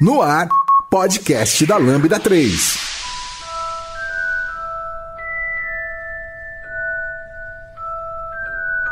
[0.00, 0.48] No ar,
[0.88, 2.78] podcast da Lambda 3.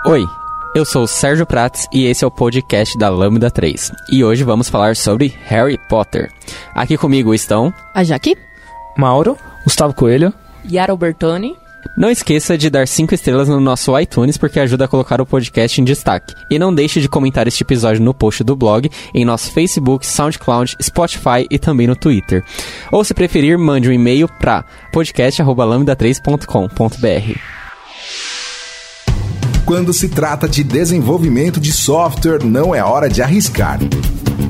[0.04, 0.26] Oi,
[0.74, 3.90] eu sou o Sérgio Prates e esse é o podcast da Lambda 3.
[4.12, 6.30] E hoje vamos falar sobre Harry Potter.
[6.75, 7.72] Aqui comigo estão.
[7.95, 8.36] A Jaque?
[8.95, 10.30] Mauro, Gustavo Coelho.
[10.70, 11.56] Yara Albertoni.
[11.96, 15.80] Não esqueça de dar 5 estrelas no nosso iTunes porque ajuda a colocar o podcast
[15.80, 16.34] em destaque.
[16.50, 20.77] E não deixe de comentar este episódio no post do blog, em nosso Facebook, SoundCloud,
[20.80, 22.45] Spotify e também no Twitter.
[22.92, 27.38] Ou se preferir, mande um e-mail para podcast@lambda3.com.br.
[29.64, 33.78] Quando se trata de desenvolvimento de software, não é hora de arriscar.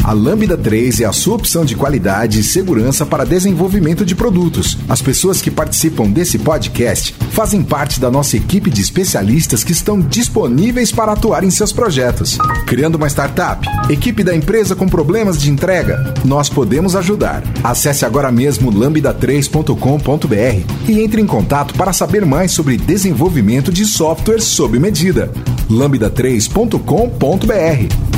[0.05, 4.79] A Lambda 3 é a sua opção de qualidade e segurança para desenvolvimento de produtos.
[4.89, 10.01] As pessoas que participam desse podcast fazem parte da nossa equipe de especialistas que estão
[10.01, 12.39] disponíveis para atuar em seus projetos.
[12.67, 13.67] Criando uma startup?
[13.91, 16.15] Equipe da empresa com problemas de entrega?
[16.25, 17.43] Nós podemos ajudar.
[17.63, 24.41] Acesse agora mesmo lambda3.com.br e entre em contato para saber mais sobre desenvolvimento de software
[24.41, 25.31] sob medida.
[25.71, 28.18] lambda3.com.br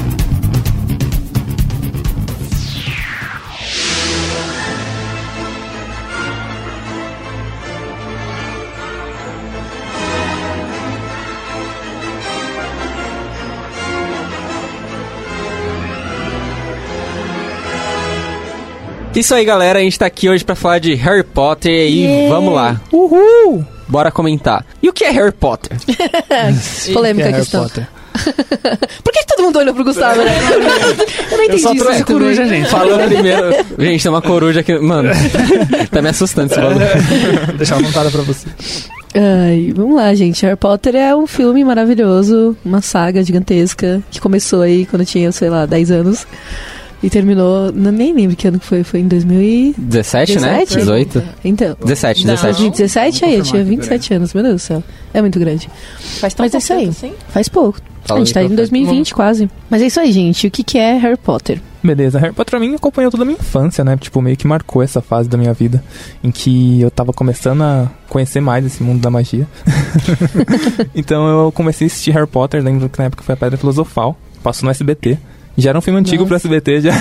[19.20, 19.78] Isso aí, galera.
[19.78, 22.34] A gente tá aqui hoje pra falar de Harry Potter e Yeah.
[22.34, 22.80] vamos lá.
[22.90, 23.64] Uhul!
[23.86, 24.64] Bora comentar.
[24.82, 25.76] E o que é Harry Potter?
[26.94, 27.62] Polêmica a Harry questão.
[27.64, 27.86] Potter.
[29.04, 30.32] Por que, que todo mundo olhou pro Gustavo, né?
[31.30, 31.84] Eu não entendi Eu só isso.
[31.84, 32.68] trouxe coruja, gente.
[32.70, 33.52] Falando primeiro.
[33.78, 34.78] Gente, tem uma coruja aqui.
[34.78, 35.10] Mano,
[35.91, 37.56] tá me assustando esse bagulho.
[37.58, 38.46] Deixar uma montada pra você.
[39.14, 40.44] Ai, vamos lá, gente.
[40.46, 45.30] Harry Potter é um filme maravilhoso, uma saga gigantesca que começou aí quando eu tinha,
[45.30, 46.26] sei lá, 10 anos.
[47.02, 49.74] E terminou, não, nem lembro que ano que foi, foi em 2000 e...
[49.78, 50.64] 17, né?
[50.64, 50.76] 17?
[50.78, 51.22] 18.
[51.44, 52.34] Então, 17, Não.
[52.34, 52.58] 17.
[52.58, 54.84] 2017 aí, eu tinha confirmar aqui, 27 anos, meu Deus do céu.
[55.14, 55.70] É muito grande.
[56.20, 56.88] Faz tão Mas é isso aí.
[56.88, 57.12] assim?
[57.28, 57.80] Faz pouco.
[58.04, 59.50] Fala a gente tá aí, em 2020 quase.
[59.69, 60.47] Mas é isso aí, gente.
[60.47, 61.60] O que, que é Harry Potter?
[61.82, 63.96] Beleza, Harry Potter pra mim acompanhou toda a minha infância, né?
[63.96, 65.82] Tipo, meio que marcou essa fase da minha vida
[66.22, 69.46] em que eu tava começando a conhecer mais esse mundo da magia.
[70.94, 74.19] então eu comecei a assistir Harry Potter, lembro que na época foi a Pedra Filosofal,
[74.42, 75.19] passou no SBT.
[75.56, 76.28] Já era um filme antigo Nossa.
[76.28, 76.93] pro SBT, já.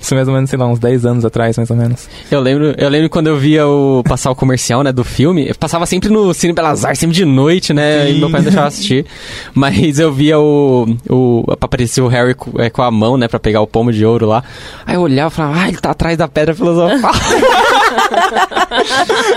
[0.00, 2.08] Isso mais ou menos, sei lá, uns 10 anos atrás, mais ou menos.
[2.30, 5.48] Eu lembro, eu lembro quando eu via o passar o comercial, né, do filme.
[5.48, 8.10] Eu passava sempre no Cine Belas Artes, sempre de noite, né?
[8.10, 8.18] E Sim.
[8.20, 9.06] meu pai não deixava assistir.
[9.54, 10.96] Mas eu via o.
[11.08, 14.04] o aparecia o Harry com, é, com a mão, né, pra pegar o pomo de
[14.04, 14.42] ouro lá.
[14.86, 17.12] Aí eu olhava e falava, ah, ele tá atrás da pedra filosofal.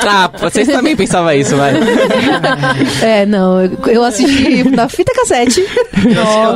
[0.08, 1.74] ah, vocês também pensavam isso, vai.
[3.02, 5.66] É, não, eu- assisti na fita cassete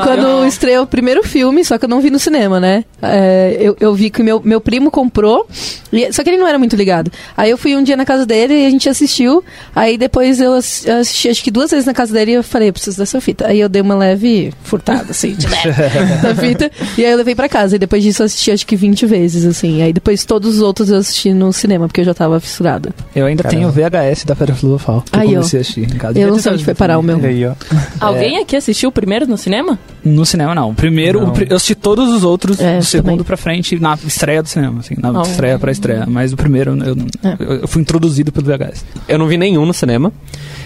[0.04, 2.84] quando estreou o primeiro filme, só que eu não vi no cinema, né?
[3.02, 5.48] É, eu, eu vi que meu, meu primo comprou,
[5.92, 7.12] e- só que ele não era muito ligado.
[7.36, 9.44] Aí eu fui um dia na casa dele e a gente assistiu.
[9.76, 12.44] Aí depois eu ass- eu assisti acho que duas vezes na casa dele e eu
[12.44, 13.48] falei, eu preciso dessa fita.
[13.48, 15.72] Aí eu dei uma leve furtada, assim, de leve
[16.22, 16.72] da fita.
[16.98, 17.76] E aí eu levei pra casa.
[17.76, 19.82] E depois disso eu assisti acho que 20 vezes, assim.
[19.82, 22.92] Aí depois todos os outros eu assisti no cinema, porque eu já tava fissurada.
[23.16, 23.60] Eu ainda Caramba.
[23.60, 25.04] tenho o VHS da Pedra Filosofal.
[25.12, 25.34] Que Aí, eu ó.
[25.42, 26.18] comecei a assistir em casa.
[26.18, 27.18] Eu não sei onde foi parar o meu.
[27.18, 27.54] Aí, ó.
[28.00, 29.78] Alguém aqui assistiu o primeiro no cinema?
[30.06, 30.74] No cinema, não.
[30.74, 31.34] Primeiro, Não.
[31.34, 33.24] o eu assisti todos os outros É, do segundo também.
[33.26, 35.24] pra frente na estreia do cinema, assim, na Oh.
[35.24, 36.06] estreia pra estreia.
[36.08, 37.36] Mas o primeiro, eu, É.
[37.40, 38.86] eu, eu fui introduzido pelo VHS.
[39.08, 40.14] Eu não vi nenhum no cinema.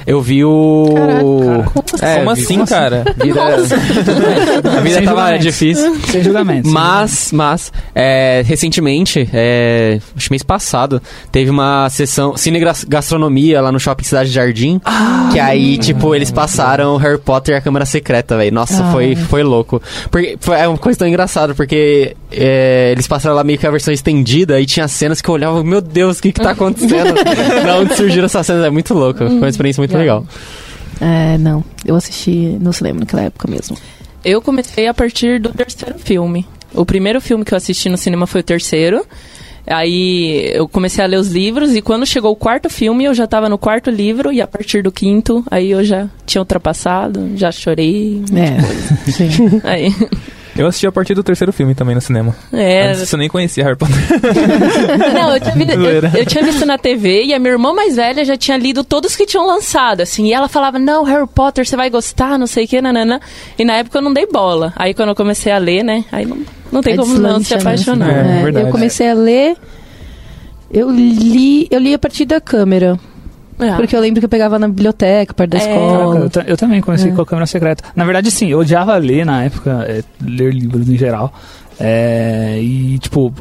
[0.06, 0.94] Eu vi o.
[0.94, 3.04] Caraca, como É, Como vi- assim, cara?
[4.78, 5.96] A vida Sem tava difícil.
[6.08, 6.68] Sem julgamento.
[6.70, 13.72] Mas, mas, é, recentemente, é, acho que mês passado, teve uma sessão cine gastronomia lá
[13.72, 14.80] no Shopping Cidade Jardim.
[15.32, 18.54] que aí, tipo, eles passaram Harry Potter e a Câmara Secreta, velho.
[18.54, 18.92] Nossa, Ah.
[18.92, 19.82] foi, foi louco.
[20.12, 23.72] Porque, foi, é uma coisa tão engraçada, porque é, eles passaram lá meio que a
[23.72, 27.14] versão estendida e tinha cenas que eu olhava, meu Deus, o que que tá acontecendo?
[27.66, 28.66] da onde surgiram essas cenas?
[28.66, 29.20] É muito louco.
[29.20, 30.26] Foi uma experiência muito legal.
[31.02, 31.64] É, não.
[31.86, 33.78] Eu assisti no cinema naquela época mesmo.
[34.24, 36.48] Eu comecei a partir do terceiro filme.
[36.74, 39.06] O primeiro filme que eu assisti no cinema foi o terceiro.
[39.66, 43.26] Aí eu comecei a ler os livros e quando chegou o quarto filme eu já
[43.26, 47.50] tava no quarto livro e a partir do quinto aí eu já tinha ultrapassado, já
[47.50, 48.22] chorei.
[48.36, 48.60] É,
[49.10, 49.30] sim.
[49.64, 49.94] Aí,
[50.56, 52.36] Eu assisti a partir do terceiro filme também no cinema.
[52.54, 53.96] é, Antes eu nem conhecia Harry Potter.
[55.14, 57.96] Não, eu tinha, vi- eu- eu tinha visto na TV e a minha irmã mais
[57.96, 60.28] velha já tinha lido todos que tinham lançado, assim.
[60.28, 63.20] E ela falava, não, Harry Potter, você vai gostar, não sei o que, nanana.
[63.58, 64.74] E na época eu não dei bola.
[64.76, 66.38] Aí quando eu comecei a ler, né, aí não,
[66.72, 67.60] não tem É como não se né?
[67.62, 68.10] apaixonar.
[68.12, 68.66] É, É, verdade.
[68.68, 69.56] eu comecei a ler.
[70.72, 73.00] Eu li, eu li a partir da câmera.
[73.60, 73.76] Ah.
[73.78, 75.62] Porque eu lembro que eu pegava na biblioteca, perto da É.
[75.62, 76.30] Caraca, escola.
[76.36, 77.14] eu, eu também comecei É.
[77.16, 77.84] com a câmera secreta.
[77.96, 81.34] Na verdade, sim, eu odiava ler na época, é, ler livros em geral.
[81.80, 83.34] É, e, tipo,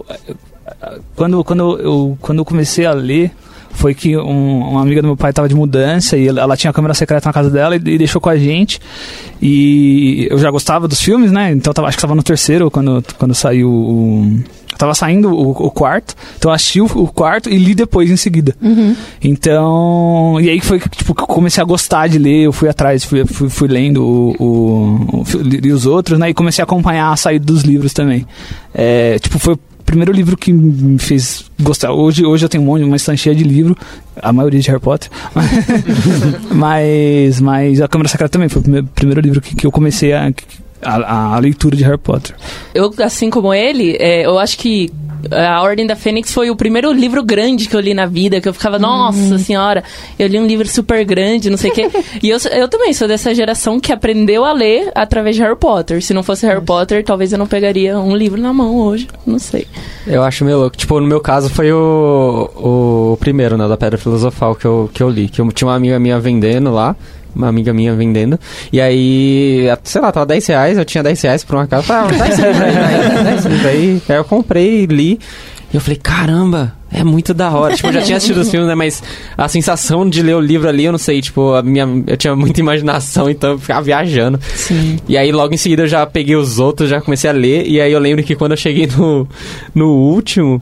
[1.15, 3.31] quando, quando, eu, quando eu comecei a ler,
[3.73, 6.71] foi que um- uma amiga do meu pai tava de mudança e ela, ela tinha
[6.71, 8.81] a câmera secreta na casa dela e, e deixou com a gente.
[9.41, 11.51] E eu já gostava dos filmes, né?
[11.53, 14.41] Então eu tava, acho que tava no terceiro quando, quando saiu o.
[14.79, 18.17] Tava saindo o, o quarto, então eu assisti o, o quarto e li depois em
[18.17, 18.57] seguida.
[18.61, 18.97] Uhum.
[19.23, 22.69] Então, e aí foi que tipo, que eu comecei a gostar de ler, eu fui
[22.69, 26.31] atrás, fui, fui, fui lendo o, o, o- li os outros, né?
[26.31, 28.27] E comecei a acompanhar a saída dos livros também.
[28.75, 29.57] É, tipo, foi
[29.93, 31.93] primeiro livro que me fez gostar.
[31.93, 33.77] Hoje, hoje eu tenho um monte, uma estante cheia de livro,
[34.17, 35.11] a maioria de Harry Potter.
[36.51, 40.15] mas, mas a Câmara Secreta também foi o primeiro, primeiro livro que, que eu comecei
[40.15, 40.33] a,
[40.83, 42.35] a, a leitura de Harry Potter.
[42.75, 44.91] Eu, assim como ele, é, eu acho que
[45.31, 48.49] A Ordem da Fênix foi o primeiro livro grande que eu li na vida, que
[48.49, 49.85] eu ficava, nossa senhora,
[50.19, 51.91] eu li um livro super grande, não sei o quê.
[52.23, 56.03] e eu, eu também sou dessa geração que aprendeu a ler através de Harry Potter.
[56.03, 59.39] Se não fosse Harry Potter, talvez eu não pegaria um livro na mão hoje, não
[59.39, 59.67] sei.
[60.07, 60.77] Eu acho meio louco.
[60.77, 65.03] Tipo, no meu caso foi o, o primeiro, né, da Pedra Filosofal que eu, que
[65.03, 65.29] eu li.
[65.29, 66.97] Que eu tinha uma amiga minha vendendo lá.
[67.35, 68.39] Uma amiga minha vendendo.
[68.73, 71.83] E aí, sei lá, tava 10 reais, eu tinha 10 reais por uma casa.
[71.85, 74.03] Falei, ah, esse livro aí, livro aí.
[74.09, 75.19] Aí eu comprei, li.
[75.73, 77.75] E eu falei, caramba, é muito da hora.
[77.75, 78.75] Tipo, eu já tinha assistido os filmes, né?
[78.75, 79.03] Mas
[79.39, 82.37] a sensação de ler o livro ali, eu não sei, tipo, a minha, eu tinha
[82.37, 84.39] muita imaginação, então eu ficava viajando.
[84.55, 84.99] Sim.
[85.09, 87.67] E aí logo em seguida eu já peguei os outros, já comecei a ler.
[87.67, 89.27] E aí eu lembro que quando eu cheguei no,
[89.75, 90.61] no último.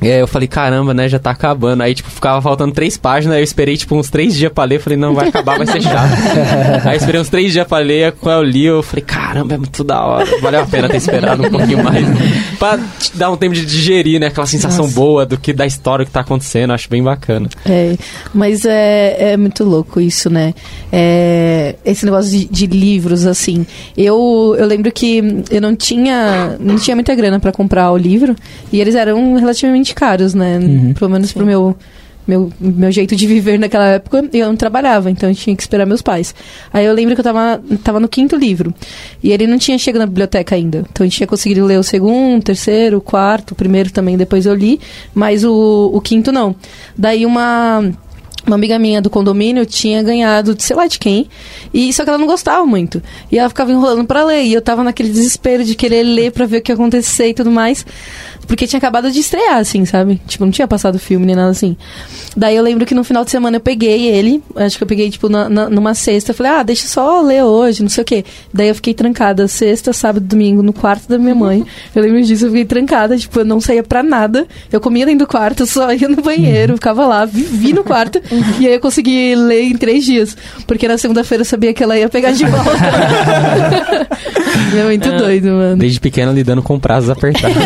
[0.00, 1.82] É, eu falei, caramba, né, já tá acabando.
[1.82, 4.80] Aí, tipo, ficava faltando três páginas, aí eu esperei, tipo, uns três dias pra ler.
[4.80, 6.12] Falei, não, vai acabar, vai ser chato.
[6.86, 9.58] aí eu esperei uns três dias pra ler, quando eu li, eu falei, caramba, é
[9.58, 10.40] muito da hora.
[10.40, 12.06] Valeu a pena ter esperado um pouquinho mais.
[12.58, 14.94] pra te dar um tempo de digerir, né, aquela sensação Nossa.
[14.94, 16.72] boa do que da história que tá acontecendo.
[16.72, 17.48] Acho bem bacana.
[17.66, 17.96] É,
[18.32, 20.54] mas é, é muito louco isso, né?
[20.90, 23.66] É, esse negócio de, de livros, assim.
[23.96, 28.34] Eu, eu lembro que eu não tinha, não tinha muita grana pra comprar o livro
[28.72, 30.58] e eles eram relativamente caros, né?
[30.58, 30.94] Uhum.
[30.94, 31.76] Pelo menos pro meu,
[32.30, 35.84] meu, meu jeito de viver naquela época, eu não trabalhava, então eu tinha que esperar
[35.84, 36.34] meus pais.
[36.72, 38.72] Aí eu lembro que eu tava, tava no quinto livro
[39.22, 40.84] e ele não tinha chegado na biblioteca ainda.
[40.90, 44.16] Então a gente tinha conseguido ler o segundo, o terceiro, o quarto, o primeiro também,
[44.16, 44.78] depois eu li,
[45.12, 46.54] mas o, o quinto não.
[46.96, 47.90] Daí uma.
[48.46, 51.28] Uma amiga minha do condomínio tinha ganhado de sei lá de quem,
[51.74, 53.02] e só que ela não gostava muito.
[53.30, 56.46] E ela ficava enrolando pra ler, e eu tava naquele desespero de querer ler pra
[56.46, 57.84] ver o que ia acontecer e tudo mais,
[58.50, 60.20] porque tinha acabado de estrear, assim, sabe?
[60.26, 61.76] Tipo, não tinha passado filme nem nada assim.
[62.36, 65.08] Daí eu lembro que no final de semana eu peguei ele, acho que eu peguei,
[65.08, 68.02] tipo, na, na- numa sexta, eu falei, ah, deixa eu só ler hoje, não sei
[68.02, 68.24] o quê.
[68.52, 71.64] Daí eu fiquei trancada sexta, sábado, domingo, no quarto da minha mãe.
[71.94, 74.46] Eu lembro disso, eu fiquei trancada, tipo, eu não saía pra nada.
[74.72, 78.20] Eu comia dentro do quarto, só ia no banheiro, ficava lá, vivi no quarto.
[78.58, 80.36] e aí eu consegui ler em três dias.
[80.66, 82.70] Porque na segunda-feira eu sabia que ela ia pegar de volta.
[84.76, 85.76] é muito doido, mano.
[85.76, 87.56] Desde pequeno lidando com prazos apertados.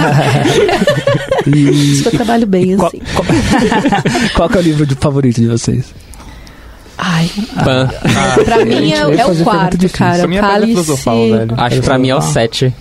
[1.46, 3.00] E, Isso que eu trabalho bem, qual, assim.
[3.14, 3.24] qual,
[4.36, 5.86] qual que é o livro de favorito de vocês?
[6.98, 7.30] Ai,
[7.64, 7.88] Pan.
[8.44, 9.98] pra mim gente é, é o quarto, pergunta difícil.
[9.98, 10.18] cara.
[10.18, 10.92] Pra mim é Cálice...
[11.56, 12.74] Acho que pra mim é o 7.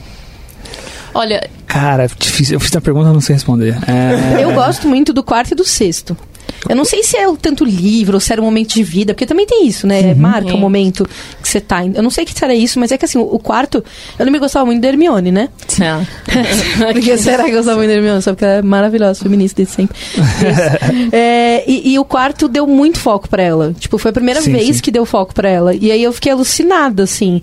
[1.14, 2.56] Olha, Cara, é difícil.
[2.56, 3.78] Eu fiz uma pergunta e não sei responder.
[3.88, 6.18] É, Eu gosto muito do quarto e do sexto.
[6.68, 9.14] Eu não sei se é o tanto livro ou se era um momento de vida,
[9.14, 10.14] porque também tem isso, né?
[10.14, 10.60] Marca o É.
[10.60, 11.08] momento
[11.42, 11.86] que você tá.
[11.86, 13.84] Eu não sei que será isso, mas é que assim, o o quarto.
[14.18, 15.50] Eu não me gostava muito da Hermione, né?
[15.80, 16.06] não.
[16.94, 18.22] Porque será que eu gostava muito da Hermione?
[18.22, 19.96] Só porque ela é maravilhosa, feminista desde sempre.
[21.12, 23.74] É, e, e o quarto deu muito foco pra ela.
[23.80, 24.82] Tipo, foi a primeira Sim, vez sim.
[24.82, 25.74] que deu foco pra ela.
[25.74, 27.42] E aí eu fiquei alucinada, assim.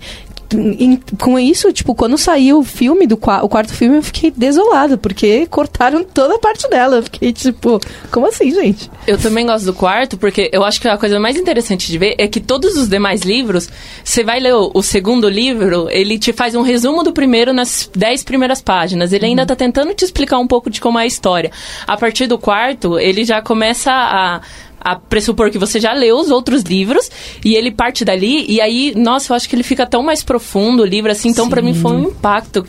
[1.19, 5.45] Com isso, tipo, quando saiu o filme do o quarto filme, eu fiquei desolada, porque
[5.47, 6.97] cortaram toda a parte dela.
[6.97, 7.79] Eu fiquei tipo,
[8.11, 8.89] como assim, gente?
[9.05, 12.15] Eu também gosto do quarto, porque eu acho que a coisa mais interessante de ver
[12.17, 13.69] é que todos os demais livros,
[14.03, 17.89] você vai ler o, o segundo livro, ele te faz um resumo do primeiro nas
[17.95, 19.11] dez primeiras páginas.
[19.11, 21.51] Ele ainda tá tentando te explicar um pouco de como é a história.
[21.85, 24.41] A partir do quarto, ele já começa a.
[24.89, 27.11] A pressupor que você já leu os outros livros
[27.43, 30.83] e ele parte dali, e aí, nossa, eu acho que ele fica tão mais profundo
[30.83, 31.27] o livro, assim.
[31.27, 32.65] Então, pra mim, foi um impacto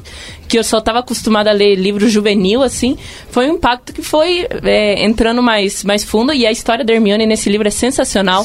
[0.48, 2.96] que eu só estava acostumada a ler livro juvenil, assim,
[3.30, 6.32] foi um impacto que foi é, entrando mais, mais fundo.
[6.32, 8.44] E a história da Hermione nesse livro é sensacional.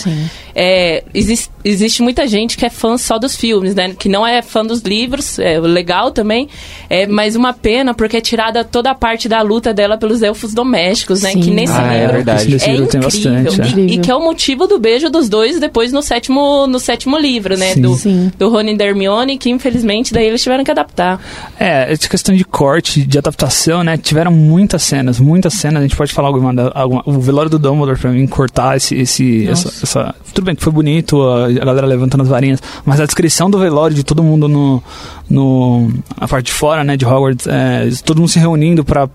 [0.56, 3.96] é, existe, existe muita gente que é fã só dos filmes, né?
[3.98, 6.48] Que não é fã dos livros, é legal também,
[6.90, 10.54] é, mas uma pena porque é tirada toda a parte da luta dela pelos elfos
[10.54, 11.32] domésticos, né?
[11.32, 11.42] Sim.
[11.42, 12.44] Que nesse Ah, é livro verdade.
[12.44, 13.02] É livro tem incrível.
[13.02, 13.64] bastante, é.
[13.66, 14.02] E- E, Incrível.
[14.02, 17.74] que é o motivo do beijo dos dois depois no sétimo, no sétimo livro, né?
[17.74, 17.82] Sim.
[17.82, 18.32] Do, Sim.
[18.38, 21.20] do Rony e da Hermione, que infelizmente daí eles tiveram que adaptar.
[21.60, 23.98] É, essa questão de corte, de adaptação, né?
[23.98, 25.80] Tiveram muitas cenas, muitas cenas.
[25.80, 29.48] A gente pode falar alguma, alguma o velório do Dumbledore pra mim cortar esse, esse
[29.48, 33.06] essa, essa- tudo bem que foi bonito, a, a galera levantando as varinhas, mas a
[33.06, 34.82] descrição do velório de todo mundo no
[35.30, 39.08] no a parte de fora, né, de Hogwarts, é, todo mundo se reunindo pra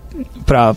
[0.45, 0.75] para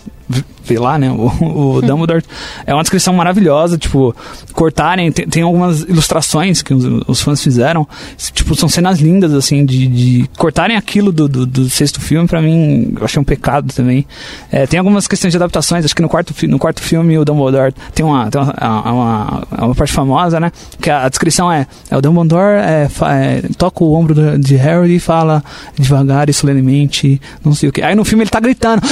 [0.64, 2.22] ver lá, né, o, o Dumbledore,
[2.64, 4.14] é uma descrição maravilhosa, tipo,
[4.52, 7.86] cortarem, tem, tem algumas ilustrações que os, os fãs fizeram,
[8.32, 12.40] tipo, são cenas lindas, assim, de, de cortarem aquilo do, do, do sexto filme, pra
[12.40, 14.06] mim, eu achei um pecado também.
[14.50, 17.74] É, tem algumas questões de adaptações, acho que no quarto, no quarto filme o Dumbledore
[17.94, 22.00] tem uma, tem uma, uma, uma parte famosa, né, que a, descrição é, é o
[22.00, 25.42] Dumbledore é, é, toca o ombro de Harry e fala
[25.76, 27.82] devagar e solenemente, não sei o que.
[27.82, 28.82] Aí no filme ele tá gritando,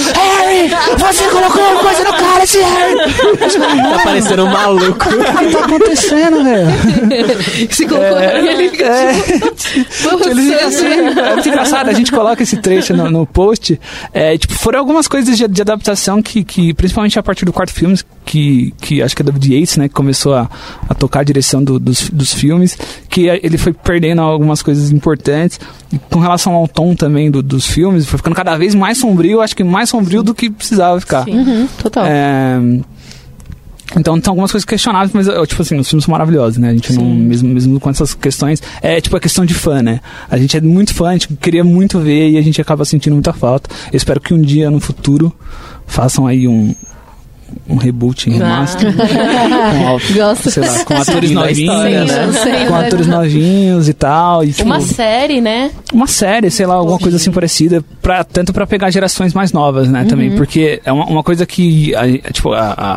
[0.69, 2.97] Harry, você colocou uma coisa no cara, esse Harry!
[3.93, 5.09] Tá parecendo um maluco.
[5.09, 6.69] O que tá acontecendo, velho?
[7.71, 8.91] Se colocou É, ele fica
[9.57, 13.81] tipo, Ele fica assim, é muito engraçado, a gente coloca esse trecho no, no post.
[14.13, 17.73] É, tipo, foram algumas coisas de, de adaptação que, que, principalmente a partir do quarto
[17.73, 20.49] filme, que, que acho que é David Yates, né, que começou a,
[20.89, 22.77] a tocar a direção do- dos, dos filmes,
[23.09, 25.59] que ele foi perdendo algumas coisas importantes.
[25.93, 29.41] E com relação ao tom também do- dos filmes, foi ficando cada vez mais sombrio,
[29.41, 31.29] acho que mais sombrio do que precisava ficar.
[31.29, 32.05] Uhum, total.
[32.07, 32.59] É,
[33.97, 36.71] então tem algumas coisas questionáveis, mas eu, tipo assim, os filmes são maravilhosos, né?
[36.71, 40.01] A gente não, mesmo, mesmo com essas questões, é tipo a questão de fã, né?
[40.31, 43.15] A gente é muito fã, a gente queria muito ver e a gente acaba sentindo
[43.15, 43.69] muita falta.
[43.93, 45.33] Eu espero que um dia no futuro
[45.87, 46.75] façam aí um
[47.69, 50.51] um reboot, um remaster, com, al- Gosto.
[50.51, 52.27] sei lá, com atores a novinhos, história, né?
[52.27, 52.33] né?
[52.33, 52.87] Sei, com né?
[52.87, 55.71] atores novinhos e tal, e tipo, Uma série, né?
[55.93, 59.89] uma série, sei lá, alguma coisa assim parecida, pra, tanto pra pegar gerações mais novas,
[59.89, 62.93] né, também, porque é uma, uma coisa que, a, tipo, a, a,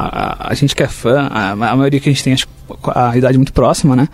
[0.47, 2.47] a- a gente que é fã, a, a maioria que a gente tem, acho,
[2.95, 4.07] a idade muito próxima, né,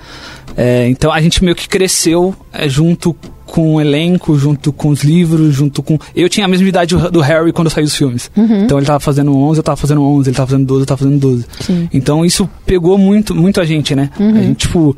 [0.57, 3.15] É, então a gente meio que cresceu é, junto
[3.49, 5.97] com o elenco, junto com os livros, junto com...
[6.15, 8.31] Eu tinha a mesma idade do Harry quando saiu os filmes.
[8.63, 10.97] Então ele tava fazendo 11, eu tava fazendo 11, ele tava fazendo 12, eu tava
[10.99, 11.45] fazendo 12.
[11.93, 14.09] Então isso pegou muito, muito a gente, né?
[14.17, 14.95] A gente, tipo...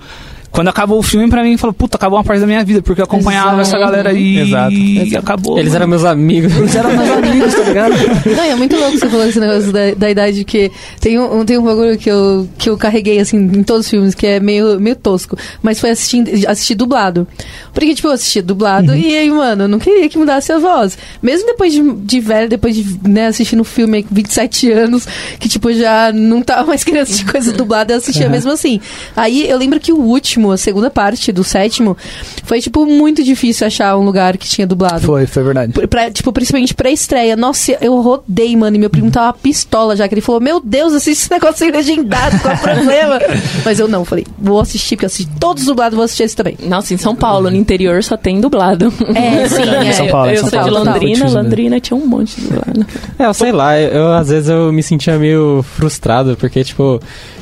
[0.51, 2.99] Quando acabou o filme, pra mim, falou, puta, acabou uma parte da minha vida, porque
[3.01, 3.61] eu acompanhava Exato.
[3.61, 4.73] essa galera aí Exato.
[4.73, 5.57] e acabou.
[5.57, 6.55] Eles eram meus amigos.
[6.55, 7.93] Eles eram meus amigos, tá ligado?
[8.35, 11.45] Não, e é muito louco você falando esse negócio da, da idade que tem um,
[11.45, 14.39] tem um bagulho que eu, que eu carreguei assim em todos os filmes, que é
[14.39, 17.27] meio, meio tosco, mas foi assistir, assistir dublado.
[17.73, 20.97] Porque, tipo, eu assistia dublado e aí, mano, eu não queria que mudasse a voz.
[21.21, 25.07] Mesmo depois de, de velho, depois de né, assistir no filme com 27 anos,
[25.39, 28.79] que, tipo, já não tava mais querendo assistir coisa dublada, eu assistia mesmo assim.
[29.15, 31.97] Aí eu lembro que o último, a segunda parte do sétimo,
[32.45, 35.01] foi, tipo, muito difícil achar um lugar que tinha dublado.
[35.01, 35.73] Foi, foi verdade.
[35.73, 37.35] Pra- pra- tipo, principalmente pra estreia.
[37.35, 38.77] Nossa, eu rodei, mano.
[38.77, 40.07] E meu primo tava pistola já.
[40.07, 43.19] Que ele falou: Meu Deus, assiste esse negócio aí legendado, qual é o problema?
[43.65, 46.57] Mas eu não, falei: Vou assistir, porque eu assisti todos dublados, vou assistir esse também.
[46.63, 48.93] Nossa, em São Paulo, no interior, só tem dublado.
[49.13, 49.93] É, sim, Em é.
[49.93, 50.71] São Paulo, em eu São sou Paulo.
[50.73, 50.77] de.
[50.79, 51.41] Londrina, Difícil, né?
[51.41, 52.85] Londrina tinha um monte de dublado.
[53.19, 56.99] É, eu sei lá, eu às vezes eu me sentia meio frustrado, porque, tipo,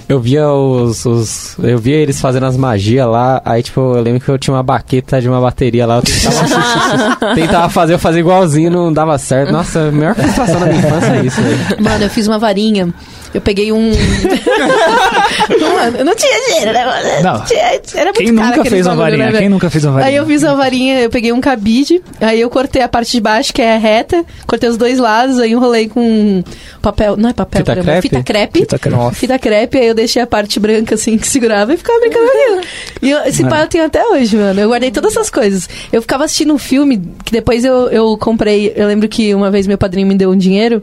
[0.09, 1.05] eu via os.
[1.05, 4.53] os- eu via eles fazendo as magias lá, aí, tipo, eu lembro que eu tinha
[4.55, 9.17] uma baqueta de uma bateria lá, eu tentava, tentava fazer, eu fazia igualzinho, não dava
[9.17, 9.51] certo.
[9.53, 11.83] Nossa, a maior frustração da minha infância é isso, velho.
[11.83, 12.93] Mano, eu fiz uma varinha.
[13.33, 13.91] Eu peguei um.
[15.75, 16.85] Mano, eu não tinha dinheiro, né?
[16.85, 17.23] mano?
[17.23, 17.43] Não.
[17.93, 19.31] Era muito Quem caro nunca fez uma varinha?
[19.31, 20.09] né, Quem nunca fez uma varinha?
[20.09, 23.21] Aí eu fiz uma varinha, eu peguei um cabide, aí eu cortei a parte de
[23.21, 26.43] baixo, que é reta, cortei os dois lados, aí enrolei com
[26.81, 27.15] papel.
[27.17, 28.09] Não é papel, Fita caramba, crepe?
[28.09, 28.59] fita crepe.
[28.59, 29.15] Fita crepe.
[29.15, 32.27] Fita crepe, aí eu deixei a parte branca assim que segurava e ficava brincando.
[33.01, 34.59] E eu, esse pai eu tenho até hoje, mano.
[34.59, 35.69] Eu guardei todas essas coisas.
[35.91, 38.73] Eu ficava assistindo um filme que depois eu, eu comprei.
[38.75, 40.81] Eu lembro que uma vez meu padrinho me deu um dinheiro,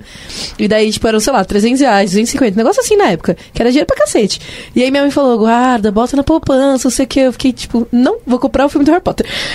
[0.58, 3.70] e daí, tipo, eram, sei lá, 300 reais, 250, negócio assim na época, que era
[3.70, 4.40] dinheiro pra cacete.
[4.74, 7.20] E aí minha mãe falou: guarda, bota na poupança, não sei o que.
[7.20, 9.26] Eu fiquei tipo, não, vou comprar o filme do Harry Potter.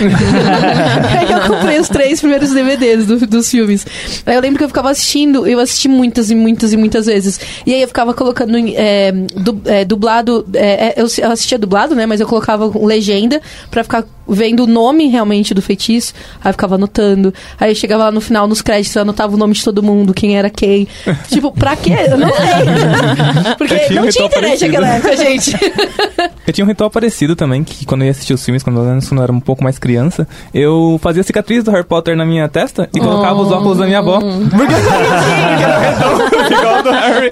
[1.18, 3.86] aí eu comprei os três primeiros DVDs do- dos filmes.
[4.26, 7.40] Aí eu lembro que eu ficava assistindo, eu assisti muitas e muitas e muitas vezes.
[7.66, 10.46] E aí eu ficava colocando é, du- é, dublado.
[10.54, 12.06] é, eu assistia dublado, né?
[12.06, 16.14] Mas eu colocava legenda pra ficar vendo o nome realmente do feitiço.
[16.42, 17.32] Aí eu ficava anotando.
[17.58, 20.14] Aí eu chegava lá no final, nos créditos, eu anotava o nome de todo mundo,
[20.14, 20.86] quem era quem.
[21.28, 21.92] tipo, pra quê?
[22.10, 22.71] Eu não sei.
[23.58, 25.52] Porque não tinha internet naquela época, gente.
[26.46, 28.84] Eu tinha um ritual parecido também, que quando eu ia assistir os filmes, quando eu,
[29.16, 32.88] eu era um pouco mais criança, eu fazia cicatriz do Harry Potter na minha testa
[32.92, 34.18] e colocava os óculos da minha avó.
[34.50, 37.30] Porque que era redondo, igual do Harry.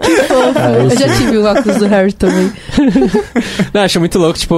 [0.84, 2.52] eu já tive o óculos do Harry também.
[3.74, 4.56] Não, acho muito louco, tipo,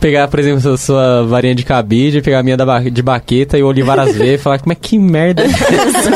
[0.00, 3.58] pegar, por exemplo, a sua varinha de cabide, pegar a minha da ba- de baqueta
[3.58, 6.10] e o Olivaras V e falar, como é que merda é essa?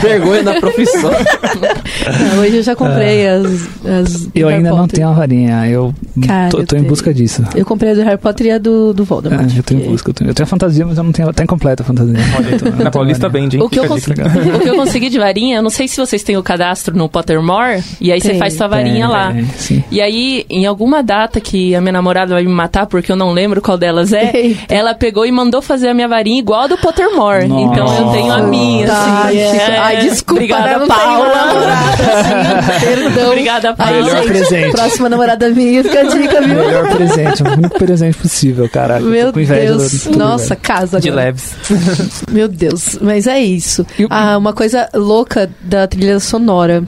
[0.00, 1.10] Vergonha da profissão.
[1.10, 3.46] Não, hoje eu já comprei as,
[3.84, 5.94] as do Eu ainda não tenho a varinha, eu
[6.26, 7.42] Cara, tô, eu tô em busca disso.
[7.54, 9.50] Eu comprei a do Harry Potter e a do, do Voldemort.
[9.54, 10.10] É, eu tô em busca.
[10.10, 11.32] Eu tenho, eu tenho a fantasia, mas eu não tenho.
[11.32, 12.14] Tá incompleta a fantasia.
[12.82, 13.62] Na Paulista vende, hein?
[13.62, 14.20] O que, eu consegui,
[14.56, 17.08] o que eu consegui de varinha, eu não sei se vocês têm o cadastro no
[17.08, 18.38] Pottermore, e aí você Tem.
[18.38, 19.32] faz sua varinha É, lá.
[19.36, 19.82] é, sim.
[19.90, 23.32] E aí, em alguma data que a minha namorada vai me matar, porque eu não
[23.32, 24.74] lembro qual delas é, Eita.
[24.74, 27.46] ela pegou e mandou fazer a minha varinha igual a do Pottermore.
[27.46, 27.62] Nossa.
[27.72, 29.38] Então eu tenho a minha, Tá, assim.
[29.38, 29.78] É.
[29.78, 30.86] Ai, desculpa, Obrigada, né?
[30.86, 31.28] Paula.
[31.28, 33.28] tenho namorada, assim, perdão.
[33.32, 33.92] Obrigada, Paula.
[33.92, 34.70] Melhor gente, presente.
[34.72, 36.54] Próxima namorada minha, fica dica, viu?
[36.56, 39.00] Melhor presente, o único presente possível, caraca.
[39.02, 40.04] eu Meu tô com inveja Deus.
[40.04, 41.54] do- do- Nossa, casa De leves.
[42.30, 42.98] Meu Deus.
[43.00, 43.86] Mas é isso.
[44.10, 46.82] Ah, uma coisa louca da trilha sonora.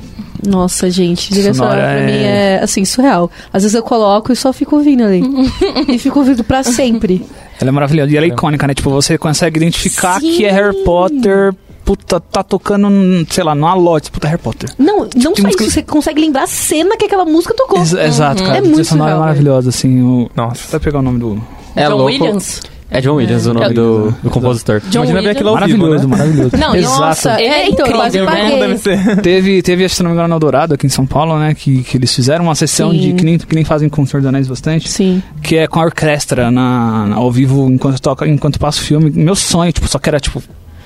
[0.47, 3.31] Nossa, gente, trilha sonora, Sonora pra é- mim é, assim, surreal.
[3.53, 5.23] Às vezes eu coloco e só fico ouvindo ali.
[5.87, 7.27] e fico ouvindo pra sempre.
[7.61, 8.11] Ela é maravilhosa.
[8.11, 8.73] E ela é icônica, né?
[8.73, 10.33] Tipo, você consegue identificar Sim.
[10.37, 11.53] que é Harry Potter.
[11.91, 12.89] Puta, tá tocando,
[13.31, 14.13] sei lá, numa lote.
[14.13, 14.71] Puta, Harry Potter.
[14.79, 17.79] Não, não tem só música- isso, você consegue lembrar a cena que aquela música tocou.
[17.81, 18.55] Ex- Exato, cara.
[18.55, 20.01] É a trilha muito sonora é maravilhosa, assim.
[20.01, 20.31] O...
[20.37, 20.69] Nossa.
[20.71, 21.43] Vai pegar o nome do.
[21.75, 22.05] É John louco.
[22.07, 22.61] Williams.
[22.93, 23.73] É John Williams o nome É.
[23.73, 24.81] do, do compositor.
[24.89, 25.37] John Imagina ver Williams.
[25.37, 26.17] aquilo ao vivo, Maravilhoso, né?
[26.17, 26.57] maravilhoso.
[26.57, 27.01] Não, Exato.
[27.01, 28.59] Nossa, é então, eu quase incrível, né?
[28.59, 29.17] Deve ser.
[29.23, 31.55] Teve, teve, acho que se não me engano, no Dourado, aqui em São Paulo, né?
[31.55, 32.99] Que, que eles fizeram uma sessão Sim.
[32.99, 33.13] de.
[33.15, 34.89] Que nem, que nem fazem com o Senhor dos Anéis bastante.
[34.89, 35.23] Sim.
[35.43, 39.11] Que é com a orquestra na, na- ao vivo enquanto toca, enquanto passa o filme.
[39.11, 40.41] Meu sonho, tipo, só que era tipo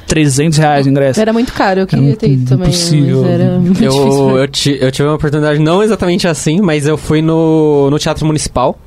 [0.07, 1.21] 300 reais o ingresso.
[1.21, 2.69] Era muito caro, eu queria ter ido também.
[2.69, 3.23] impossível.
[3.23, 4.31] Mas era muito difícil.
[4.31, 7.99] Eu, eu, ti- eu tive uma oportunidade, não exatamente assim, mas eu fui no, no
[7.99, 8.79] Teatro Municipal.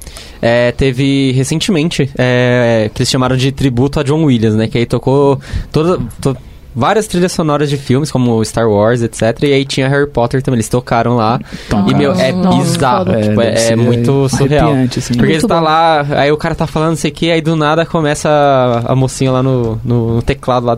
[0.42, 4.68] É, teve recentemente, é, que eles chamaram de tributo a John Williams, né?
[4.68, 5.40] Que aí tocou
[5.72, 6.38] toda, to-
[6.78, 9.42] várias trilhas sonoras de filmes, como Star Wars, etc.
[9.42, 11.40] E aí tinha Harry Potter também, eles tocaram lá.
[11.66, 13.22] Então, e, meu, é Nossa, bizarro, foda.
[13.22, 14.74] tipo, é, é muito surreal.
[14.74, 15.14] assim.
[15.16, 17.42] Porque Muito você tá lá, aí o cara tá falando não sei o que, aí
[17.42, 20.78] do nada começa a, a mocinha lá no, no, no teclado lá,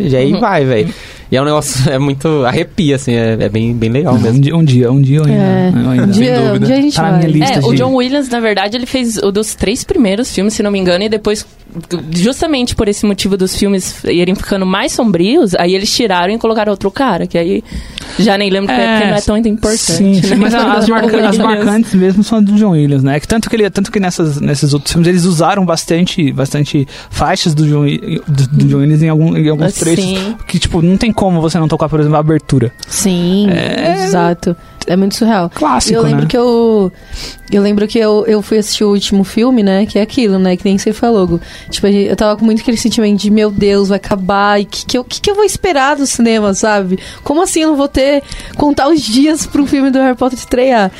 [0.00, 0.94] e aí vai, velho.
[1.32, 4.38] E é um negócio, é muito, arrepia, assim, é, é bem, bem legal Um mesmo.
[4.40, 5.32] dia, um dia, um dia ainda.
[5.32, 5.66] É.
[5.68, 6.66] ainda- Um dia, um dúvida.
[6.66, 7.18] dia a gente Tá na vai.
[7.20, 7.54] minha lista.
[7.58, 10.70] É, o John Williams, na verdade, ele fez o dos três primeiros filmes, se não
[10.70, 11.46] me engano, e depois,
[12.10, 16.70] justamente por esse motivo dos filmes irem ficando mais sombrios, aí eles tiraram e colocaram
[16.70, 17.64] outro cara, que aí
[18.18, 19.78] já nem lembro É, porque não é tão importante.
[19.78, 20.36] Sim, sim, né?
[20.36, 23.18] mas a- as, marca- as marcantes mesmo são do John Williams, né?
[23.20, 27.54] Que tanto que ele, tanto que nessas, nesses outros filmes eles usaram bastante, bastante faixas
[27.54, 27.84] do John,
[28.28, 30.04] do, do John Williams em, algum, em alguns trechos.
[30.04, 30.36] Sim.
[30.46, 32.72] Que, tipo, não tem como você não tocar, por exemplo, a abertura.
[32.88, 33.48] Sim,
[34.04, 34.56] exato.
[34.86, 35.50] É muito surreal.
[35.54, 36.28] Clássico, eu lembro né?
[36.28, 36.92] que eu.
[37.50, 39.84] Eu lembro que eu, eu fui assistir o último filme, né?
[39.84, 40.56] Que é aquilo, né?
[40.56, 41.38] Que nem você falou.
[41.68, 44.58] Tipo, eu tava com muito aquele sentimento de, meu Deus, vai acabar.
[44.58, 46.98] E o que, que, eu, que, que eu vou esperar do cinema, sabe?
[47.22, 48.22] Como assim eu não vou ter.
[48.56, 50.90] contar os dias pro filme do Harry Potter estrear?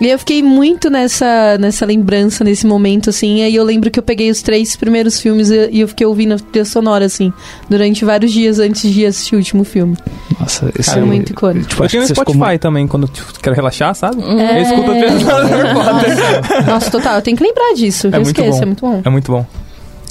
[0.00, 3.40] E eu fiquei muito nessa, nessa lembrança, nesse momento, assim.
[3.40, 6.06] E aí eu lembro que eu peguei os três primeiros filmes e, e eu fiquei
[6.06, 7.30] ouvindo a trilha sonora, assim,
[7.68, 9.94] durante vários dias antes de assistir o último filme.
[10.40, 11.68] Nossa, esse Foi muito icônico.
[11.68, 14.22] Tipo, Eu acho que no ficou Spotify também, quando tipo, quero relaxar, sabe?
[14.22, 14.58] É.
[14.58, 16.66] Eu escuto a trilha sonora do Harry Potter.
[16.66, 18.06] Nossa, total, eu tenho que lembrar disso.
[18.06, 18.62] É eu muito esqueço, bom.
[18.62, 19.02] é muito bom.
[19.04, 19.46] É muito bom.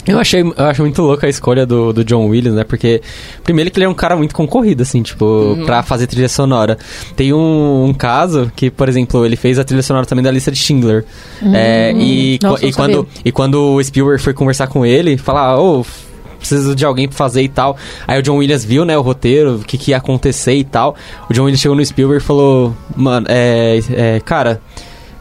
[0.08, 2.64] Eu achei, eu acho muito louca a escolha do, do John Williams, né?
[2.64, 3.02] Porque,
[3.44, 6.78] primeiro que ele é um cara muito concorrido, assim, tipo, pra fazer trilha sonora.
[7.14, 10.50] Tem um, um caso que, por exemplo, ele fez a trilha sonora também da lista
[10.50, 11.04] de Schindler.
[11.54, 13.10] É, e, Nossa, e quando, sabia.
[13.26, 15.86] e quando o Spielberg foi conversar com ele, falar, ô,
[16.38, 17.78] preciso de alguém pra fazer e tal.
[18.08, 20.96] Aí o John Williams viu, né, o roteiro, o que, que ia acontecer e tal.
[21.30, 24.62] O John Williams chegou no Spielberg e falou, mano, é, é, cara,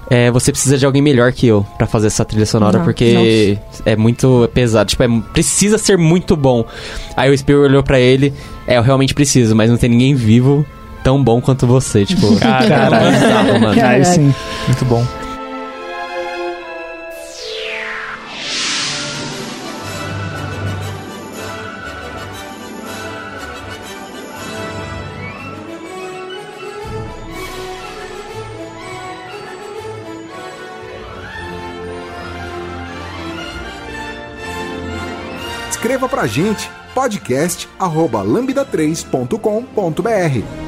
[0.09, 3.59] é, você precisa de alguém melhor que eu pra fazer essa trilha sonora, Ah, porque
[3.85, 4.89] é muito pesado.
[4.91, 6.65] Tipo, é, precisa ser muito bom.
[7.17, 8.33] Aí o Spielberg olhou pra ele,
[8.67, 10.65] é, eu realmente preciso, mas não tem ninguém vivo
[11.03, 12.05] tão bom quanto você.
[12.05, 12.97] Tipo, Caramba.
[12.97, 13.69] é bizarro, mano.
[13.69, 14.05] Aí Caraca.
[14.05, 14.35] sim.
[14.67, 15.05] Muito bom.
[35.97, 40.67] Escreva pra gente podcast arroba lambda3.com.br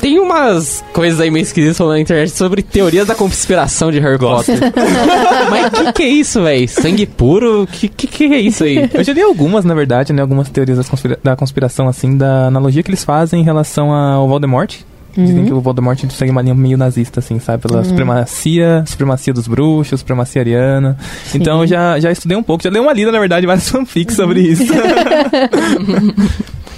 [0.00, 3.98] Tem uma umas coisas aí meio esquisitas falando na internet sobre teorias da conspiração de
[3.98, 4.58] Harry Potter.
[5.50, 6.66] Mas o que, que é isso, velho?
[6.68, 7.64] Sangue puro?
[7.64, 8.88] O que, que, que é isso aí?
[8.94, 10.22] Eu já li algumas, na verdade, né?
[10.22, 14.76] Algumas teorias conspira- da conspiração, assim, da analogia que eles fazem em relação ao Voldemort.
[15.16, 17.62] Dizem que o Voldemort segue uma linha meio nazista, assim, sabe?
[17.62, 20.96] Pela supremacia, supremacia dos bruxos, supremacia ariana.
[21.34, 24.14] Então eu já, já estudei um pouco, já dei uma lida, na verdade, várias fanfics
[24.16, 24.64] sobre isso.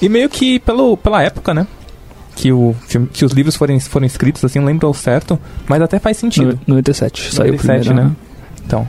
[0.01, 1.67] e meio que pelo, pela época, né?
[2.35, 2.75] Que, o,
[3.13, 6.59] que os livros foram, foram escritos, assim, não lembro ao certo, mas até faz sentido.
[6.67, 8.17] No- 97, saiu 97, primeiro, né?
[8.65, 8.89] Então,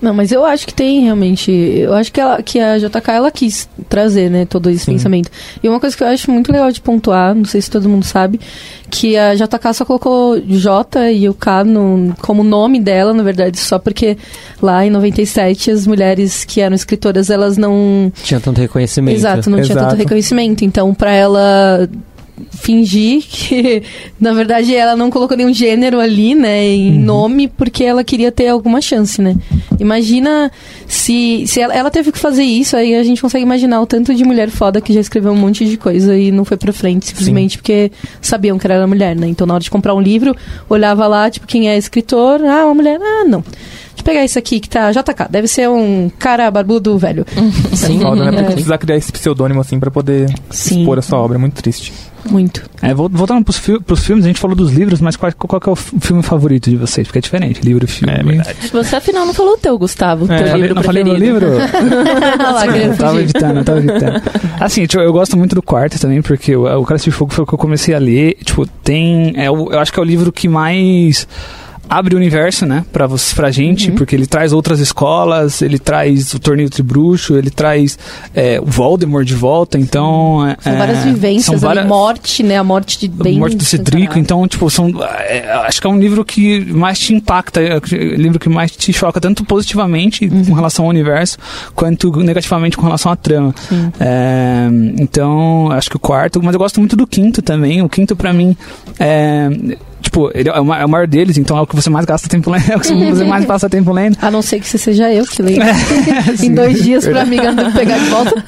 [0.00, 1.50] Não, mas eu acho que tem realmente.
[1.50, 4.92] Eu acho que, ela, que a JK ela quis trazer, né, todo esse Sim.
[4.92, 5.30] pensamento.
[5.62, 8.04] E uma coisa que eu acho muito legal de pontuar, não sei se todo mundo
[8.04, 8.38] sabe,
[8.90, 13.58] que a JK só colocou J e o K no, como nome dela, na verdade,
[13.58, 14.18] só porque
[14.60, 18.12] lá em 97 as mulheres que eram escritoras, elas não.
[18.22, 19.16] Tinha tanto reconhecimento.
[19.16, 19.88] Exato, não tinha Exato.
[19.88, 20.64] tanto reconhecimento.
[20.64, 21.88] Então, pra ela
[22.50, 23.82] fingir que,
[24.20, 28.48] na verdade, ela não colocou nenhum gênero ali, né, em nome, porque ela queria ter
[28.48, 29.36] alguma chance, né?
[29.78, 30.50] Imagina
[30.86, 34.14] se, se ela, ela teve que fazer isso, aí a gente consegue imaginar o tanto
[34.14, 37.06] de mulher foda que já escreveu um monte de coisa e não foi pra frente,
[37.06, 39.26] simplesmente porque sabiam que ela era mulher, né?
[39.26, 40.34] Então, na hora de comprar um livro,
[40.68, 43.44] olhava lá, tipo, quem é escritor, ah, uma mulher, ah, não.
[44.06, 47.26] Eu pegar isso aqui que tá JK, deve ser um cara barbudo velho.
[47.36, 48.30] é foda, né?
[48.32, 48.52] Porque É.
[48.54, 50.80] precisar criar esse pseudônimo, assim, pra poder Sim.
[50.80, 51.36] expor a sua obra.
[51.36, 51.92] É muito triste.
[52.30, 52.68] Muito.
[52.82, 55.60] É, vol- voltando pros, fi pros filmes, a gente falou dos livros, mas qual, qual
[55.60, 57.06] que é o filme favorito de vocês?
[57.06, 58.12] Porque é diferente, livro e filme.
[58.14, 58.56] É verdade.
[58.72, 60.24] Você afinal não falou o teu, Gustavo.
[60.24, 61.46] É, teu falei- livro não falei meu livro?
[61.56, 64.22] Lá, Eu tava evitando, eu tava evitando.
[64.60, 67.44] Assim, tipo, eu gosto muito do quarto também, porque o, o Cálice de Fogo foi
[67.44, 68.36] o que eu comecei a ler.
[68.44, 69.32] Tipo, tem.
[69.36, 71.26] É, o- eu acho que é o livro que mais
[71.88, 73.96] abre o universo, né, pra, você, pra gente, Uhum.
[73.96, 77.98] porque ele traz outras escolas, ele traz o torneio de bruxo, ele traz
[78.34, 80.46] é, o Voldemort de volta, então...
[80.46, 82.58] é, São várias é, vivências, são várias- morte, né?
[82.58, 84.20] A morte de a bem morte do Cedrico, escancarada.
[84.20, 84.90] então, tipo, são.
[85.28, 88.70] é, acho que é um livro que mais te impacta, é um livro que mais
[88.72, 90.44] te choca, tanto positivamente Uhum.
[90.46, 91.38] com relação ao universo,
[91.74, 93.54] quanto negativamente com relação à trama.
[94.00, 94.68] É,
[94.98, 97.82] então, acho que o quarto, mas eu gosto muito do quinto também.
[97.82, 98.56] O quinto, pra mim,
[98.98, 99.48] é.
[100.00, 102.28] Tipo, ele é o é o maior deles, então é o que você mais gasta
[102.28, 104.16] tempo lendo, é o que você mais passa tempo lendo.
[104.20, 105.56] A não ser que você seja eu que leio.
[105.66, 108.44] É, em dois dias pra amiga não pegar de volta.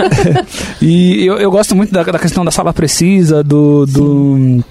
[0.80, 3.86] E eu, eu gosto muito da, da questão da sala precisa, do.
[3.86, 4.64] do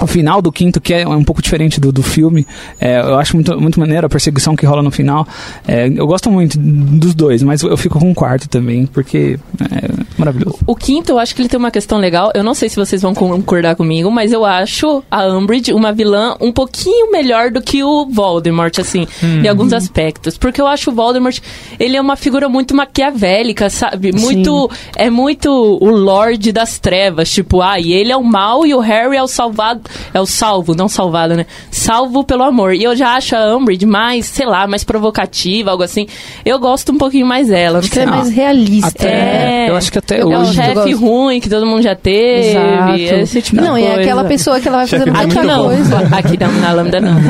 [0.00, 2.46] o final do quinto, que é um pouco diferente do, do filme,
[2.80, 5.26] é, eu acho muito, muito maneiro a perseguição que rola no final.
[5.66, 9.99] É, eu gosto muito dos dois, mas eu fico com o quarto também, porque é
[10.20, 10.58] maravilhoso.
[10.66, 12.30] O quinto, eu acho que ele tem uma questão legal.
[12.34, 16.36] Eu não sei se vocês vão concordar comigo, mas eu acho a Umbridge uma vilã
[16.40, 20.36] um pouquinho melhor do que o Voldemort, assim, em alguns aspectos.
[20.38, 21.38] Porque eu acho o Voldemort,
[21.78, 24.12] ele é uma figura muito maquiavélica, sabe?
[24.12, 24.70] Muito.
[24.96, 27.30] É muito o Lorde das Trevas.
[27.30, 29.82] Tipo, ah, e ele é o mal e o Harry é o salvado.
[30.12, 31.46] É o salvo, não salvado, né?
[31.70, 32.74] Salvo pelo amor.
[32.74, 36.06] E eu já acho a Umbridge mais, sei lá, mais provocativa, algo assim.
[36.44, 37.74] Eu gosto um pouquinho mais dela.
[37.74, 38.88] não Acho que ela é mais realista.
[38.88, 40.50] Até- Eu acho que até É o hoje.
[40.50, 40.96] eu chefe gosto.
[40.98, 42.50] ruim que todo mundo já teve.
[42.50, 42.94] Exato.
[43.22, 44.00] Esse tipo não, de e é coisa.
[44.02, 45.64] aquela pessoa que ela vai Chefe fazendo ruim é muita Aqui não.
[45.64, 46.16] coisa.
[46.16, 47.14] Aqui não, na Lambda não.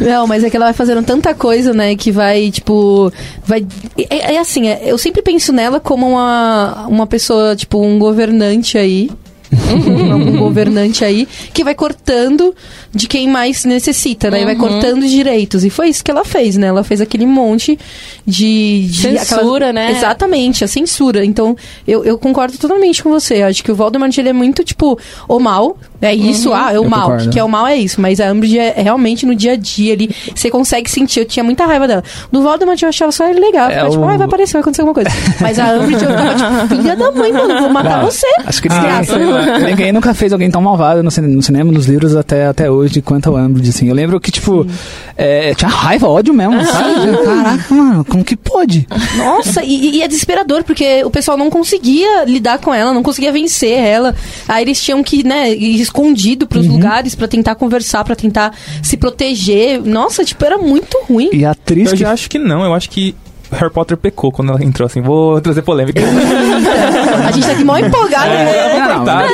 [0.00, 3.12] Não, mas é que ela vai fazendo tanta coisa, né, que vai, tipo,
[3.44, 3.64] vai...
[4.10, 8.76] É, é assim, é- eu sempre penso nela como uma, uma pessoa, tipo, um governante
[8.78, 9.10] aí,
[9.52, 12.54] um governante aí, que vai cortando
[12.94, 14.60] de quem mais necessita, né, e vai Uhum.
[14.60, 17.78] cortando os direitos, e foi isso que ela fez, né, ela fez aquele monte
[18.26, 18.86] de...
[18.90, 19.92] de Censura, né?
[19.92, 21.56] Exatamente, a censura, então,
[21.86, 25.38] eu, eu concordo totalmente com você, acho que o Voldemort, ele é muito, tipo, o
[25.38, 27.30] mal, é isso, ah, é o Eu mal, concordo.
[27.30, 29.94] que é o mal é isso, mas a Umbridge é realmente no dia a dia
[29.94, 32.02] ali, você consegue sentir, eu tinha muita raiva dela.
[32.30, 34.60] Do Voldemort eu achava só ele legal, É ficava, tipo, o- ai, vai aparecer, vai
[34.62, 35.10] acontecer alguma coisa.
[35.40, 38.26] Mas a Umbridge eu ficava tipo, filha da mãe, mano, vou matar Não, você.
[38.46, 39.18] Acho que Desgraça.
[39.18, 42.70] ninguém, ninguém nunca fez alguém tão malvado no, cine- no cinema, nos livros até, até
[42.70, 43.88] hoje, quanto a Umbridge, assim.
[43.88, 44.66] Eu lembro que, tipo,
[45.20, 46.94] é, tinha raiva, ódio mesmo, sabe?
[47.24, 48.86] Caraca, mano, como que pode?
[49.16, 53.32] Nossa, e, e é desesperador, porque o pessoal não conseguia lidar com ela, não conseguia
[53.32, 54.14] vencer ela.
[54.46, 58.96] Aí eles tinham que, né, ir escondido pros lugares pra tentar conversar, pra tentar se
[58.96, 59.82] proteger.
[59.84, 61.30] Nossa, tipo, era muito ruim.
[61.32, 63.16] E a atriz Eu que já acho que não, eu acho que
[63.52, 65.00] Harry Potter pecou quando ela entrou assim.
[65.00, 66.00] Vou trazer polêmica.
[67.26, 68.28] A gente tá aqui mal empolgado.
[68.28, 68.78] né?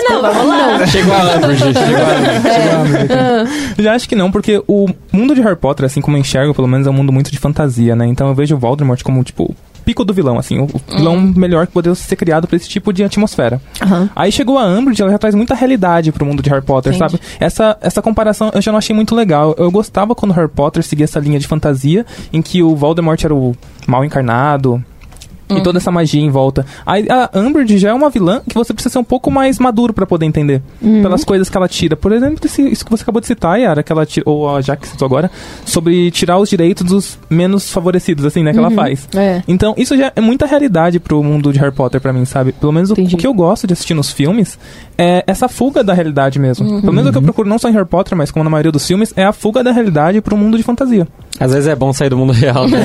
[0.08, 0.86] Não, não, vamos lá.
[0.86, 3.74] Chegou a Umbridge, chegou a Umbridge.
[3.78, 6.54] Eu já acho que não, porque o mundo de Harry Potter, assim como eu enxergo,
[6.54, 8.06] pelo menos é um mundo muito de fantasia, né?
[8.06, 10.58] Então eu vejo o Voldemort como, tipo, o pico do vilão, assim.
[10.60, 13.60] O vilão melhor que poderia ser criado pra esse tipo de atmosfera.
[13.82, 14.08] Aham.
[14.16, 17.12] Aí chegou a Umbridge, ela já traz muita realidade pro mundo de Harry Potter, Entendi.
[17.12, 17.22] sabe?
[17.38, 19.54] Essa, essa comparação eu já não achei muito legal.
[19.58, 23.34] Eu gostava quando Harry Potter seguia essa linha de fantasia, em que o Voldemort era
[23.34, 23.54] o
[23.86, 24.82] mal encarnado,
[25.50, 26.64] E toda essa magia em volta.
[26.86, 30.06] A Umbridge já é uma vilã que você precisa ser um pouco mais maduro pra
[30.06, 30.62] poder entender.
[30.80, 31.94] Pelas coisas que ela tira.
[31.94, 34.60] Por exemplo, esse- isso que você acabou de citar, Yara, que ela tira, ou a
[34.62, 35.30] Jack citou agora,
[35.64, 39.06] sobre tirar os direitos dos menos favorecidos, assim, né, que ela faz.
[39.14, 39.42] É.
[39.46, 42.50] Então, isso já é muita realidade pro mundo de Harry Potter pra mim, sabe?
[42.52, 44.58] Pelo menos o, o que eu gosto de assistir nos filmes
[44.96, 46.66] é essa fuga da realidade mesmo.
[46.66, 46.80] Uhum.
[46.80, 48.72] Pelo menos o que eu procuro não só em Harry Potter, mas como na maioria
[48.72, 51.06] dos filmes, é a fuga da realidade pro mundo de fantasia.
[51.38, 52.78] Às vezes é bom sair do mundo real, né?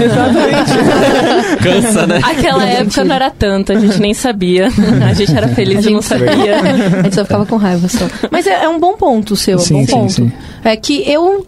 [1.62, 2.20] Cansa, né?
[2.24, 4.70] Aquela época não era tanto, a gente nem sabia.
[5.08, 6.60] A gente era feliz A e não sabia.
[7.00, 8.08] A gente só ficava com raiva só.
[8.32, 10.12] Mas é, é um bom ponto o seu, é um Sim, bom sim, ponto.
[10.12, 10.32] sim.
[10.64, 11.46] É que eu.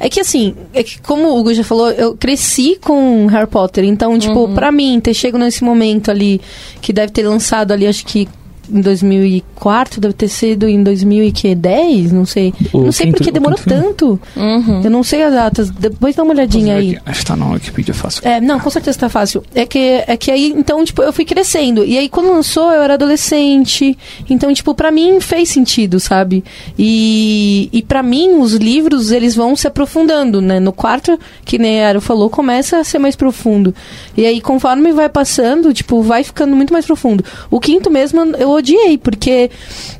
[0.00, 3.84] É que assim, é que como o Hugo já falou, eu cresci com Harry Potter.
[3.84, 6.40] Então, tipo, pra mim, ter chego nesse momento ali,
[6.80, 8.26] que deve ter lançado ali, acho que
[8.70, 12.52] em 2004, deve ter sido em 2010, não sei.
[12.72, 14.20] O não sei quinto- porque demorou tanto.
[14.36, 14.82] Uhum.
[14.84, 15.70] Eu não sei as datas.
[15.70, 16.98] Depois dá uma olhadinha aí.
[17.06, 18.26] Acho que tá na Wikipedia fácil.
[18.26, 19.42] É, não, com certeza tá fácil.
[19.54, 21.84] É que, é que aí, então, tipo, eu fui crescendo.
[21.84, 23.96] E aí, quando lançou, eu era adolescente.
[24.28, 26.44] Então, tipo, pra mim fez sentido, sabe?
[26.78, 30.58] E, e para mim, os livros, eles vão se aprofundando, né?
[30.60, 33.74] No quarto, que nem a Aro falou, começa a ser mais profundo.
[34.16, 37.24] E aí, conforme vai passando, tipo, vai ficando muito mais profundo.
[37.50, 39.50] O quinto mesmo, eu odiei, porque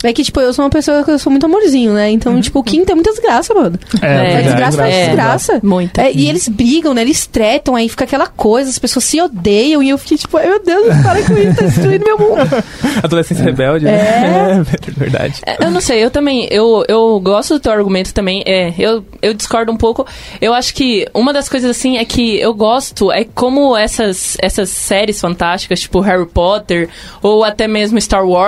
[0.03, 2.11] é que, tipo, eu sou uma pessoa que eu sou muito amorzinho, né?
[2.11, 3.79] Então, tipo, o quinto é muita desgraça, mano.
[4.03, 5.61] É, É, desgraça é, é, desgraça.
[5.63, 6.03] muita.
[6.03, 7.03] É, e eles brigam, né?
[7.03, 10.63] Eles tretam, aí fica aquela coisa, as pessoas se odeiam, e eu fiquei tipo, meu
[10.63, 12.39] Deus, para com isso, tá destruindo meu mundo.
[13.03, 13.91] Adolescência rebelde, É.
[13.91, 14.65] né?
[14.89, 15.35] É verdade.
[15.47, 19.05] É, Eu não sei, eu também, eu, eu gosto do teu argumento também, é, eu,
[19.21, 20.07] eu discordo um pouco,
[20.41, 24.71] eu acho que uma das coisas assim é que eu gosto, é como essas, essas
[24.71, 26.89] séries fantásticas, tipo Harry Potter,
[27.23, 28.48] ou até mesmo Star Wars,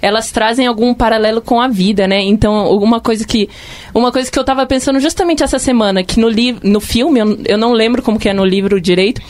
[0.00, 3.48] elas trazem algum paralelo com a vida, né, então uma coisa que,
[3.92, 7.38] uma coisa que eu tava pensando justamente essa semana, que no, li no filme, eu,
[7.46, 9.20] eu não lembro como que é no livro direito,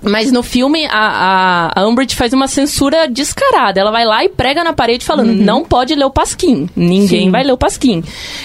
[0.00, 3.80] mas no filme, a, a, a Umbridge faz uma censura descarada.
[3.80, 6.68] Ela vai lá e prega na parede falando, não pode ler o Pasquim.
[6.76, 7.30] Ninguém Sim.
[7.30, 8.02] vai ler o Pasquim.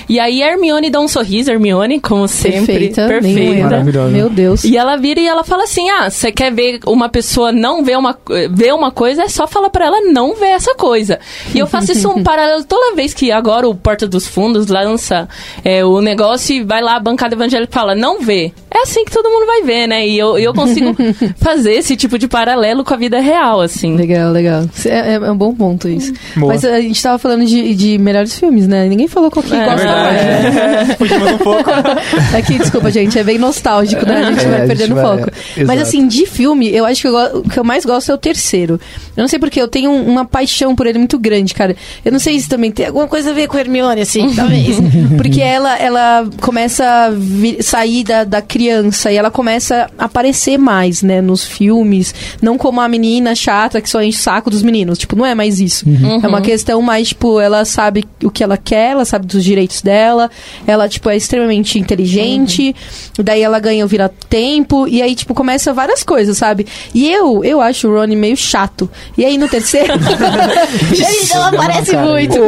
[0.10, 3.84] E aí a Hermione dá um sorriso, Hermione, como sempre, Perfeita, perfeita.
[4.10, 4.64] Meu Deus.
[4.64, 7.98] E ela vira e ela fala assim: Ah, você quer ver uma pessoa não ver
[7.98, 8.18] uma,
[8.52, 11.20] ver uma coisa, é só falar pra ela não ver essa coisa.
[11.54, 15.28] E eu faço isso um paralelo toda vez que agora o Porta dos Fundos lança
[15.64, 18.52] é, o negócio e vai lá a bancada evangélica e fala, não vê.
[18.72, 20.08] É assim que todo mundo vai ver, né?
[20.08, 20.96] E eu, e eu consigo
[21.44, 23.96] fazer esse tipo de paralelo com a vida real, assim.
[23.96, 24.64] Legal, legal.
[24.86, 26.14] É, é um bom ponto isso.
[26.36, 26.54] Boa.
[26.54, 28.88] Mas a gente tava falando de, de melhores filmes, né?
[28.88, 30.22] Ninguém falou qual que É gosta mais.
[30.22, 30.96] verdade.
[30.98, 31.70] Fugimos um pouco.
[32.38, 34.24] Aqui, desculpa, gente, é bem nostálgico, né?
[34.26, 35.30] A gente É, vai a gente perdendo vai- foco.
[35.58, 38.16] é, Mas assim, de filme, eu acho que eu o que eu mais gosto é
[38.16, 38.80] o terceiro.
[39.16, 41.76] Eu não sei porque, eu tenho um- uma paixão por ele muito grande, cara.
[42.04, 44.78] Eu não sei se também tem alguma coisa a ver com a Hermione, assim, talvez.
[45.18, 50.58] Porque ela, ela começa a vi- sair da, da criança e ela começa a aparecer
[50.58, 52.14] mais, né, nos filmes.
[52.42, 54.98] Não como a menina chata que só enche o saco dos meninos.
[54.98, 55.86] Tipo, não é mais isso.
[56.24, 59.82] É uma questão mais, tipo, ela sabe o que ela quer, ela sabe dos direitos
[59.82, 60.30] dela.
[60.66, 62.76] Ela, tipo, é extremamente inteligente.
[63.18, 64.88] Daí ela ganha o vira-tempo.
[64.88, 66.66] E aí, tipo, começa várias coisas, sabe?
[66.94, 68.90] E eu, eu acho o Rony meio chato.
[69.18, 69.94] E aí no terceiro.
[70.92, 72.40] ele não aparece muito.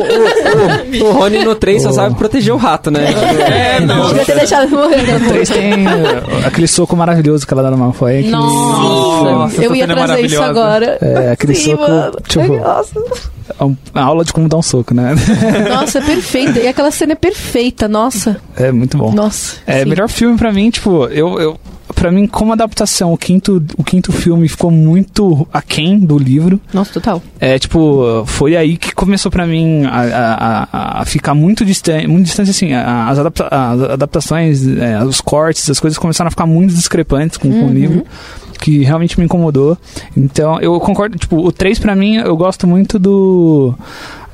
[1.03, 3.05] O Rony no 3 só sabe proteger o rato, né?
[3.49, 4.07] É, não.
[4.09, 5.01] Devia ter deixado ele morrer.
[5.03, 5.21] né?
[5.27, 8.23] Três tem uh, aquele soco maravilhoso que ela dá no Malfoy.
[8.23, 9.31] que- Nossa.
[9.31, 10.97] Nossa, eu ia é trazer isso agora.
[11.01, 12.13] É, aquele Sim, soco, mano.
[12.27, 12.99] tipo- Nossa.
[13.59, 15.13] É uma aula de como dar um soco, né?
[15.69, 16.59] Nossa, é perfeita.
[16.59, 18.37] E aquela cena é perfeita, nossa.
[18.55, 19.11] É muito bom.
[19.13, 19.57] Nossa.
[19.67, 19.89] É, sim.
[19.89, 21.59] melhor filme pra mim, tipo, eu, eu
[21.95, 26.59] para mim como adaptação, o quinto, o quinto filme ficou muito aquém do livro.
[26.73, 27.23] Nossa, total.
[27.39, 32.25] É, tipo, foi aí que começou pra mim a, a, a- ficar muito distante, muito
[32.25, 36.73] distante assim, as, adapta as adaptações, é, os cortes, as coisas começaram a ficar muito
[36.73, 38.05] discrepantes com, com o livro.
[38.59, 39.77] Que realmente me incomodou.
[40.15, 41.17] Então, eu concordo.
[41.17, 43.75] Tipo, o 3 pra mim, eu gosto muito do.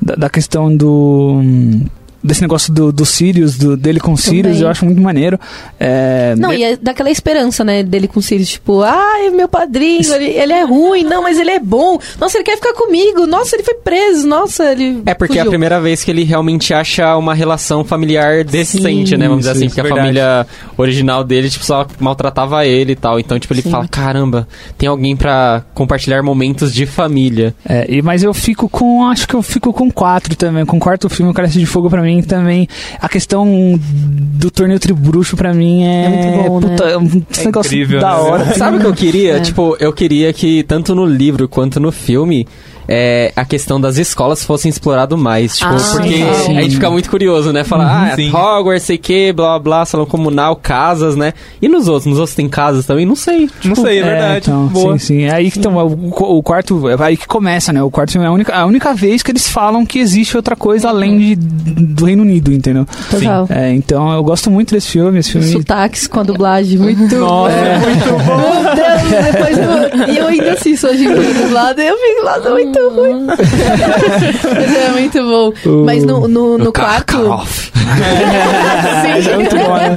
[0.00, 1.40] Da, da questão do.
[1.42, 1.84] hum,
[2.22, 5.38] Desse negócio do, do Sirius, do, dele com o Sirius, eu acho muito maneiro.
[5.78, 10.12] É, Não, e é daquela esperança, né, dele com o Sirius, tipo, ai, meu padrinho,
[10.14, 11.98] ele, ele é ruim, não, mas ele é bom.
[12.20, 13.26] Nossa, ele quer ficar comigo.
[13.26, 14.26] Nossa, ele foi preso.
[14.26, 15.02] Nossa, ele.
[15.06, 15.50] É porque é a fugiu.
[15.50, 19.26] primeira vez que ele realmente acha uma relação familiar decente, né?
[19.28, 20.00] Vamos dizer isso, assim, isso, porque a verdade.
[20.00, 23.18] família original dele, tipo, só maltratava ele e tal.
[23.18, 23.70] Então, tipo, ele Sim.
[23.70, 24.46] fala, caramba,
[24.78, 27.54] tem alguém pra compartilhar momentos de família.
[27.68, 29.04] É, e, mas eu fico com.
[29.06, 30.64] Acho que eu fico com quatro também.
[30.64, 32.68] Com o quarto filme, o Cálice de Fogo, pra mim também.
[33.00, 36.04] A questão do torneio tribruxo, pra mim, é.
[36.04, 36.68] É muito bom, né?
[36.70, 37.06] puta, é um
[37.38, 38.14] É negócio incrível, da né?
[38.20, 38.54] hora.
[38.54, 39.36] Sabe o que eu queria?
[39.36, 39.40] É.
[39.40, 42.46] Tipo, eu queria que tanto no livro quanto no filme
[42.88, 45.56] é, a questão das escolas fossem explorado mais.
[45.56, 46.08] Tipo, Ah, porque
[46.44, 46.56] sim.
[46.58, 47.64] a gente fica muito curioso, né?
[47.64, 48.30] Falar, ah, sim.
[48.34, 51.32] Hogwarts, sei que, blá blá, salão comunal, casas, né?
[51.60, 52.06] E nos outros?
[52.06, 53.06] Nos outros tem casas também?
[53.06, 53.48] Não sei.
[53.64, 54.46] Não sei, é verdade.
[54.48, 54.98] então, Boa.
[54.98, 55.22] Sim, sim.
[55.24, 56.88] É aí que então, o, o quarto.
[56.88, 57.82] É aí que começa, né?
[57.82, 60.56] O quarto filme é a única, a única vez que eles falam que existe outra
[60.56, 62.86] coisa além de, do Reino Unido, entendeu?
[63.10, 63.46] Total.
[63.50, 65.18] É, então eu gosto muito desse filme.
[65.18, 65.46] Esse filme.
[65.46, 67.78] Sotaques com a dublagem, muito Nossa, é.
[67.78, 68.62] muito bom.
[68.62, 68.91] Meu Deus,
[69.32, 72.88] depois eu, e eu ainda assisto hoje em dia dublado, e eu fico lá, muito
[72.88, 73.26] ruim.
[73.26, 75.52] Mas é muito bom.
[75.84, 77.16] Mas no, no, no quarto.
[77.92, 79.96] É muito bom, né?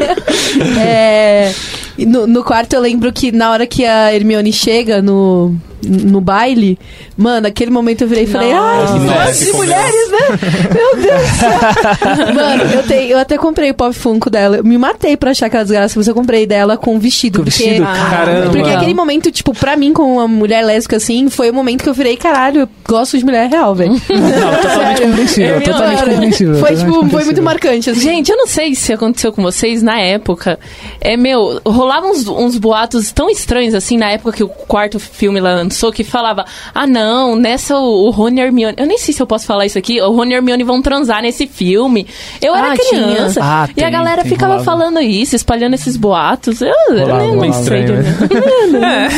[0.80, 1.54] É,
[2.00, 6.78] no, no quarto eu lembro que na hora que a Hermione chega no, no baile,
[7.18, 9.00] mano, aquele momento eu virei e falei, ai, Nossa.
[9.00, 10.74] gosto de mulheres, né?
[10.74, 12.26] Meu Deus do céu.
[12.36, 14.58] Mano, eu, tenho, eu até comprei o pop funko dela.
[14.58, 17.40] Eu me matei pra achar aquela desgraça, mas eu comprei dela com vestido.
[17.40, 17.86] Com porque, vestido?
[17.86, 18.50] Caramba.
[18.50, 21.90] Porque aquele momento, tipo, pra mim, como uma mulher lésbica, assim, foi o momento que
[21.90, 23.92] eu virei, caralho, eu gosto de mulher real, velho.
[23.94, 25.62] Não, totalmente compreensível.
[25.62, 26.56] Totalmente compreensível.
[26.56, 28.02] Foi, tipo, foi muito marcante, assim.
[28.02, 30.60] Gente, eu não sei se aconteceu com vocês na época.
[31.00, 35.40] É, meu, rolavam uns, uns boatos tão estranhos, assim, na época que o quarto filme
[35.76, 38.76] lançou, que falava, ah, não, nessa o, o Rony e Hermione...
[38.78, 40.00] Eu nem sei se eu posso falar isso aqui.
[40.02, 42.08] O Rony e a Hermione vão transar nesse filme.
[42.42, 43.40] Eu era Ah, criança.
[43.42, 43.46] tinha.
[43.46, 44.64] Ah, e a tem, galera tem, ficava rolava.
[44.66, 46.62] falando isso, espalhando esses boatos.
[46.62, 47.46] Eu, eu Rolava, nem, rolava.
[47.48, 47.80] não sei.
[47.82, 49.10] Estranho, de- Né?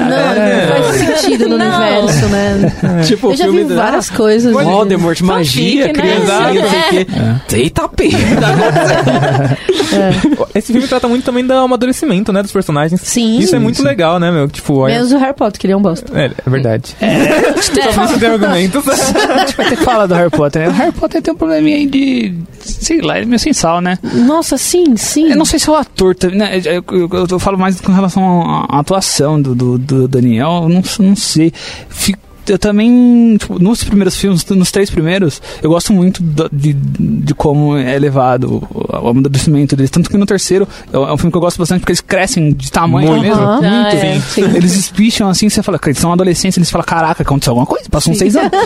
[0.00, 1.66] Não, não faz sentido no Não.
[1.66, 3.02] universo, né?
[3.06, 4.52] Tipo, Eu já vi filme da- várias coisas.
[4.52, 5.92] Voldemort, magia, Fanfic, né?
[5.92, 7.56] criancinha, não sei o quê.
[7.56, 8.08] Eita, pê.
[10.54, 13.00] Esse filme trata muito também do amadurecimento, né, dos personagens.
[13.02, 13.38] Sim.
[13.38, 14.48] Isso é muito legal, né, meu?
[14.48, 14.94] Tipo, olha...
[14.94, 16.06] Menos o Harry Potter, que ele é um bosta.
[16.18, 16.94] É, é verdade.
[17.00, 17.60] É.
[17.60, 18.88] Só por isso tem argumentos.
[18.88, 20.62] A gente vai ter que falar do Harry Potter.
[20.62, 20.68] né?
[20.68, 22.34] O Harry Potter tem um probleminha aí de.
[22.60, 23.98] Sei lá, ele é meio sem sal, né?
[24.02, 25.30] Nossa, sim, sim.
[25.30, 26.60] Eu não sei se é o ator, tá- né?
[26.64, 30.60] Eu, eu- eu- eu falo mais com relação à à atuação do, do, do Daniel,
[30.64, 31.52] eu não, não sei.
[31.88, 36.72] Fico- eu também, tipo, nos primeiros filmes, nos três primeiros, eu gosto muito do- de,
[36.72, 39.90] de como é levado o, amadurecimento deles.
[39.90, 42.00] Tanto que no terceiro, é um é um filme que eu gosto bastante porque eles
[42.00, 43.22] crescem de tamanho Muito.
[43.22, 43.42] mesmo.
[43.42, 43.96] Ah, Muito.
[43.96, 44.20] é.
[44.20, 44.44] Sim.
[44.54, 48.12] Eles espicham assim, você fala, eles são adolescentes, eles falam, caraca, aconteceu alguma coisa, passou
[48.12, 48.50] uns seis anos.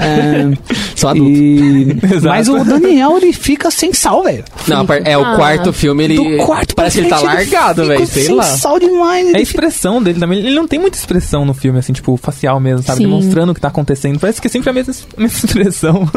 [0.00, 0.52] É,
[0.96, 1.30] Só adulto.
[1.30, 1.96] e-.
[2.24, 4.44] Mas o Daniel, ele fica sem sal, velho.
[4.66, 5.36] Não, é o Ah.
[5.36, 6.16] quarto filme, ele.
[6.38, 8.06] Do quarto parece que ele tá largado, fica velho.
[8.06, 8.42] Sei sem lá.
[8.42, 9.32] sal demais.
[9.34, 10.38] É a expressão dele também.
[10.40, 12.98] Ele não tem muita expressão no filme, assim, tipo, facial mesmo, sabe?
[12.98, 13.06] Sim.
[13.30, 14.18] Demonstrando o que tá acontecendo.
[14.18, 16.08] Parece que é sempre a mesma, a mesma expressão.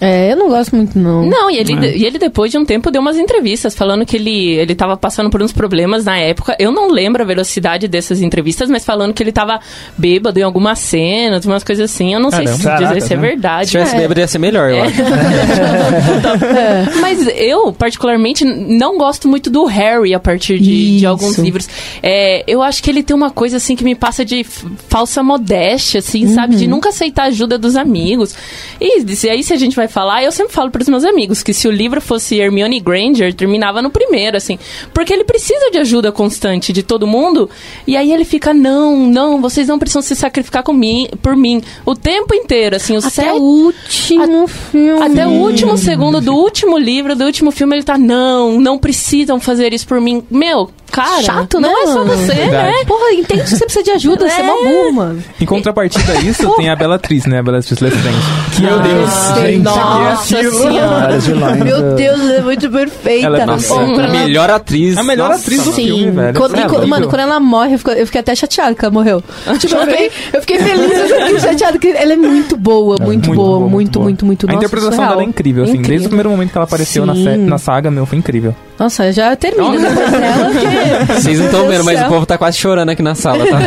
[0.00, 1.26] É, eu não gosto muito, não.
[1.26, 1.96] Não, e ele, É.
[1.96, 5.30] e ele depois de um tempo deu umas entrevistas falando que ele, ele tava passando
[5.30, 6.56] por uns problemas na época.
[6.58, 9.60] Eu não lembro a velocidade dessas entrevistas, mas falando que ele tava
[9.96, 12.14] bêbado em algumas cenas, umas coisas assim.
[12.14, 12.88] Eu não sei se Caramba.
[12.94, 13.70] dizer se é Caraca, Se verdade.
[13.70, 13.98] tivesse É.
[13.98, 14.80] bêbado ia ser melhor, eu É.
[14.82, 15.02] acho.
[17.00, 21.68] Mas eu, particularmente, não gosto muito do Harry a partir de, de alguns livros.
[22.02, 24.44] É, eu acho que ele tem uma coisa assim que me passa de
[24.88, 26.45] falsa modéstia, assim, sabe?
[26.46, 26.56] Uhum.
[26.56, 28.34] De nunca aceitar a ajuda dos amigos.
[28.80, 31.52] E se, aí, se a gente vai falar, eu sempre falo pros meus amigos que
[31.54, 34.58] se o livro fosse Hermione Granger, terminava no primeiro, assim.
[34.94, 37.48] Porque ele precisa de ajuda constante de todo mundo.
[37.86, 41.62] E aí ele fica, não, não, vocês não precisam se sacrificar com mim, por mim.
[41.84, 45.02] O tempo inteiro, assim, os Até sete- o último filme.
[45.02, 49.38] até o último segundo do último livro, do último filme, ele tá, não, não precisam
[49.40, 50.22] fazer isso por mim.
[50.30, 52.68] Meu, cara, Chato, não né, é só você, Verdade.
[52.78, 52.84] né?
[52.86, 55.24] Porra, entende que você precisa de ajuda, você é mó burro, mano.
[55.40, 57.38] Em contrapartida a isso, tem a Bellatrix, né?
[57.38, 58.16] A Bellatrix Lestrange.
[58.54, 61.54] Que, meu Deus, sei, gente, nossa que é senhora.
[61.64, 61.94] Meu é.
[61.94, 63.26] Deus, ela é muito perfeita.
[63.26, 64.96] Ela é Nossa, quando a ela- melhor atriz.
[64.96, 65.76] A melhor Nossa, atriz do mano.
[65.76, 66.10] filme, Sim.
[66.12, 66.34] velho.
[66.38, 68.92] Quando- É quando- mano, quando ela morre, eu fico- eu fiquei até chateada que ela
[68.92, 69.22] morreu.
[69.58, 73.06] Tipo, eu fiquei, eu fiquei feliz, eu fiquei chateada, que ela é muito boa, muito,
[73.06, 74.26] muito boa, boa, muito, muito muito, boa.
[74.26, 75.10] muito, A nossa, interpretação surreal.
[75.10, 75.82] dela é incrível, assim.
[75.82, 77.36] Desde o primeiro momento que ela apareceu Sim.
[77.46, 78.54] na saga, meu, foi incrível.
[78.78, 81.12] Nossa, já termina depois dela, porque...
[81.20, 83.58] Vocês não estão vendo, mas o povo tá quase chorando aqui na sala, tá?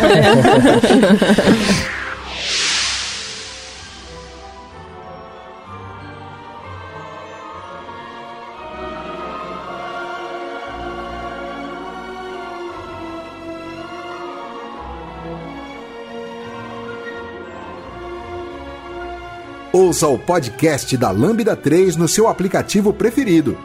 [19.71, 23.57] Ouça o podcast da Lambda 3 no seu aplicativo preferido.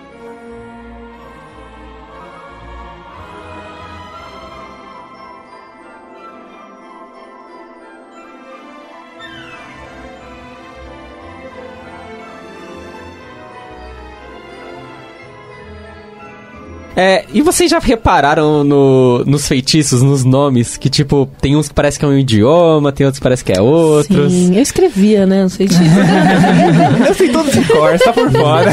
[16.97, 21.75] É, e vocês já repararam no, nos feitiços, nos nomes, que tipo, tem uns que
[21.75, 24.33] parece que é um idioma, tem outros que parece que é outros.
[24.33, 25.49] Sim, eu escrevia, né?
[25.49, 25.75] Sei se...
[27.09, 28.71] Eu sei todos de cor, tá por fora.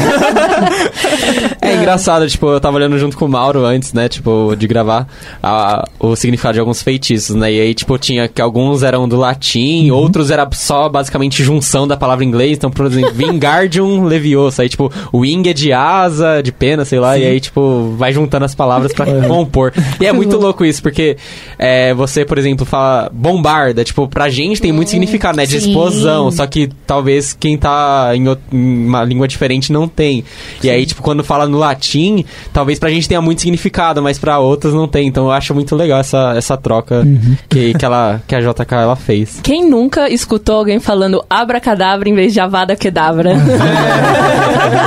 [1.60, 5.06] É engraçado, tipo, eu tava olhando junto com o Mauro antes, né, tipo, de gravar
[5.42, 9.16] a- o significado de alguns feitiços, né, e aí, tipo, tinha que alguns eram do
[9.16, 14.62] latim, outros era só basicamente junção da palavra em inglês, então, por exemplo, Wingardium Leviosa,
[14.62, 18.44] aí, tipo, wing é de asa, de pena, sei lá, e aí, tipo, vai juntando
[18.44, 19.72] as palavras pra compor.
[20.00, 21.16] E é muito louco isso, porque
[21.58, 25.68] é, você, por exemplo, fala bombarda, tipo, pra gente tem muito significado, né, de sim.
[25.68, 30.24] explosão, só que talvez quem tá em, em uma língua diferente não tem.
[30.62, 34.38] E aí, tipo, quando fala no latim, talvez pra gente tenha muito significado, mas pra
[34.38, 35.06] outras não tem.
[35.06, 37.06] Então eu acho muito legal essa, essa troca
[37.48, 39.40] que, que, ela, que a JK ela fez.
[39.42, 43.32] Quem nunca escutou alguém falando abracadabra em vez de avada kedavra?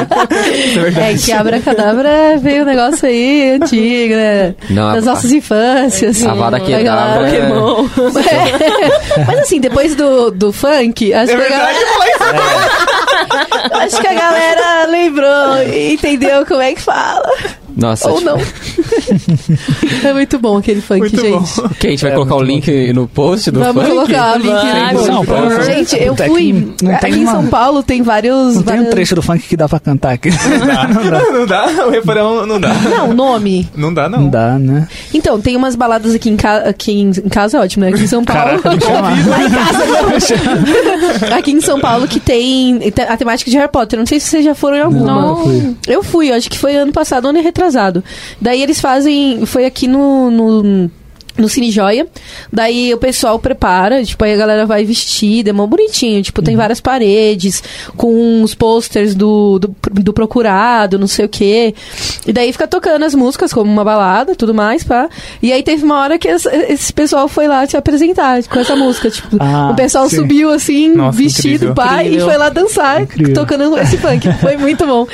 [0.98, 3.15] É que abracadabra veio um negócio aí
[3.62, 4.56] antigo, né?
[4.70, 6.22] Não, Das a- nossas infâncias.
[6.22, 6.60] Vai lá.
[6.60, 7.88] Kedavra é- Pokémon.
[9.28, 11.80] Mas assim, depois do, do funk, acho, É que a galera,
[13.84, 17.30] acho que a galera lembrou e entendeu como é que fala.
[17.76, 18.38] Nossa, Ou tipo, não.
[20.10, 21.32] é muito bom aquele funk, Muito gente.
[21.62, 21.70] bom.
[21.80, 23.96] que a gente vai É, colocar o link no post do Vamos funk?
[23.96, 25.66] colocar o link Vai, no post.
[25.66, 26.54] Gente, eu fui.
[26.54, 28.56] não tem aqui em uma- São Paulo tem vários.
[28.56, 30.30] Não tem um trecho do funk que dá pra cantar aqui.
[31.34, 32.74] não dá, o refrão não dá.
[32.74, 33.70] Não, nome.
[33.76, 34.22] Não dá, não.
[34.22, 34.88] Não dá, né?
[35.14, 36.58] Então, tem umas baladas aqui em, ca...
[36.60, 37.10] aqui em...
[37.10, 37.92] em casa, é ótimo, né?
[37.92, 38.62] Aqui em São Paulo.
[38.62, 38.80] Caraca, em
[41.30, 41.38] não.
[41.38, 44.00] aqui em São Paulo que tem a temática de Harry Potter.
[44.00, 45.06] Não sei se vocês já foram em alguma.
[45.06, 45.76] Não, nunca fui.
[45.88, 47.65] Eu fui, acho que foi ano passado, ano retrasado.
[48.40, 49.46] Daí eles fazem.
[49.46, 50.30] Foi aqui no.
[50.30, 50.92] no
[51.38, 52.08] no Cine Joia,
[52.52, 56.56] daí o pessoal prepara, tipo, aí a galera vai vestida, é mó bonitinho, tipo, tem
[56.56, 57.62] várias paredes,
[57.98, 61.74] com os posters do, do, do procurado, não sei o quê,
[62.26, 65.10] e daí fica tocando as músicas como uma balada, tudo mais, pá,
[65.42, 68.76] e aí teve uma hora que esse, esse pessoal foi lá se apresentar com essa
[68.76, 70.16] música, tipo, Ah, o pessoal sim.
[70.18, 71.76] subiu assim, Nossa, vestido, incrível.
[71.76, 72.26] pá, e Incrível.
[72.28, 73.34] foi lá dançar, Incrível.
[73.34, 75.06] tocando esse funk, foi muito bom.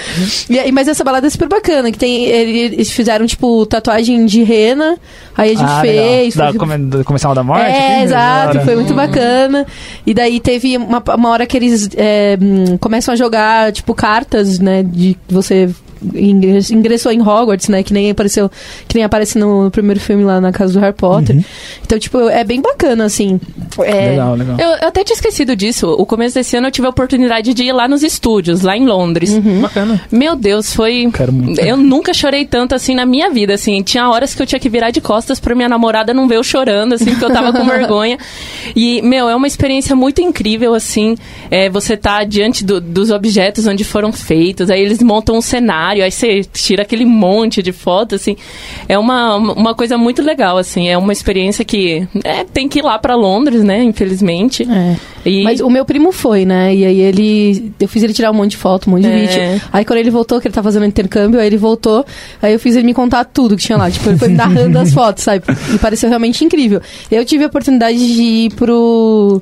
[0.50, 4.44] E aí, mas essa balada é super bacana, que tem, eles fizeram, tipo, tatuagem de
[4.44, 4.98] rena,
[5.36, 6.52] aí a gente Ah, fez, legal.
[6.52, 7.66] foi- Da come- do comercial da morte?
[7.66, 8.04] é, aqui?
[8.06, 9.66] exato, foi muito bacana.
[10.06, 14.60] E daí teve uma, uma hora que eles é, hum, começam a jogar, tipo, cartas,
[14.60, 14.84] né?
[14.84, 15.70] De você
[16.14, 17.84] ingressou em Hogwarts, né?
[17.84, 18.50] Que nem apareceu,
[18.88, 21.44] que nem aparece no primeiro filme lá na casa do Harry Potter.
[21.84, 23.40] Então, tipo, é bem bacana, assim.
[23.84, 24.58] É, Legal, legal.
[24.60, 25.88] Eu, eu até tinha esquecido disso.
[25.98, 28.86] O começo desse ano eu tive a oportunidade de ir lá nos estúdios, lá em
[28.86, 29.32] Londres.
[29.62, 30.02] Bacana.
[30.12, 31.10] Meu Deus, foi.
[31.14, 31.60] Quero muito.
[31.60, 33.82] Eu nunca chorei tanto assim na minha vida, assim.
[33.84, 36.44] Tinha horas que eu tinha que virar de costas pra minha namorada não ver eu
[36.44, 38.18] chorando, assim, porque eu tava com vergonha.
[38.76, 41.16] E, meu, é uma experiência muito incrível, assim.
[41.50, 45.91] É, você tá diante do- dos objetos onde foram feitos, aí eles montam um cenário,
[46.00, 48.38] aí você tira aquele monte de fotos, assim.
[48.88, 50.88] É uma, uma coisa muito legal, assim.
[50.88, 53.84] É uma experiência que é, tem que ir lá pra Londres, né?
[53.84, 54.64] Infelizmente.
[54.70, 54.96] É.
[55.26, 56.74] E- Mas o meu primo foi, né?
[56.76, 57.74] E aí ele.
[57.80, 59.16] Eu fiz ele tirar um monte de foto, um monte de É.
[59.18, 59.62] vídeo.
[59.74, 62.06] Aí quando ele voltou, que ele tava fazendo intercâmbio, aí ele voltou.
[62.42, 63.90] Aí eu fiz ele me contar tudo que tinha lá.
[63.90, 65.44] Tipo, ele foi narrando as fotos, sabe?
[65.74, 66.80] E pareceu realmente incrível.
[67.10, 69.42] Eu tive a oportunidade de ir pro.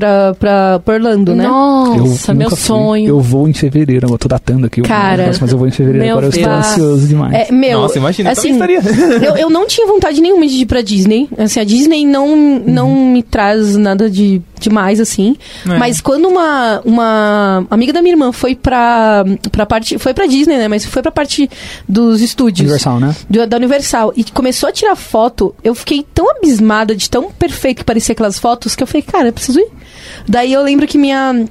[0.00, 1.46] Pra, pra, pra Orlando, né?
[1.46, 2.66] Nossa, Eu meu nunca fui.
[2.66, 3.08] sonho.
[3.08, 5.70] Eu vou em fevereiro, eu tô datando aqui o Cara, negócio, mas eu vou em
[5.70, 6.66] fevereiro meu agora, eu estou Deus.
[6.66, 7.34] ansioso demais.
[7.34, 8.80] É, meu, Nossa, imagina, eu assim, estaria.
[9.22, 11.28] eu, eu não tinha vontade nenhuma de ir pra Disney.
[11.38, 15.36] Assim, a Disney não, não me traz nada de demais, assim.
[15.68, 15.78] É.
[15.78, 19.98] Mas quando uma, uma amiga da minha irmã foi pra, pra parte.
[19.98, 20.68] Foi pra Disney, né?
[20.68, 21.50] Mas foi pra parte
[21.88, 22.60] dos estúdios.
[22.68, 23.14] Universal, né?
[23.28, 24.12] do- da Universal.
[24.16, 25.54] E começou a tirar foto.
[25.64, 29.28] Eu fiquei tão abismada de tão perfeito que parecia aquelas fotos que eu falei, cara,
[29.28, 29.68] eu preciso ir.
[30.28, 31.44] Daí eu lembro que minha.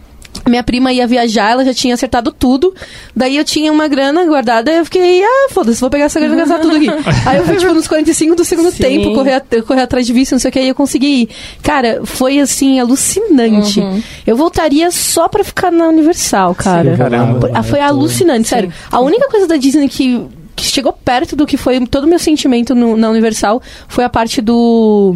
[0.47, 2.73] Minha prima ia viajar, ela já tinha acertado tudo.
[3.15, 6.37] Daí eu tinha uma grana guardada, eu fiquei, ah, foda-se, vou pegar essa grana e
[6.37, 6.87] gastar tudo aqui.
[7.27, 8.77] Aí eu fui, tipo, nos 45 do segundo Sim.
[8.77, 11.29] tempo, correr, correr atrás de visto, não sei o que, aí eu consegui ir.
[11.61, 13.81] Cara, foi, assim, alucinante.
[14.25, 16.95] Eu voltaria só pra ficar na Universal, cara.
[16.97, 17.51] caramba.
[17.53, 18.71] Ah, Foi Eu tô- alucinante, sério.
[18.91, 20.25] A única coisa da Disney que,
[20.55, 24.09] que chegou perto do que foi todo o meu sentimento no- na Universal foi a
[24.09, 25.15] parte do,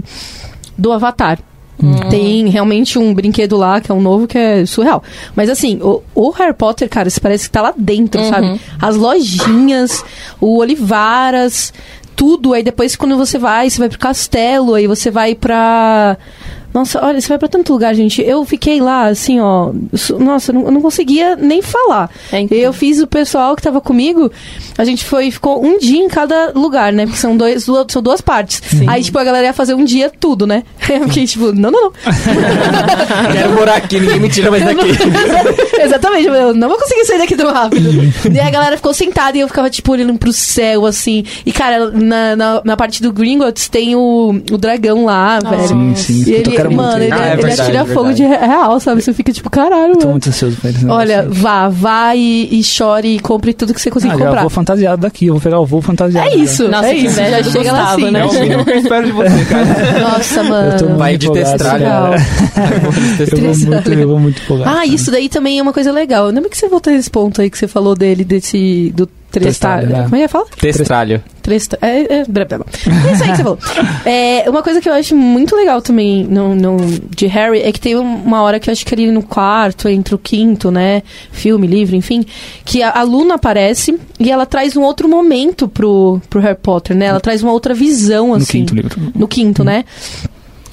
[0.77, 1.39] do Avatar.
[2.09, 5.03] Tem realmente um brinquedo lá, que é um novo, que é surreal.
[5.35, 8.59] Mas assim, o, o Harry Potter, cara, você parece que tá lá dentro, sabe?
[8.81, 10.03] As lojinhas,
[10.39, 11.73] o Olivaras,
[12.15, 12.53] tudo.
[12.53, 16.17] Aí depois, quando você vai, você vai pro castelo, aí você vai pra
[16.73, 18.21] Nossa, olha, você vai pra tanto lugar, gente.
[18.21, 19.71] Eu fiquei lá, assim, ó.
[20.19, 22.09] Nossa, eu não, eu não conseguia nem falar.
[22.31, 24.31] É eu fiz o pessoal que tava comigo,
[24.77, 27.05] a gente foi, ficou um dia em cada lugar, né?
[27.05, 28.61] Porque são, dois, duas, são duas partes.
[28.87, 30.63] Aí, tipo, a galera ia fazer um dia tudo, né?
[30.89, 31.93] Eu fiquei, tipo, não, não, não.
[33.31, 34.87] Quero morar aqui, ninguém me tira mais daqui.
[35.79, 37.89] Exatamente, eu não vou conseguir sair daqui tão rápido.
[38.31, 41.23] e aí a galera ficou sentada e eu ficava, tipo, olhando pro céu, assim.
[41.45, 45.67] E, cara, na, na, na parte do Gringotts tem o, o dragão lá, velho.
[45.67, 46.31] Sim, sim.
[46.31, 47.03] E ele, quero mano, muito.
[47.03, 47.13] ele, ir.
[47.13, 49.01] Ah, é ele verdade, atira é fogo de real, sabe?
[49.01, 50.11] Você fica tipo, caralho, Tô mano.
[50.11, 53.89] muito ansioso pra esse Olha, vá, vá e, e chore e compre tudo que você
[53.91, 54.41] conseguir Ah, comprar.
[54.41, 56.27] vou fantasiado daqui, eu vou pegar o voo fantasiado.
[56.29, 57.15] É isso, Nossa, é isso.
[57.15, 58.11] Já chega lá assim.
[58.11, 58.19] né?
[58.21, 59.65] É o mínimo que eu espero de você, cara.
[60.01, 60.71] Nossa, Eu tô mano.
[60.71, 61.29] muito Vai de.
[61.29, 62.13] Legal.
[62.73, 64.77] Eu vou muito, eu vou muito empolgado.
[64.77, 66.27] Ah, isso daí também é uma coisa legal.
[66.27, 68.91] Lembra que você voltou nesse ponto aí que você falou dele, desse.
[68.95, 69.79] do Trestar.
[69.79, 70.03] Trestalho, né?
[70.03, 70.45] Como é que fala?
[70.59, 71.23] Testralho.
[71.41, 71.77] Tresta.
[71.81, 72.19] É, é.
[72.21, 73.59] É isso aí que você falou.
[74.05, 76.77] É, uma coisa que eu acho muito legal também no, no,
[77.09, 80.13] de Harry é que tem uma hora que eu acho que ali no quarto, entre
[80.13, 81.03] o quinto, né?
[81.31, 82.25] Filme, livro, enfim,
[82.65, 86.95] que a, a Luna aparece e ela traz um outro momento pro, pro Harry Potter,
[86.95, 87.05] né?
[87.05, 88.59] Ela traz uma outra visão, no assim.
[88.59, 89.11] quinto livro.
[89.15, 89.85] No quinto, né?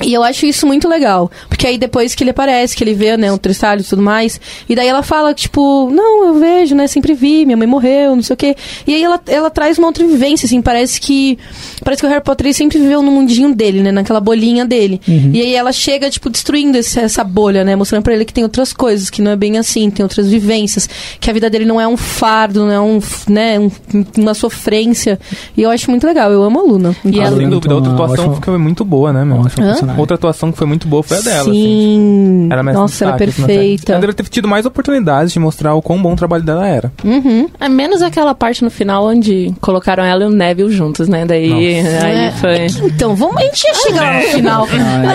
[0.04, 1.30] E eu acho isso muito legal.
[1.48, 4.40] Porque aí depois que ele aparece, que ele vê, né, o tristalho e tudo mais,
[4.68, 8.22] e daí ela fala, tipo, não, eu vejo, né, sempre vi, minha mãe morreu, não
[8.22, 8.56] sei o quê.
[8.86, 11.38] E aí ela, ela traz uma outra vivência, assim, parece que.
[11.84, 15.00] Parece que o Harry Potter sempre viveu no mundinho dele, né, naquela bolinha dele.
[15.06, 15.30] Uhum.
[15.34, 18.44] E aí ela chega, tipo, destruindo esse- essa bolha, né, mostrando pra ele que tem
[18.44, 20.88] outras coisas, que não é bem assim, tem outras vivências,
[21.20, 23.70] que a vida dele não é um fardo, não é um, né, um-
[24.18, 25.18] uma sofrência.
[25.56, 26.96] E eu acho muito legal, eu amo a Luna.
[27.04, 29.42] E Ah, ela- sem dúvida, outra Uma atuação ótima- foi muito boa, né, meu?
[29.90, 30.00] Personagem.
[30.00, 31.52] Outra atuação que foi muito boa foi a dela, assim.
[31.52, 32.48] Sim.
[32.50, 33.46] Era mais Nossa, ela é assim, série.
[33.46, 33.92] perfeita.
[33.92, 36.92] Ela deve ter tido mais oportunidades de mostrar o quão bom o trabalho dela era.
[37.04, 37.48] Uhum.
[37.60, 41.24] É menos aquela parte no final onde colocaram ela e o Neville juntos, né?
[41.24, 42.32] Daí aí É.
[42.32, 42.66] foi.
[42.86, 44.64] Então, vamos, a gente já chega lá no final.
[44.64, 44.66] a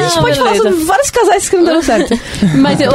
[0.02, 0.70] gente Ah, pode falar beleza.
[0.72, 2.20] sobre vários casais que não deram certo.
[2.60, 2.92] Mas eu,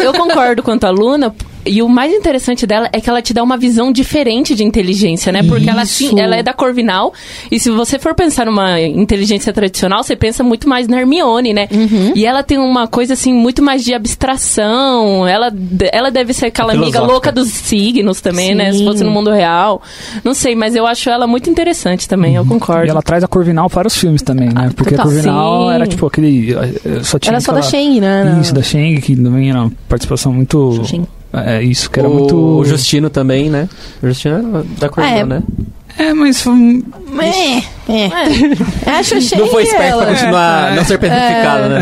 [0.00, 1.34] eu concordo quanto a Luna.
[1.66, 5.32] E o mais interessante dela é que ela te dá uma visão diferente de inteligência,
[5.32, 5.42] né?
[5.42, 7.12] Porque ela, sim, ela é da Corvinal.
[7.50, 11.68] E se você for pensar numa inteligência tradicional, você pensa muito mais na Hermione, né?
[11.72, 12.12] Uhum.
[12.14, 15.26] E ela tem uma coisa, assim, muito mais de abstração.
[15.26, 15.52] Ela,
[15.92, 17.12] ela deve ser aquela amiga Filosófica.
[17.12, 18.72] louca dos signos também, né?
[18.72, 18.84] Se Sim.
[18.86, 19.82] fosse no mundo real.
[20.24, 22.86] Não sei, mas eu acho ela muito interessante também, eu concordo.
[22.86, 24.70] E ela traz a Corvinal para os filmes também, né?
[24.76, 25.06] Porque total.
[25.06, 25.74] a Corvinal Sim.
[25.74, 26.54] era tipo aquele.
[26.54, 28.38] eh, Só tinha Era só da aquela- Shang, né?
[28.40, 30.80] Isso, da Shang, que também era uma participação muito.
[31.32, 32.64] É isso, que era o muito.
[32.64, 33.68] Justino também, né?
[34.02, 35.24] O Justino da cor, É.
[35.24, 35.42] né?
[35.98, 36.84] É, mas foi.
[37.18, 37.56] É,
[37.90, 38.10] é.
[38.98, 41.80] Acho Shang Não foi esperto pra continuar, não ser petrificado, né?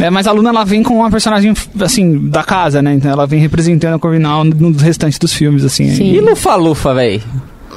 [0.00, 2.94] É, mas a Luna ela vem com uma personagem, assim, da casa, né?
[2.94, 5.88] Então ela vem representando a Corvinal no restante dos filmes, assim.
[5.94, 6.14] Sim.
[6.14, 6.92] E Lufa-Lufa,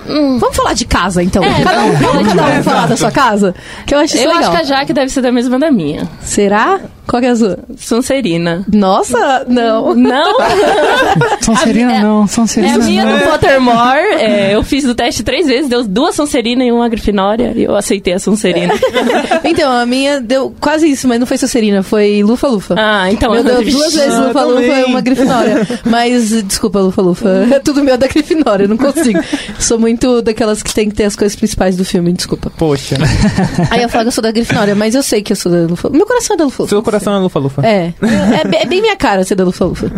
[0.05, 0.37] véi?
[0.39, 1.43] Vamos falar de casa, então.
[1.43, 3.55] É, Cada um fala de cada um falar da sua casa.
[3.85, 4.41] Que eu acho isso Eu legal.
[4.41, 6.07] acho que a Jaque deve ser da mesma da minha.
[6.21, 6.79] Será?
[7.05, 7.59] Qual que é a sua?
[7.77, 8.63] Sonserina.
[8.71, 9.93] Nossa, não.
[9.93, 10.33] Não!
[11.41, 13.17] Sonserina É- não, É Sonserina a minha não.
[13.17, 13.99] do Pottermore.
[14.19, 17.51] É, eu fiz o teste três vezes, deu duas Sonserina e uma Grifinória.
[17.55, 18.73] E eu aceitei a Sonserina.
[19.43, 22.75] Então, a minha deu quase isso, mas não foi Sonserina, foi Lufa Lufa.
[22.77, 24.81] Ah, então Meu eu Deus, duas vezes Ah, Lufa Lufa também.
[24.81, 25.67] e uma Grifinória.
[25.85, 27.47] Mas, desculpa, Lufa Lufa.
[27.51, 29.19] É tudo meu da Grifinória, eu não consigo.
[29.59, 32.51] Sou muito daquelas que tem que ter as coisas principais do filme, desculpa.
[32.57, 32.95] Poxa.
[33.69, 35.59] Aí eu falo que eu sou da Grifinória, mas eu sei que eu sou da
[35.67, 36.69] Lufa Meu coração é da Lufa Lufa.
[36.75, 37.65] Seu coração é lufa-lufa.
[37.65, 37.93] É,
[38.41, 39.91] é, be- é bem minha cara ser da Lufa Lufa.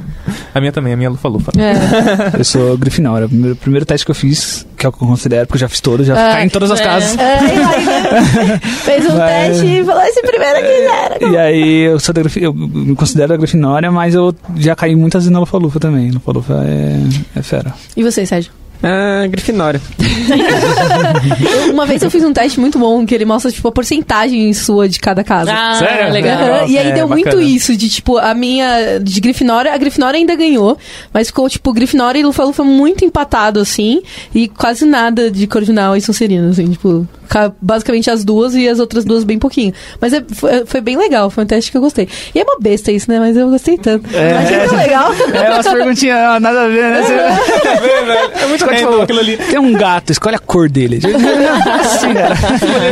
[0.53, 1.51] A minha também, a minha é lufa-lufa.
[1.57, 2.39] É.
[2.39, 3.25] Eu sou Grifinória.
[3.25, 5.61] O primeiro, primeiro teste que eu fiz, que é o que eu considero, porque eu
[5.61, 6.83] já fiz todos, já Ah, caí em todas as é.
[6.83, 7.17] casas.
[7.17, 8.59] É, aí, né?
[8.83, 11.25] Fez um Mas- teste e falou: esse primeiro aqui já era.
[11.31, 12.37] E aí eu sou da Grif...
[12.41, 16.11] eu me considero a Grifinória, mas eu já caí muitas vezes na Lufa-Lufa também.
[16.11, 17.73] Lufa-Lufa é, é fera.
[17.95, 18.51] E você, Sérgio?
[18.87, 19.81] Ah, Grifinória.
[21.71, 24.87] Uma vez eu fiz um teste muito bom que ele mostra, tipo, a porcentagem sua
[24.87, 25.51] de cada casa.
[25.51, 26.13] Ah, Sério?
[26.13, 26.39] legal.
[26.41, 27.41] Aham, E aí É, deu muito bacana.
[27.43, 28.99] isso, de tipo, a minha.
[29.01, 30.77] De Grifinória, a Grifinória ainda ganhou,
[31.11, 34.01] mas ficou, tipo, Grifinória e Lufa-Lufa muito empatado, assim,
[34.33, 37.07] e quase nada de Corvinal e Sonserina, assim, tipo,
[37.61, 39.73] basicamente as duas e as outras duas bem pouquinho.
[39.99, 42.07] Mas é- foi, foi bem legal, foi um teste que eu gostei.
[42.33, 43.19] E é uma besta isso, né?
[43.19, 44.09] Mas eu gostei tanto.
[44.15, 44.33] É.
[44.37, 45.11] Achei tão legal.
[45.35, 47.01] É umas perguntinhas, nada a ver, né?
[48.41, 49.37] É muito random aquilo ali.
[49.37, 50.99] Tem um gato, escolhe a cor dele.
[51.83, 52.35] Assim, cara.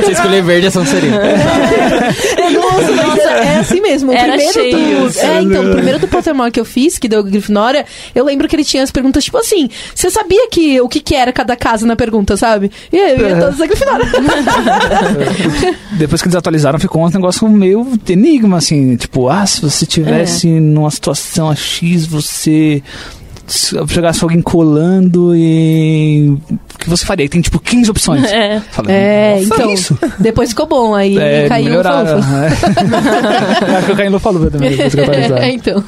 [0.06, 1.18] Se escolher verde é Sonserina.
[1.18, 4.12] É, nossa, mas é assim mesmo.
[4.12, 5.10] O Era primeiro cheio.
[5.10, 8.48] do, é, então, o primeiro do Pottermore que eu fiz, que deu Grifinória, eu lembro
[8.48, 11.56] que ele tinha as perguntas, tipo assim, você sabia que o que, que era cada
[11.56, 12.72] casa na pergunta, sabe?
[12.92, 14.06] E aí, eu ia todas a Grifinória.
[15.94, 18.96] Depois que eles atualizaram, ficou um negócio meio enigma, assim.
[18.96, 22.82] Tipo, ah, se você tivesse numa situação X, você
[23.46, 26.34] se chegasse alguém colando e
[26.80, 27.26] que você faria?
[27.26, 28.24] E tem tipo 15 opções.
[28.32, 28.62] É.
[28.72, 29.74] Fala, É, "Nossa, então.
[29.74, 30.00] isso?
[30.20, 32.20] Depois ficou bom, aí É, caiu o melhoraram.
[32.44, 33.76] É.
[33.78, 35.02] Acho que caí no Falufa também, depois que.
[35.02, 35.84] É, então.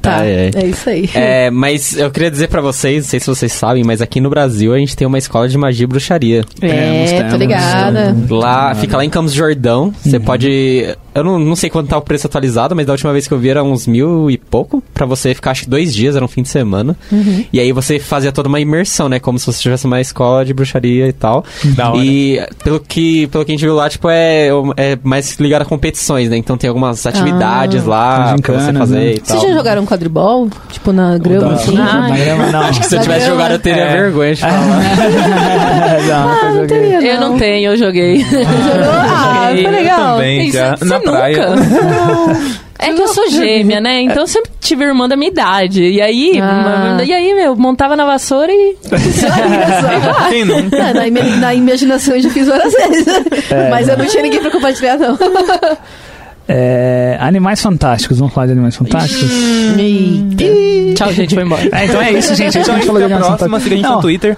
[0.00, 0.62] Tá, Ai, ai.
[0.62, 1.10] é isso aí.
[1.14, 4.30] É, mas eu queria dizer pra vocês, não sei se vocês sabem, mas aqui no
[4.30, 6.44] Brasil a gente tem uma escola de magia e bruxaria.
[6.60, 8.16] É, nós tô temos, ligada.
[8.30, 9.92] Lá, fica lá em Campos Jordão.
[10.04, 10.96] Você pode.
[11.20, 13.38] Eu não, não sei quanto tá o preço atualizado, mas da última vez que eu
[13.38, 14.82] vi era uns mil e pouco.
[14.94, 16.96] Pra você ficar, acho que dois dias, era um fim de semana.
[17.52, 19.18] E aí você fazia toda uma imersão, né?
[19.18, 21.44] Como se você tivesse uma escola de bruxaria e tal.
[21.76, 21.98] Da hora.
[22.04, 25.64] E pelo que, pelo que a gente viu lá, tipo, é, é mais ligado a
[25.64, 26.36] competições, né?
[26.36, 29.12] Então tem algumas atividades lá Tem pra você fazer né?
[29.12, 29.38] e tal.
[29.38, 30.48] Vocês já jogaram quadribol?
[30.70, 31.76] Tipo, na grama, assim?
[31.78, 32.72] Ah, na grama, não.
[32.74, 34.00] Se eu tivesse Não, jogado, eu teria é.
[34.02, 34.80] vergonha de falar.
[36.08, 37.10] não, eu joguei.
[37.10, 38.24] Eu não tenho, eu joguei.
[38.84, 40.16] Ah, foi legal.
[40.16, 41.00] Também, Isso, já você na?
[41.10, 41.46] Praia.
[42.80, 44.02] É que eu sou gêmea, né?
[44.02, 45.82] Então eu sempre tive irmã da minha idade.
[45.82, 46.96] E aí, Ah.
[47.04, 48.76] e aí, meu, montava na vassoura e.
[50.30, 50.76] Quem nunca?
[50.76, 53.04] É, na, na imaginação eu já fiz várias vezes.
[53.68, 55.18] Mas eu não tinha ninguém pra compartilhar, não.
[56.50, 59.30] É, animais fantásticos, vamos falar de animais fantásticos?
[59.78, 60.94] Eita.
[60.94, 61.62] Tchau, gente, foi embora.
[61.72, 62.56] É, então é isso, gente.
[62.56, 63.94] A Então a gente gente falou de animais próxima, siga a gente Não.
[63.96, 64.36] no Twitter.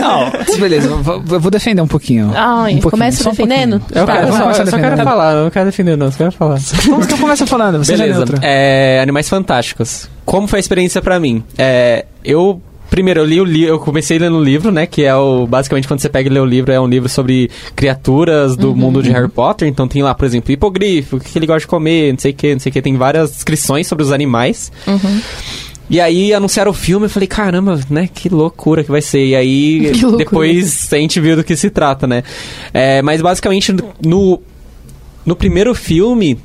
[0.00, 2.32] Não, beleza, eu vou, eu defender um pouquinho.
[2.34, 3.82] Ai, um pouquinho, Começa só um defendendo?
[3.92, 5.04] Eu, Tá, quero, eu só, eu só quero defendendo.
[5.04, 6.58] falar, eu não quero defender, não, eu só quero falar.
[6.60, 7.00] pouquinho.
[7.04, 8.24] Então começa falando, você é Beleza.
[8.42, 10.08] É, Animais Fantásticos.
[10.24, 11.42] Como foi a experiência pra mim?
[11.56, 12.60] É, eu
[12.90, 15.86] primeiro eu li o livro, eu comecei lendo o livro, né, que é o basicamente
[15.86, 19.10] quando você pega e lê o livro é um livro sobre criaturas do mundo de
[19.10, 22.18] Harry Potter, então tem lá, por exemplo, hipogrifo, o que ele gosta de comer, não
[22.18, 24.72] sei o que, não sei o que, tem várias descrições sobre os animais.
[25.88, 29.24] E aí anunciaram o filme, eu falei, caramba, né, que loucura que vai ser.
[29.24, 32.22] E aí depois a gente viu do que se trata, né?
[32.72, 33.74] É, mas basicamente
[34.04, 34.40] no
[35.26, 36.38] no primeiro filme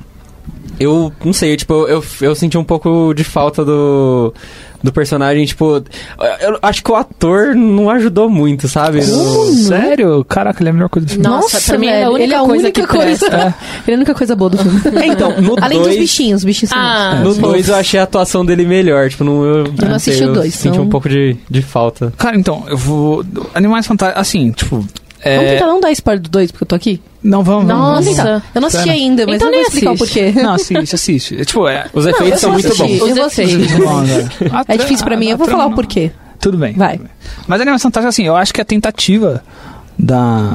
[0.78, 4.34] eu não sei, tipo, eu, eu senti um pouco de falta do,
[4.82, 5.82] do personagem, tipo,
[6.40, 9.04] eu acho que o ator não ajudou muito, sabe?
[9.04, 10.24] No- Sério?
[10.24, 11.26] Caraca, ele é a melhor coisa do filme.
[11.26, 13.26] Nossa, pra mim, ele é a única ele é a coisa única que coisa.
[13.86, 14.80] Ele é a única coisa boa do filme.
[15.00, 17.52] É, então, no Além dos dois- bichinhos, os bichinhos são Ah, No bons.
[17.52, 20.54] 2 eu achei a atuação dele melhor, tipo, não, eu, não assisti sei, o dois,
[20.54, 22.12] senti então- um pouco de, de falta.
[22.16, 23.24] Cara, então, eu vou.
[23.54, 24.20] Animais fantásticos.
[24.20, 24.84] Assim, tipo.
[25.22, 25.36] É...
[25.36, 27.00] Vamos tentar não dar spoiler do 2, porque eu tô aqui?
[27.22, 27.66] Não, vamos.
[27.66, 28.06] vamos, Vamos vamos.
[28.18, 28.22] Nossa.
[28.40, 28.46] tentar.
[28.54, 30.32] Eu não assisti ainda, mas Então eu vou nem explicar o porquê.
[30.32, 31.40] Não, assiste, assiste.
[31.40, 31.86] É, tipo, é.
[31.92, 32.98] Os Não, efeitos eu são vou muito bons.
[32.98, 33.08] Vou
[34.04, 34.30] velho.
[34.52, 36.10] A É difícil pra mim, eu vou falar o não- porquê.
[36.38, 36.74] Tudo bem.
[36.74, 37.00] Vai.
[37.48, 39.42] Mas a animação fantástica, assim, eu acho que a tentativa
[39.98, 40.50] da,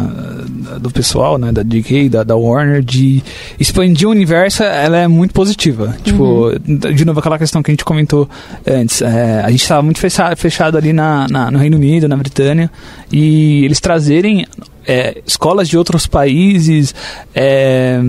[0.80, 3.22] do pessoal, né, da DK, da, da Warner, de
[3.60, 5.96] expandir o universo, ela é muito positiva.
[6.04, 8.30] Tipo, de novo, aquela questão que a gente comentou
[8.68, 9.02] antes.
[9.02, 12.70] é, a gente estava muito fechado, fechado ali na, na- no Reino Unido, na Britânia,
[13.12, 14.46] e eles trazerem
[14.88, 16.94] é, escolas de outros países,
[17.36, 18.00] é,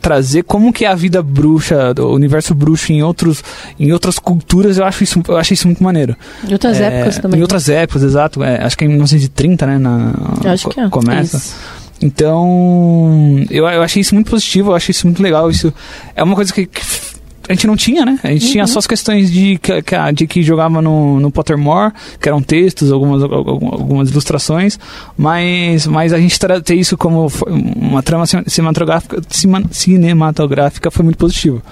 [0.00, 3.42] trazer como que é a vida bruxa, o universo bruxo em outros
[3.78, 6.16] em outras culturas, eu acho isso eu achei isso muito maneiro.
[6.44, 7.38] De outras É, épocas também.
[7.38, 8.42] Em outras épocas, exato.
[8.42, 9.78] É, acho que é em 1930, né?
[9.78, 10.12] Na,
[10.44, 10.88] Eu acho que é.
[10.88, 11.36] Começa.
[11.36, 11.56] Isso.
[12.00, 15.50] Então, eu, eu achei isso muito positivo, eu achei isso muito legal.
[15.50, 15.72] Isso
[16.14, 16.80] é uma coisa que, que
[17.48, 18.18] a gente não tinha, né?
[18.22, 18.52] A gente Uhum.
[18.52, 19.72] tinha só as questões de que,
[20.14, 24.78] de que jogava no, no Pottermore, que eram textos, algumas, algum- algumas ilustrações,
[25.16, 27.30] mas, mas a gente ter isso como
[27.76, 29.20] uma trama cin- cinematográfica,
[29.70, 31.62] cinematográfica foi muito positivo.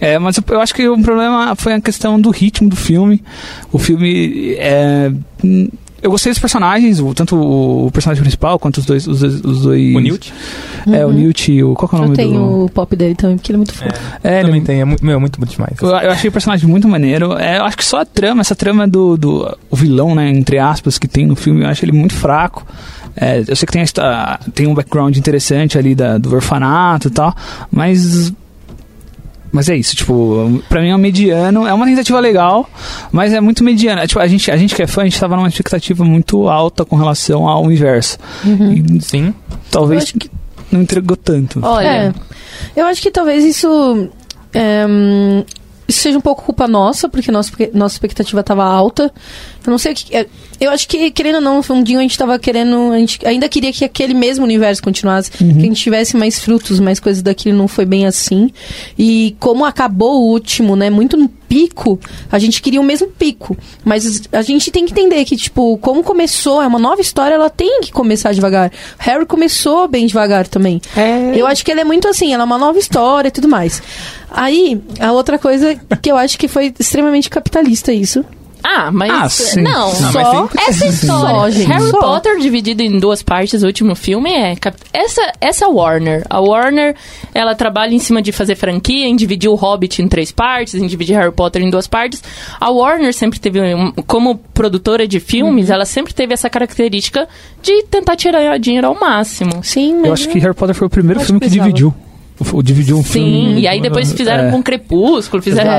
[0.00, 3.22] É, mas eu, eu acho que o problema foi a questão do ritmo do filme.
[3.70, 5.12] O filme é.
[6.02, 9.06] Eu gostei dos personagens, o- tanto o personagem principal quanto os dois.
[9.06, 10.34] Os, dois- os dois O Newt
[10.92, 11.74] É, o Newt e o.
[11.74, 12.64] Qual que é o Eu nome tenho do.
[12.64, 13.90] o pop dele também, porque ele é muito fofo.
[14.24, 14.80] É, ele- também tem.
[14.80, 15.76] É muito, meu, muito, muito demais.
[15.80, 17.32] eu, eu achei o personagem muito maneiro.
[17.38, 20.58] É, eu acho que só a trama, essa trama do, do o vilão, né, entre
[20.58, 22.66] aspas, que tem no filme, eu acho ele muito fraco.
[23.14, 27.10] É, eu sei que tem, esta, tem um background interessante ali da, do orfanato e
[27.12, 27.34] tal,
[27.70, 28.32] mas.
[29.52, 32.68] Mas é isso, tipo, pra mim é um mediano, é uma tentativa legal,
[33.12, 34.02] mas é muito mediana.
[34.02, 36.48] É, Tipo, a gente, a gente que é fã, a gente tava numa expectativa muito
[36.48, 38.18] alta com relação ao universo.
[38.44, 39.34] E Sim.
[39.70, 40.30] Talvez que
[40.70, 41.60] não entregou tanto.
[41.62, 42.14] Olha, É.
[42.74, 44.08] Eu acho que talvez isso.
[44.54, 44.86] é,
[45.86, 49.12] isso seja um pouco culpa nossa, porque nossa, nossa expectativa estava alta.
[49.64, 50.16] Eu não sei o que.
[50.16, 50.26] é,
[50.60, 52.92] Eu acho que, querendo ou não, no fundinho a gente estava querendo.
[52.92, 55.30] A gente ainda queria que aquele mesmo universo continuasse.
[55.30, 57.56] Que a gente tivesse mais frutos, mais coisas daquilo.
[57.56, 58.50] Não foi bem assim.
[58.98, 60.90] E como acabou o último, né?
[60.90, 62.00] Muito no pico,
[62.30, 63.56] a gente queria o mesmo pico.
[63.84, 67.50] Mas a gente tem que entender que, tipo, como começou, é uma nova história, ela
[67.50, 68.72] tem que começar devagar.
[68.98, 70.80] Harry começou bem devagar também.
[71.36, 73.82] Eu acho que ela é muito assim, ela é uma nova história e tudo mais.
[74.30, 78.24] Aí, a outra coisa que eu acho que foi extremamente capitalista isso.
[78.62, 79.10] Ah, mas.
[79.10, 79.62] Ah, sim.
[79.62, 81.28] Não, Não, mas só tem- essa história.
[81.40, 82.00] Só, gente, Harry só.
[82.00, 84.54] Potter dividido em duas partes, o último filme é.
[84.92, 86.24] Essa, essa Warner.
[86.30, 86.94] A Warner,
[87.34, 90.86] ela trabalha em cima de fazer franquia, em dividir o Hobbit em três partes, em
[90.86, 92.22] dividir Harry Potter em duas partes.
[92.60, 93.60] A Warner sempre teve,
[94.06, 95.74] como produtora de filmes, Uhum.
[95.74, 97.28] ela sempre teve essa característica
[97.62, 99.62] de tentar tirar dinheiro ao máximo.
[99.62, 101.68] Sim, mas Eu acho que Harry Potter foi o primeiro filme que precisava.
[101.68, 101.94] dividiu.
[102.62, 103.54] Dividiu um filme.
[103.54, 105.70] Sim, e aí depois fizeram É, com Crepúsculo, fizeram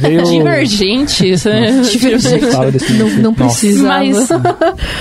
[0.00, 0.22] veio.
[0.24, 1.44] Divergentes.
[1.44, 3.86] Desse não, precisa.
[3.86, 4.28] Mas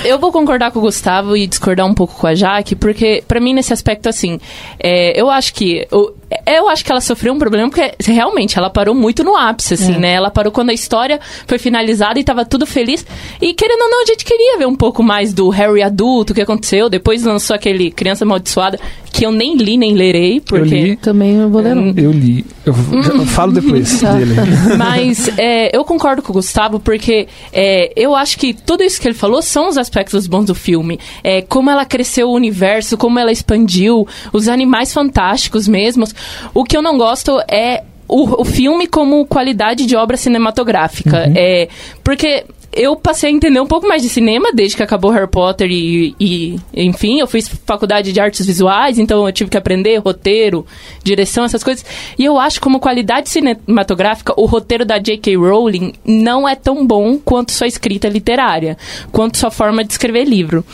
[0.05, 3.39] eu vou concordar com o Gustavo e discordar um pouco com a Jaque, porque pra
[3.39, 4.39] mim nesse aspecto assim,
[4.80, 8.70] é, eu acho que eu, eu acho que ela sofreu um problema porque realmente ela
[8.70, 9.99] parou muito no ápice assim, É.
[9.99, 10.14] né?
[10.14, 13.05] Ela parou quando a história foi finalizada e tava tudo feliz.
[13.41, 16.36] E querendo ou não, a gente queria ver um pouco mais do Harry adulto, o
[16.36, 16.89] que aconteceu.
[16.89, 18.80] Depois lançou aquele Criança Amaldiçoada,
[19.12, 20.95] que eu nem li nem lerei, porque li.
[21.02, 21.93] Também não vou ler, não.
[21.97, 22.45] Eu li.
[22.66, 22.74] Eu,
[23.04, 24.14] já- eu falo depois Tá.
[24.14, 24.36] dele.
[24.78, 29.08] Mas é, eu concordo com o Gustavo, porque é, eu acho que tudo isso que
[29.08, 30.99] ele falou são os aspectos bons do filme.
[31.24, 36.14] É, como ela cresceu o universo, como ela expandiu, os animais fantásticos mesmos.
[36.54, 41.32] O que eu não gosto é o, o filme como qualidade de obra cinematográfica.
[41.36, 41.68] É,
[42.04, 45.70] porque eu passei a entender um pouco mais de cinema desde que acabou Harry Potter
[45.70, 50.66] e, e, enfim, eu fiz faculdade de artes visuais, então eu tive que aprender roteiro,
[51.04, 51.86] direção, essas coisas.
[52.18, 55.36] E eu acho como qualidade cinematográfica, o roteiro da J.K.
[55.36, 58.78] Rowling não é tão bom quanto sua escrita literária,
[59.12, 60.66] quanto sua forma de escrever livro.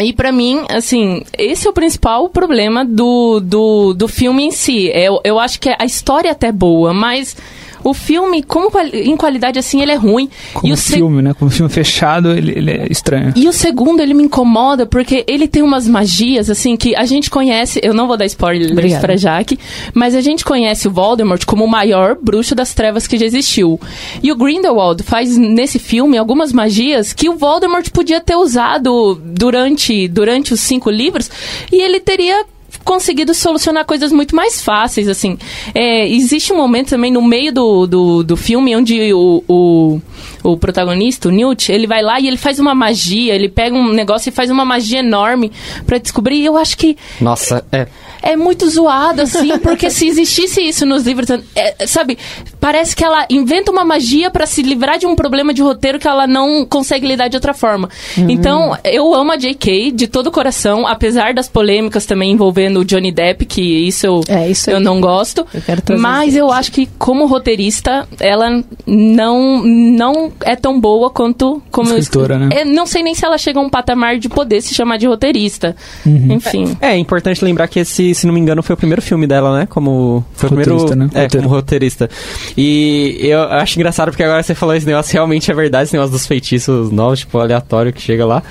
[0.00, 4.90] E pra mim, assim, esse é o principal problema do, do, do filme em si.
[4.94, 7.36] Eu, eu acho que a história é até boa, mas
[7.84, 10.28] o filme, como quali- em qualidade assim, ele é ruim.
[10.54, 11.34] Como e o se- filme, né?
[11.38, 13.32] Como filme fechado, ele, ele é estranho.
[13.36, 17.30] e o segundo, ele me incomoda porque ele tem umas magias, assim, que a gente
[17.30, 17.80] conhece.
[17.82, 19.00] Eu não vou dar spoilers Obrigada.
[19.00, 19.58] pra Jaque,
[19.94, 23.80] mas a gente conhece o Voldemort como o maior bruxo das trevas que já existiu.
[24.22, 30.08] E o Grindelwald faz nesse filme algumas magias que o Voldemort podia ter usado durante,
[30.08, 31.30] durante os cinco livros
[31.72, 32.44] e ele teria
[32.84, 35.38] conseguido solucionar coisas muito mais fáceis, assim.
[35.74, 40.00] É, existe um momento também no meio do, do, do filme onde o, o,
[40.42, 43.92] o protagonista, o Newt, ele vai lá e ele faz uma magia, ele pega um
[43.92, 45.52] negócio e faz uma magia enorme
[45.86, 46.36] pra descobrir.
[46.36, 47.86] E eu acho que Nossa, é.
[48.22, 52.18] é muito zoado, assim, porque se existisse isso nos livros, é, sabe,
[52.60, 56.08] parece que ela inventa uma magia pra se livrar de um problema de roteiro que
[56.08, 57.88] ela não consegue lidar de outra forma.
[58.16, 59.92] Então, eu amo a J.K.
[59.92, 64.20] de todo o coração, apesar das polêmicas também envolvendo o Johnny Depp, que isso eu,
[64.28, 65.46] É, isso eu não gosto.
[65.88, 66.38] Eu Mas isso.
[66.38, 72.34] eu acho que, como roteirista, ela não, não é tão boa quanto como eu Escritora,
[72.34, 72.60] escre- né?
[72.62, 75.06] É, não sei nem se ela chega a um patamar de poder se chamar de
[75.06, 75.74] roteirista.
[76.04, 76.32] Uhum.
[76.32, 76.76] Enfim.
[76.80, 79.66] É importante lembrar que esse, se não me engano, foi o primeiro filme dela, né?
[79.66, 80.24] Como.
[80.34, 81.12] Foi o Roteirista, primeiro.
[81.14, 81.20] né?
[81.20, 81.44] É, Roteiro.
[81.46, 82.10] como roteirista.
[82.56, 86.12] E eu acho engraçado porque agora você falou esse negócio, realmente é verdade, esse negócio
[86.12, 88.42] dos feitiços novos, tipo, aleatório que chega lá.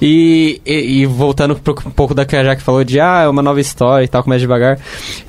[0.00, 3.28] E, e, e voltando pro, um pouco da que a Jaque falou de, ah, é
[3.28, 4.78] uma nova história e tal, começa devagar.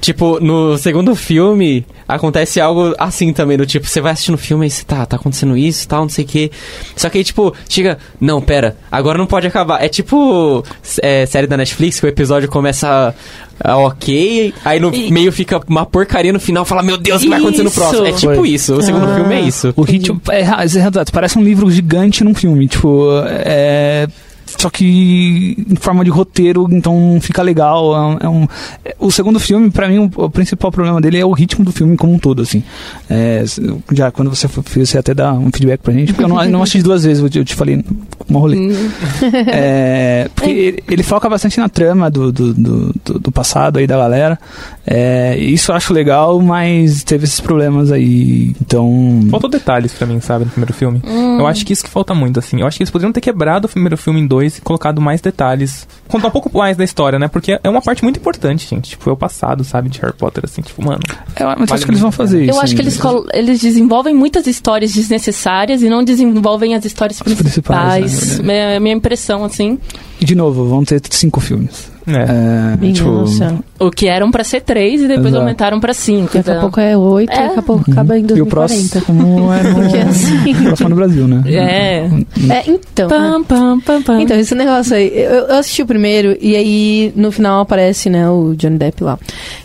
[0.01, 4.67] Tipo, no segundo filme, acontece algo assim também, do tipo, você vai assistindo o filme
[4.67, 6.51] e você tá, tá acontecendo isso tal, não sei o que.
[6.95, 9.83] Só que aí, tipo, chega, não, pera, agora não pode acabar.
[9.83, 10.63] É tipo
[11.01, 13.13] é, série da Netflix que o episódio começa
[13.59, 17.23] ah, ok, aí no E- meio fica uma porcaria no final, fala, meu Deus, o
[17.23, 18.05] que vai acontecer no próximo?
[18.05, 18.49] É tipo Foi.
[18.49, 19.15] isso, o segundo Ah.
[19.15, 19.73] filme é isso.
[19.75, 20.21] O ritmo.
[20.29, 20.45] É, é,
[21.11, 22.67] parece um livro gigante num filme.
[22.67, 24.07] Tipo, é.
[24.57, 27.95] Só que em forma de roteiro, então fica legal.
[27.95, 28.47] É um, é um-
[28.83, 31.71] é- o segundo filme, pra mim, o, o principal problema dele é o ritmo do
[31.71, 32.63] filme como um todo, assim.
[33.09, 33.43] É,
[33.91, 36.61] já quando você for, você até dá um feedback pra gente, porque eu não, não
[36.63, 37.83] assisti duas vezes, eu te, eu te falei
[38.27, 38.57] uma rolê.
[39.47, 43.87] É, porque ele, ele foca bastante na trama do, do, do, do- do passado aí
[43.87, 44.39] da galera.
[44.85, 48.55] É, isso eu acho legal, mas teve esses problemas aí.
[48.61, 49.21] Então.
[49.29, 51.01] Faltou detalhes pra mim, sabe, no primeiro filme.
[51.05, 51.39] Hum.
[51.39, 52.61] Eu acho que isso que falta muito, assim.
[52.61, 55.19] Eu acho que eles poderiam ter quebrado o primeiro filme em dois e colocado mais
[55.19, 55.85] detalhes.
[56.07, 57.27] Contar um pouco mais da história, né?
[57.27, 58.91] Porque é uma parte muito importante, gente.
[58.91, 60.61] Tipo, é o passado, sabe, de Harry Potter, assim.
[60.61, 61.01] Tipo, mano...
[61.35, 62.53] É, mas Vale acho que eles vão fazer isso.
[62.53, 62.99] Eu acho que eles,
[63.33, 68.39] eles desenvolvem muitas histórias desnecessárias e não desenvolvem as histórias As principais, principais.
[68.39, 68.73] né?
[68.73, 69.77] é a minha impressão, assim.
[70.19, 71.91] E de novo, vão ter cinco filmes.
[72.07, 72.85] É.
[72.87, 73.59] É, tipo, nossa.
[73.79, 75.41] O que eram pra ser três e depois Exato.
[75.41, 76.33] aumentaram pra cinco.
[76.33, 77.47] Daqui a então- pouco é oito, É.
[77.47, 79.01] daqui a pouco acaba em e o 2040.
[79.01, 80.53] próximo é no, Porque assim...
[80.63, 81.43] próximo é no Brasil, né?
[81.47, 82.09] É.
[82.53, 83.09] É, então...
[83.09, 84.21] Pam, pam, pam, pam.
[84.21, 88.29] Então, esse negócio aí, eu, eu assisti o primeiro e aí no final aparece, né,
[88.29, 89.19] o Johnny Depp lá.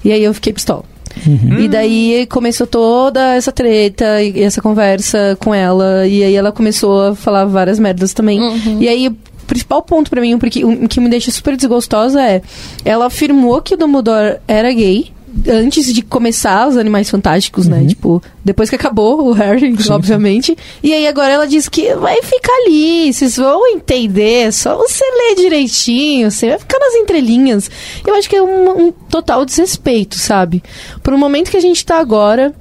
[0.05, 0.83] E aí eu fiquei pistola.
[1.27, 1.61] Uhum.
[1.61, 6.07] E daí começou toda essa treta e essa conversa com ela.
[6.09, 8.41] E aí ela começou a falar várias merdas também.
[8.41, 8.79] Uhum.
[8.81, 9.17] E aí, o
[9.53, 12.41] principal ponto pra mim, porque o que me deixa super desgostosa é...
[12.85, 15.13] Ela afirmou que o Dumbledore era gay
[15.49, 17.85] antes de começar os Animais Fantásticos, né?
[17.87, 20.57] Tipo, depois que acabou o Harry, obviamente.
[20.83, 25.37] E aí agora ela diz que vai ficar ali, vocês vão entender, só você ler
[25.37, 27.71] direitinho, você vai ficar nas entrelinhas.
[28.07, 30.63] Eu acho que é um, um total desrespeito, sabe?
[31.03, 32.55] Por um momento que a gente tá agora,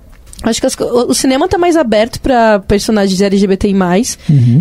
[0.43, 3.75] Acho que as o cinema tá mais aberto pra personagens LGBTI+.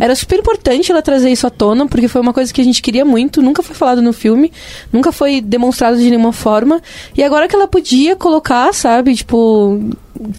[0.01, 2.83] Era super importante ela trazer isso à tona, porque foi uma coisa que a gente
[2.83, 4.53] queria muito, nunca foi falado no filme,
[4.93, 6.83] nunca foi demonstrado de nenhuma forma.
[7.17, 9.81] E agora que ela podia colocar, sabe, tipo,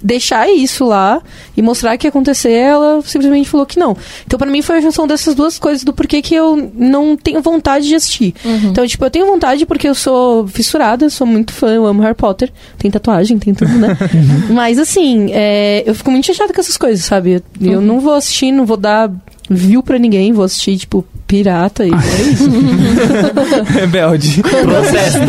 [0.01, 1.21] deixar isso lá
[1.57, 3.97] e mostrar que ia acontecer, ela simplesmente falou que não.
[4.25, 7.41] Então, pra mim, foi a junção dessas duas coisas do porquê que eu não tenho
[7.41, 8.35] vontade de assistir.
[8.69, 12.15] Então, tipo, eu tenho vontade porque eu sou fissurada, sou muito fã, eu amo Harry
[12.15, 12.51] Potter.
[12.77, 13.97] Tem tatuagem, tem tudo, né?
[14.53, 17.41] Mas, assim, é, eu fico muito chateada com essas coisas, sabe?
[17.61, 19.11] Eu, eu não vou assistir, não vou dar
[19.49, 22.49] view pra ninguém, vou assistir, tipo, pirata e é isso.
[23.71, 24.41] Rebelde.
[24.41, 25.19] Processo.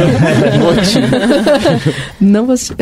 [2.21, 2.75] não vou assistir.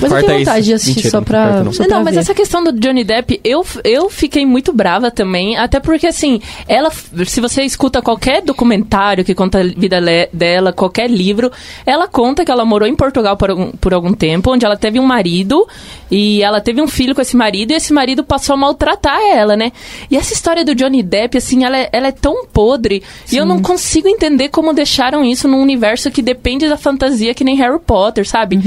[0.00, 0.68] Mas Corta eu tenho vontade isso.
[0.68, 1.62] de assistir Mentira, só pra.
[1.64, 1.72] não.
[1.72, 5.56] só pra Não, mas essa questão do Johnny Depp, eu, eu fiquei muito brava também,
[5.56, 6.90] até porque, assim, ela,
[7.26, 10.00] se você escuta qualquer documentário que conta a vida
[10.32, 11.50] dela, qualquer livro,
[11.86, 14.98] ela conta que ela morou em Portugal por algum, por algum tempo, onde ela teve
[14.98, 15.66] um marido,
[16.10, 19.56] e ela teve um filho com esse marido, e esse marido passou a maltratar ela,
[19.56, 19.72] né?
[20.10, 23.02] E essa história do Johnny Depp, assim, ela é, ela é tão podre,
[23.32, 27.44] e eu não consigo entender como deixaram isso num universo que depende da fantasia que
[27.44, 28.60] nem Harry Potter, sabe?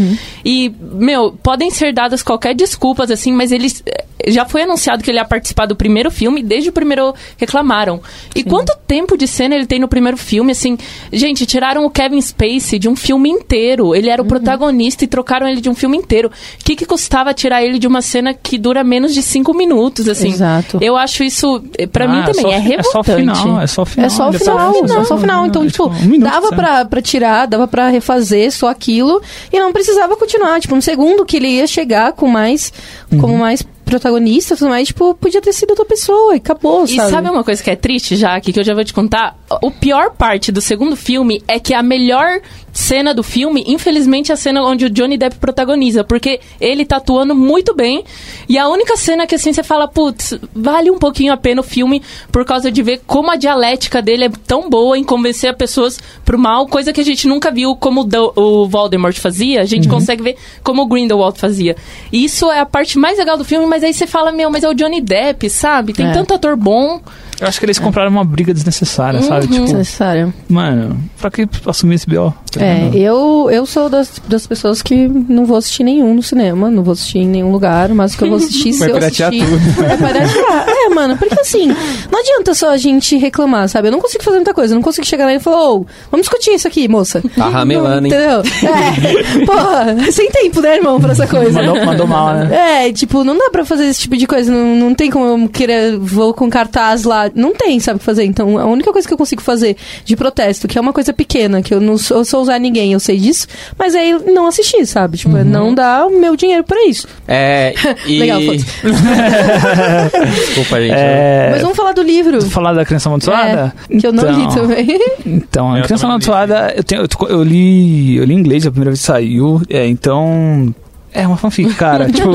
[0.44, 3.84] E, meu, podem ser dadas qualquer desculpas, assim, mas eles.
[3.86, 8.02] eh, Já foi anunciado que ele ia participar do primeiro filme, desde o primeiro reclamaram.
[8.36, 10.78] E quanto tempo de cena ele tem no primeiro filme, assim?
[11.14, 13.94] Gente, tiraram o Kevin Spacey de um filme inteiro.
[13.96, 16.30] Ele era o protagonista e trocaram ele de um filme inteiro.
[16.30, 20.08] O que, que custava tirar ele de uma cena que dura menos de cinco minutos,
[20.10, 20.30] assim?
[20.30, 20.80] Exato.
[20.82, 23.24] Eu acho isso, eh, pra Ah, mim também, só, é É revoltante.
[23.36, 24.06] Final, é só o final.
[24.06, 25.46] É só o final, só- é só o final.
[25.46, 29.22] Então, é, tipo, um minuto, dava pra, pra tirar, dava pra refazer só aquilo
[29.52, 30.60] e não precisava continuar.
[30.60, 32.72] Tipo, um segundo que ele ia chegar com mais,
[33.10, 33.40] como Uhum.
[33.40, 37.10] mais protagonista e tudo mais, tipo, podia ter sido outra pessoa e acabou, E sabe?
[37.10, 39.34] sabe uma coisa que é triste, Jaque, que eu já vou te contar?
[39.62, 42.42] O pior parte do segundo filme é que a melhor
[42.74, 46.98] cena do filme, infelizmente, é a cena onde o Johnny Depp protagoniza, porque ele tá
[46.98, 48.04] atuando muito bem.
[48.50, 51.64] E a única cena que assim você fala, putz, vale um pouquinho a pena o
[51.64, 55.56] filme por causa de ver como a dialética dele é tão boa em convencer as
[55.58, 59.62] pessoas pro mal, coisa que a gente nunca viu como o Do- o Voldemort fazia,
[59.62, 61.76] a gente consegue ver como o Grindelwald fazia.
[62.12, 64.64] E isso é a parte mais legal do filme, mas aí você fala, meu, mas
[64.64, 65.94] é o Johnny Depp, sabe?
[65.94, 66.12] Tem É.
[66.12, 67.02] tanto ator bom.
[67.40, 69.48] Eu acho que eles compraram uma briga desnecessária, sabe?
[69.48, 70.34] Tipo, Desnecessário.
[70.50, 72.32] mano, pra que assumir esse B.O.?
[72.52, 76.72] Tá É, eu, eu sou das, das pessoas que não vou assistir nenhum no cinema,
[76.72, 78.98] não vou assistir em nenhum lugar, mas o que eu vou assistir, se Vai eu
[78.98, 79.46] assistir...
[79.46, 79.86] tudo.
[79.86, 80.66] É piratear.
[80.68, 81.68] É, mano, porque assim,
[82.12, 83.90] não adianta só a gente reclamar, sabe?
[83.90, 86.26] Eu não consigo fazer muita coisa, eu não consigo chegar lá e falar, ô, vamos
[86.26, 87.22] discutir isso aqui, moça.
[87.36, 88.14] Tá ramelando, hein?
[88.14, 88.42] Entendeu?
[88.68, 91.62] É, porra, sem tempo, né, irmão, pra essa coisa.
[91.62, 92.88] Mandou, mandou mal, né?
[92.88, 94.52] É, tipo, não dá pra fazer esse tipo de coisa.
[94.52, 95.98] Não, não tem como eu querer.
[95.98, 97.27] Vou com cartaz lá.
[97.36, 98.24] Não tem, sabe o que fazer.
[98.24, 101.62] Então, a única coisa que eu consigo fazer de protesto, que é uma coisa pequena,
[101.62, 103.48] que eu não sou, eu sou usar ninguém, eu sei disso,
[103.78, 105.18] mas aí não assistir, sabe?
[105.18, 107.08] Tipo, é não dar o meu dinheiro pra isso.
[107.28, 107.74] É,
[108.06, 108.20] e...
[108.20, 108.66] Legal, foda-se.
[110.48, 110.94] Desculpa, gente.
[110.94, 112.42] É, Mas vamos falar do livro.
[112.42, 113.74] Vou falar da Criança Amaldiçoada?
[113.90, 115.00] É, que eu não li também.
[115.26, 116.06] Então, a Eu Criança.
[116.06, 119.62] Amaldiçoada, eu, tenho, eu, eu li eu li em inglês a primeira vez que saiu,
[119.70, 120.74] é, então...
[121.22, 122.10] É uma fanfic, cara.
[122.12, 122.30] tipo,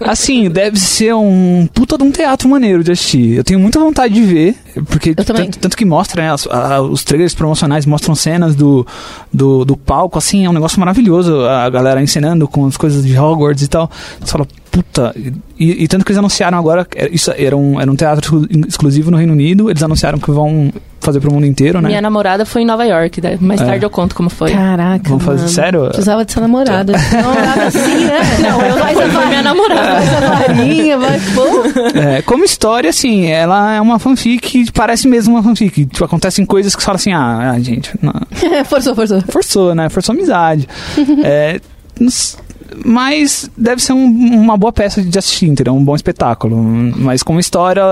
[0.00, 3.36] assim, deve ser um puta de um teatro maneiro de assistir.
[3.36, 4.56] Eu tenho muita vontade de ver,
[4.88, 8.86] porque tanto que mostra, né, as- a- os trailers promocionais mostram cenas do,
[9.32, 11.40] do, do palco, assim, é um negócio maravilhoso.
[11.46, 13.90] A galera encenando com as coisas de Hogwarts e tal.
[14.20, 15.14] Você fala, puta.
[15.58, 18.66] E, e tanto que eles anunciaram agora, que isso era um, era um teatro exclu-
[18.68, 21.88] exclusivo no Reino Unido, eles anunciaram que vão fazer pro mundo inteiro, né?
[21.88, 23.36] Minha namorada foi em Nova York, né?
[23.40, 23.64] mais É.
[23.66, 24.52] tarde eu conto como foi.
[24.52, 25.06] Caraca.
[25.08, 25.48] Vamos fazer mano.
[25.52, 25.84] sério?
[25.88, 26.92] Precisava de ser namorada.
[27.12, 28.20] namorada assim, né?
[28.40, 30.00] Não, eu Não, foi, foi minha namorada.
[30.00, 31.98] Faz a varinha, vai, pô.
[31.98, 35.84] É, como história, assim, ela é uma fanfic, parece mesmo uma fanfic.
[35.86, 38.12] Tipo, acontecem coisas que você fala assim, ah, ah, gente, não,
[38.64, 39.20] forçou, forçou.
[39.28, 39.88] forçou, né?
[39.90, 40.66] Forçou a amizade.
[41.22, 41.60] é,
[42.00, 42.38] nos-
[42.84, 44.06] mas deve ser um-
[44.40, 45.74] uma boa peça de assistir, entendeu?
[45.74, 46.56] Um bom espetáculo.
[46.96, 47.82] Mas como história,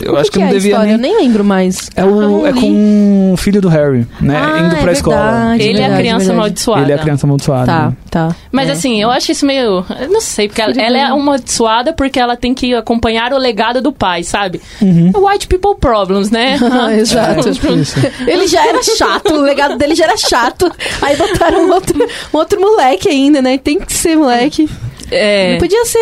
[0.00, 0.96] eu O acho que, que não é a devia história?
[0.98, 1.10] nem...
[1.12, 1.90] Eu nem lembro mais.
[1.96, 4.36] É, o, é com o filho do Harry, né?
[4.36, 5.16] Ah, Indo pra é escola.
[5.16, 6.30] verdade, Ele é a criança verdade.
[6.38, 6.82] amaldiçoada.
[6.82, 7.66] Ele é a criança amaldiçoada.
[7.66, 7.96] Tá, né?
[8.10, 8.36] tá.
[8.52, 8.72] Mas É.
[8.72, 9.84] assim, eu acho isso meio.
[10.00, 13.80] Eu não sei, porque ela, ela é amaldiçoada porque ela tem que acompanhar o legado
[13.80, 14.60] do pai, sabe?
[14.80, 15.12] Uhum.
[15.14, 16.58] White people problems, né?
[16.74, 17.48] Ah, exato.
[17.48, 17.68] É, tipo.
[18.28, 20.70] Ele já era chato, o legado dele já era chato.
[21.00, 21.96] Aí botaram um outro,
[22.32, 23.58] um outro moleque ainda, né?
[23.58, 24.68] Tem que ser moleque.
[25.10, 25.98] É, Não podia ser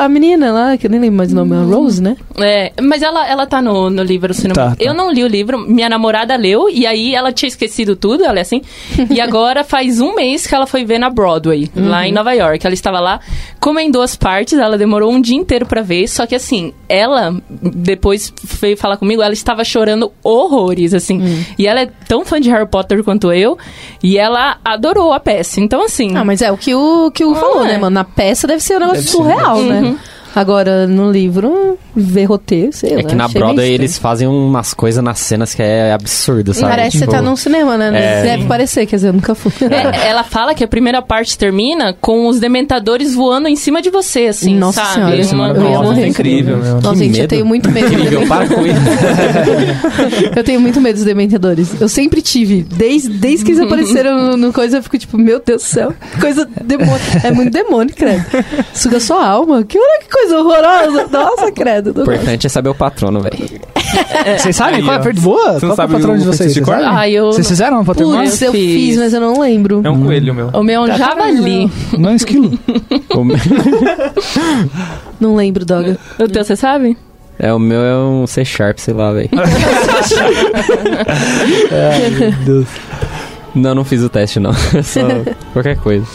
[0.00, 2.16] a menina lá, que eu nem lembro mais o nome, a Rose, né?
[2.38, 4.76] é, mas ela, ela tá no, no livro, se não Tá, tá.
[4.78, 8.38] Eu não li o livro, minha namorada leu, e aí ela tinha esquecido tudo, ela
[8.38, 8.62] é assim.
[9.10, 12.64] e agora faz um mês que ela foi ver na Broadway, lá em Nova York.
[12.66, 13.20] Ela estava lá,
[13.60, 17.34] como em duas partes, ela demorou um dia inteiro pra ver, só que assim, ela
[17.50, 21.44] depois veio falar comigo, ela estava chorando horrores, assim.
[21.58, 23.58] E ela é tão fã de Harry Potter quanto eu,
[24.02, 25.60] e ela adorou a peça.
[25.60, 26.16] Então, assim.
[26.16, 27.68] Ah, mas é o que o, que o Ah, falou, é.
[27.68, 27.94] né, mano?
[27.94, 29.80] Na peça deve ser um negócio Deve ser, surreal, né?
[29.80, 29.98] Uhum.
[30.36, 33.00] Agora, no livro, ver roteiro, sei lá.
[33.00, 33.72] É que na Broadway estranho.
[33.74, 36.70] eles fazem umas coisas nas cenas que é absurdo, sabe?
[36.72, 37.90] Parece que Tipo, você tá num cinema, né?
[37.94, 38.22] É.
[38.22, 39.50] Deve parecer, quer dizer, eu nunca fui.
[39.70, 43.88] É, ela fala que a primeira parte termina com os dementadores voando em cima de
[43.88, 44.94] você, assim, Nossa sabe?
[44.94, 46.74] senhora, Isso, Uma eu ia coisa nossa, é incrível, meu.
[46.80, 47.28] Nossa, Que gente, eu medo.
[47.30, 47.86] tenho muito medo.
[47.94, 48.76] Incrível, para com isso.
[50.36, 51.80] eu tenho muito medo dos dementadores.
[51.80, 52.62] Eu sempre tive.
[52.62, 55.94] Desde, desde que eles apareceram no, no coisa, eu fico tipo, meu Deus do céu.
[56.12, 57.00] que Coisa demônio.
[57.22, 58.24] É muito demônio, credo.
[58.74, 59.64] Suga sua alma.
[59.64, 61.06] Que, olha que coisa horrorosa.
[61.10, 61.90] Nossa, credo.
[61.90, 62.12] O não gosto.
[62.14, 63.36] importante é saber o patrono, velho.
[64.38, 65.52] Vocês sabem qual é a per- voa?
[65.54, 66.52] Você Qual não é o sabe patrão o de vocês?
[66.54, 66.68] Vocês?
[66.68, 67.26] Ah, eu.
[67.32, 68.26] Vocês fizeram uma Pottermore?
[68.26, 68.74] Putz, eu fiz.
[68.74, 69.80] fiz, mas eu não lembro.
[69.84, 70.48] É um coelho, meu.
[70.52, 71.70] O meu é um Tá javali.
[71.98, 72.58] Não é um esquilo.
[75.20, 75.98] Não lembro, Doga.
[76.18, 76.96] O teu, você sabe?
[77.38, 79.30] é, o meu é um C Sharp, sei lá, velho.
[81.72, 82.66] Ai, meu Deus.
[83.54, 84.52] Não, não fiz o teste, não.
[84.84, 85.00] Só
[85.52, 86.06] qualquer coisa.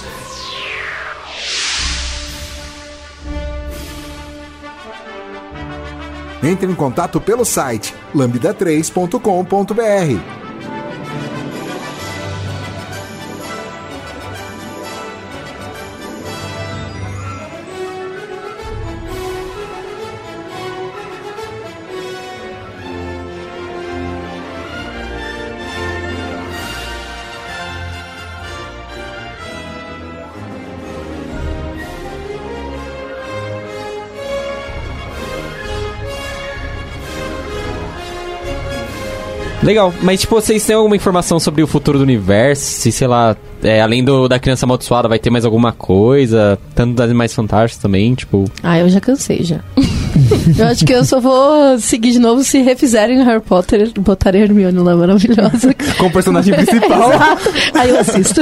[6.44, 10.41] Entre em contato pelo site lambda3.com.br.
[39.64, 42.64] Legal, mas tipo, vocês têm alguma informação sobre o futuro do universo?
[42.64, 46.58] Se, sei lá, é, além do, da criança amaldiçoada, vai ter mais alguma coisa?
[46.74, 48.46] Tanto das animais fantásticos também, tipo.
[48.64, 49.60] Ah, eu já cansei já.
[50.58, 54.00] eu acho que eu só vou seguir de novo se refizerem o Harry Potter e
[54.00, 55.76] botarem Hermione lá maravilhosa.
[55.98, 57.12] Com o personagem principal.
[57.76, 58.42] Aí eu assisto.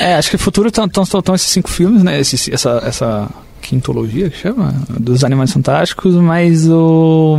[0.00, 2.18] É, acho que o futuro estão esses cinco filmes, né?
[2.18, 3.28] Esse, essa, essa
[3.68, 4.74] quintologia que chama?
[4.98, 7.38] Dos Animais Fantásticos, mas o.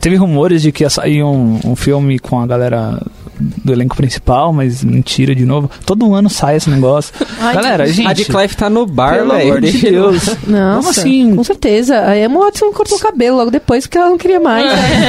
[0.00, 3.00] Teve rumores de que ia sair um, um filme com a galera
[3.38, 5.70] do elenco principal, mas mentira de novo.
[5.84, 7.12] Todo ano sai esse negócio.
[7.40, 8.06] Ai, galera, gente.
[8.06, 9.50] A de Clive tá no bar, pelo velho.
[9.50, 10.26] amor de Deus.
[10.46, 11.36] Nossa, Como assim?
[11.36, 12.00] com certeza.
[12.00, 14.64] A Emma Watson cortou o cabelo logo depois porque ela não queria mais.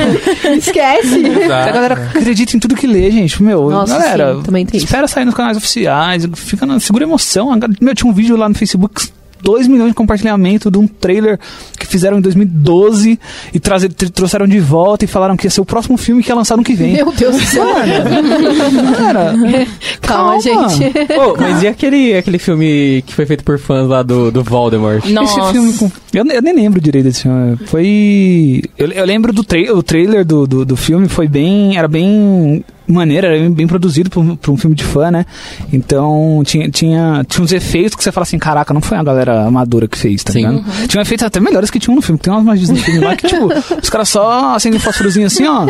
[0.58, 1.26] Esquece.
[1.46, 3.42] A galera acredita em tudo que lê, gente.
[3.42, 4.86] Meu, Nossa, galera, sim, também tem isso.
[4.86, 7.50] espera sair nos canais oficiais, fica na, segura emoção.
[7.82, 9.08] Meu, tinha um vídeo lá no Facebook,
[9.46, 11.40] 2 milhões de compartilhamento de um trailer
[11.80, 13.20] que fizeram em 2012
[13.54, 16.30] e trazer, tr- trouxeram de volta e falaram que ia ser o próximo filme que
[16.32, 16.94] ia lançar no que vem.
[16.94, 17.64] Meu Deus do céu.
[17.66, 19.34] Galera,
[20.02, 20.70] Calma, Calma.
[20.70, 20.92] gente.
[21.08, 25.06] Pô, mas e aquele, aquele filme que foi feito por fãs lá do, do Voldemort?
[25.10, 25.40] Nossa.
[25.40, 25.92] Esse filme com...
[26.14, 27.58] eu, eu nem lembro direito desse filme.
[27.68, 28.64] Foi.
[28.78, 31.78] Eu, eu lembro do tra o trailer do, do, do filme, foi bem.
[31.78, 35.26] Era bem maneiro, era bem, produzido pra um, filme de fã, né?
[35.72, 39.46] Então tinha, tinha, tinha uns efeitos que você fala assim: caraca, não foi a galera
[39.46, 40.48] amadora que fez, tá Sim.
[40.48, 40.88] ligado?
[40.88, 42.20] Tinha efeitos até melhores que tinham no filme.
[42.20, 43.48] Tem umas magias no filme lá que, tipo,
[43.82, 45.66] os caras só acendem um fósforozinho assim, ó,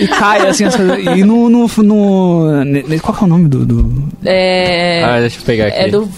[0.00, 0.64] e cai assim.
[1.16, 1.48] E no.
[1.48, 3.64] no, no ne- qual que é o nome do.
[3.64, 5.02] do É.
[5.04, 5.76] Ah, deixa eu pegar aqui.
[5.78, 6.08] é do.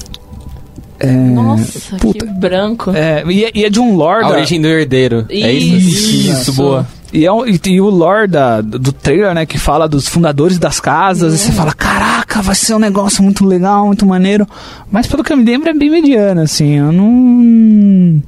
[1.00, 2.26] é, Nossa, puta.
[2.26, 2.90] que branco.
[2.94, 4.24] É, e, é- e é de um lord.
[4.24, 5.26] A origem do herdeiro.
[5.28, 5.76] É isso?
[5.76, 6.30] Isso.
[6.30, 6.86] Isso, boa.
[7.14, 10.58] E, é um- e, e o lore da, do trailer, né, que fala dos fundadores
[10.58, 14.44] das casas, e você fala, caraca, vai ser um negócio muito legal, muito maneiro.
[14.90, 18.22] Mas pelo que eu me lembro, é bem mediano, assim, eu não.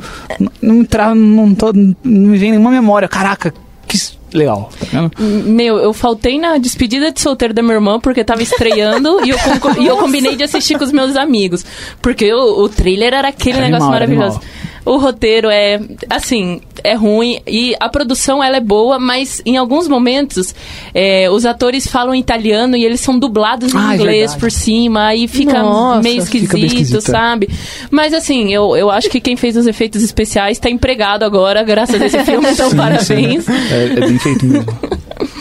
[0.63, 3.53] Não, tra- não, tô- não me vem nenhuma memória, caraca,
[3.89, 3.99] que
[4.33, 5.11] legal, tá?
[5.19, 9.37] Meu, eu faltei na despedida de solteiro da minha irmã porque tava estreando e, eu
[9.81, 11.65] e eu combinei de assistir com os meus amigos.
[12.03, 14.41] Porque o, o trailer era aquele negócio animal, maravilhoso.
[14.87, 19.89] O roteiro é, assim, é ruim e a produção ela é boa, mas em alguns
[19.89, 20.55] momentos
[20.95, 24.41] é, os atores falam italiano e eles são dublados em Ah, é inglês verdade.
[24.41, 27.01] por cima, aí fica Nossa, meio fica esquisito, é.
[27.01, 27.49] sabe?
[27.91, 32.01] Mas assim, eu, eu acho que quem fez os efeitos especiais tá empregado agora, graças
[32.01, 33.45] a esse filme, então Sim, parabéns.
[33.45, 33.53] sim.
[33.73, 34.67] É, é bem feito mesmo.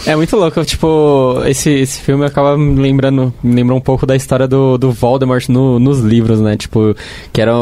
[0.05, 4.15] É muito louco, tipo, esse, esse filme acaba me lembrando, me lembra um pouco da
[4.15, 6.55] história do, do Voldemort no, nos livros, né?
[6.55, 6.95] Tipo,
[7.33, 7.53] que era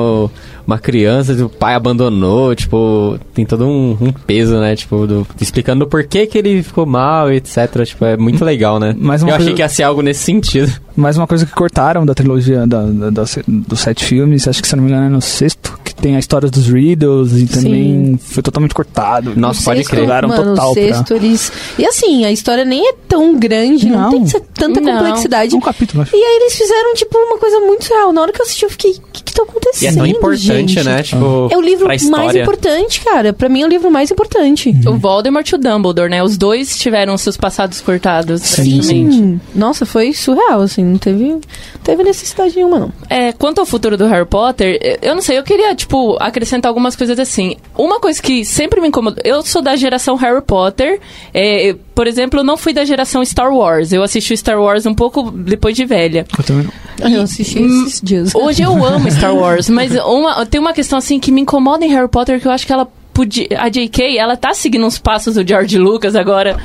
[0.65, 4.75] uma criança, o pai abandonou, tipo, tem todo um, um peso, né?
[4.75, 7.83] Tipo, do- explicando o porquê que ele ficou mal e etc.
[7.85, 8.95] Tipo, é muito legal, né?
[8.97, 10.71] Mas uma Eu achei coisa- que ia ser algo nesse sentido.
[10.95, 14.67] Mais uma coisa que cortaram da trilogia da, da- da- dos sete filmes, acho que
[14.67, 18.17] se não me engano é no sexto, que tem a história dos Riddles e também
[18.21, 19.33] foi totalmente cortado.
[19.35, 20.07] Nossa, pode sexto, crer.
[20.07, 21.51] Mano, total o pra- sexto, eles...
[21.79, 24.25] E assim, a história nem é tão grande, não, Não.
[24.25, 24.97] tem tanta Não.
[24.97, 25.55] complexidade.
[25.55, 26.15] Um capítulo, acho.
[26.15, 28.11] E aí eles fizeram, tipo, uma coisa muito real.
[28.11, 28.95] Na hora que eu assisti, eu fiquei,
[29.33, 30.83] que tá E acontecendo, é tão importante, gente?
[30.83, 31.03] né?
[31.03, 33.33] Tipo, É o livro pra mais importante, cara.
[33.33, 34.73] Pra mim é o livro mais importante.
[34.87, 36.23] O Voldemort e o Dumbledore, né?
[36.23, 38.41] Os dois tiveram seus passados cortados.
[38.41, 39.21] Sim, praticamente.
[39.21, 40.83] Hum, Nossa, foi surreal, assim.
[40.83, 41.41] Não teve, não
[41.83, 42.93] teve necessidade nenhuma, não.
[43.09, 46.95] É, quanto ao futuro do Harry Potter, eu não sei, eu queria, tipo, acrescentar algumas
[46.95, 47.55] coisas assim.
[47.77, 50.99] Uma coisa que sempre me incomodou, eu sou da geração Harry Potter,
[51.33, 54.59] é, eu, por exemplo, eu não fui da geração Star Wars, eu assisti o Star
[54.61, 56.25] Wars um pouco depois de velha.
[56.37, 56.63] Eu também
[56.99, 57.09] não.
[57.11, 58.33] Eu assisti esses dias.
[58.35, 61.89] Hoje eu amo Star Wars, mas uma, tem uma questão assim que me incomoda em
[61.89, 64.17] Harry Potter que eu acho que ela podia, a J.K.
[64.17, 66.57] ela tá seguindo uns passos do George Lucas agora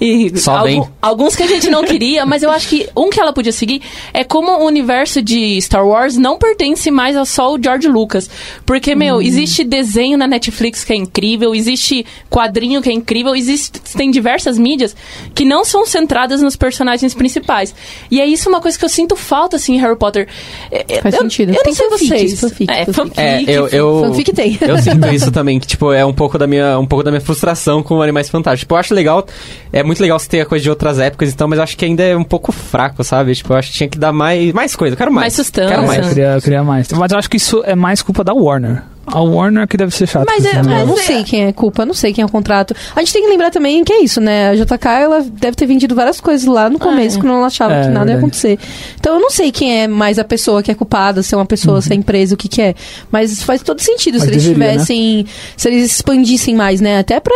[0.00, 0.84] e Só algu- vem.
[1.00, 3.80] alguns que a gente não queria, mas eu acho que um que ela podia seguir
[4.12, 8.28] é como o universo de Star Wars não pertence mais a só o George Lucas,
[8.66, 13.80] porque meu, existe desenho na Netflix que é incrível, existe quadrinho que é incrível, existe
[13.96, 14.96] tem diversas mídias
[15.34, 17.74] que não são centradas nos personagens principais.
[18.10, 20.26] E é isso uma coisa que eu sinto falta assim em Harry Potter.
[20.70, 21.50] É, Faz eu, sentido.
[21.50, 22.40] Eu não Tem sei fanfics, vocês.
[22.40, 22.94] fanfic, é, fanfic.
[23.14, 24.58] fanfic, É, eu, eu, Fanfic tem.
[24.60, 27.20] eu sinto isso também, que, tipo, é um pouco da minha, um pouco da minha
[27.20, 28.60] frustração com Animais Fantásticos.
[28.60, 29.26] Tipo, eu acho legal,
[29.72, 31.84] é muito legal você ter a coisa de outras épocas e tal, mas acho que
[31.84, 33.34] ainda é um pouco fraco, sabe?
[33.34, 35.24] Tipo, eu acho que tinha que dar mais, mais coisa, eu quero mais.
[35.24, 35.68] Mais sustância.
[35.70, 36.02] Quero É, mais.
[36.02, 36.88] eu queria, eu queria mais.
[36.92, 38.82] Mas eu acho que isso é mais culpa da Warner.
[39.06, 40.24] A Warner que deve ser chata.
[40.26, 40.88] Mas é- Eu mas negócios.
[40.88, 42.74] não sei quem é culpa, não sei quem é o contrato.
[42.94, 44.50] A gente tem que lembrar também que é isso, né?
[44.50, 47.20] A JK, ela deve ter vendido várias coisas lá no começo, é.
[47.20, 48.58] quando ela achava É, que nada ia acontecer.
[48.98, 51.46] Então eu não sei quem é mais a pessoa que é culpada, se é uma
[51.46, 52.74] pessoa, se é a empresa, o que que é.
[53.10, 54.72] Mas faz todo sentido Mas se eles deveria, né?
[54.72, 55.26] tivessem,
[55.56, 56.98] se eles expandissem mais, né?
[56.98, 57.34] Até pra,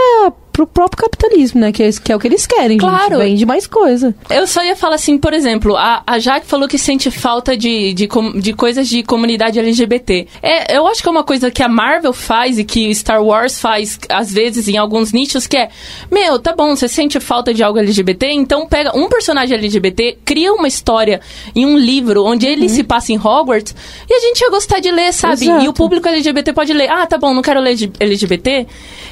[0.57, 1.71] pro próprio capitalismo, né?
[1.71, 3.17] Que é, que é o que eles querem, Claro.
[3.19, 3.29] gente.
[3.29, 4.15] Vende mais coisa.
[4.31, 7.93] Eu só ia falar assim, por exemplo, a, a Jaque falou que sente falta de,
[7.93, 8.09] de,
[8.41, 10.27] de coisas de comunidade LGBT.
[10.43, 13.61] É, eu acho que é uma coisa que a Marvel faz e que Star Wars
[13.61, 15.69] faz, às vezes, em alguns nichos, que é,
[16.11, 20.55] meu, tá bom, você sente falta de algo LGBT, então pega um personagem LGBT, cria
[20.55, 21.21] uma história
[21.55, 23.75] em um livro onde ele se passa em Hogwarts
[24.09, 25.45] e a gente ia gostar de ler, sabe?
[25.45, 25.65] Exato.
[25.65, 26.89] E o público LGBT pode ler.
[26.89, 28.67] Ah, tá bom, não quero ler LGBT.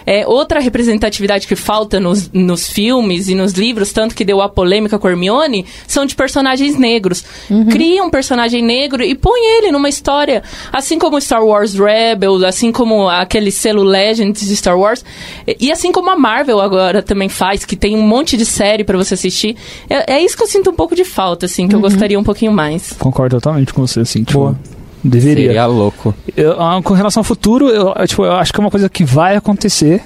[0.06, 4.48] É, outra representatividade que falta nos, nos filmes e nos livros, tanto que deu a
[4.48, 7.24] polêmica com Hermione, são de personagens negros.
[7.70, 10.42] Cria um personagem negro e põe ele numa história.
[10.72, 15.04] Assim como Star Wars Rebel, assim como aquele selo Legends de Star Wars.
[15.46, 18.84] E, e assim como a Marvel agora também faz, que tem um monte de série
[18.84, 19.56] pra você assistir.
[19.88, 22.24] É, é isso que eu sinto um pouco de falta, assim, que eu gostaria um
[22.24, 22.92] pouquinho mais.
[22.98, 24.24] Concordo totalmente com você, assim.
[24.24, 24.58] Tipo, Boa.
[25.04, 25.48] Deveria.
[25.48, 26.14] Seria louco.
[26.34, 29.04] Eu, ah, com relação ao futuro, eu, tipo, eu acho que é uma coisa que
[29.04, 30.02] vai acontecer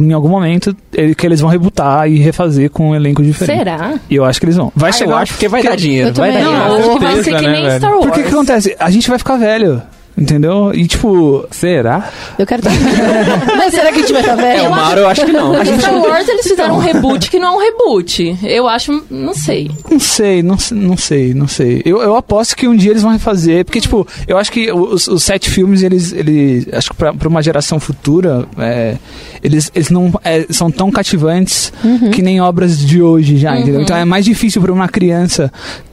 [0.00, 3.58] em algum momento, ele- que eles vão rebutar e refazer com um elenco diferente.
[3.58, 3.94] Será?
[4.08, 4.72] E eu acho que eles vão.
[4.74, 5.12] Vai Ah, chegar.
[5.12, 6.08] eu acho que vai dar dinheiro.
[6.08, 6.58] eu Vai dar dinheiro.
[6.58, 7.78] Não, eu acho que vai ser que né, nem velho?
[7.78, 8.04] Star Wars.
[8.06, 8.76] Porque o que acontece?
[8.78, 9.82] A gente vai ficar velho.
[10.16, 10.72] Entendeu?
[10.74, 11.46] E tipo.
[11.50, 12.10] Será?
[12.38, 12.72] Eu quero estar.
[13.56, 14.60] Mas será que a gente vai estar velho?
[14.64, 15.52] É, o Mario eu acho que não.
[15.52, 18.38] Mas Star Wars eles fizeram um reboot que não é um reboot.
[18.42, 19.70] Eu acho, não sei.
[19.90, 21.82] Não sei, não, sei- não sei, não sei.
[21.84, 25.06] Eu, eu aposto que um dia eles vão refazer, porque, tipo, eu acho que os,
[25.06, 28.96] os sete filmes, eles, eles acho que pra, pra uma geração futura, é,
[29.42, 31.72] eles, eles não é, são tão cativantes
[32.12, 33.82] que nem obras de hoje já, entendeu?
[33.82, 35.52] Então é mais difícil pra uma criança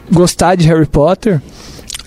[0.09, 1.41] gostar de Harry Potter,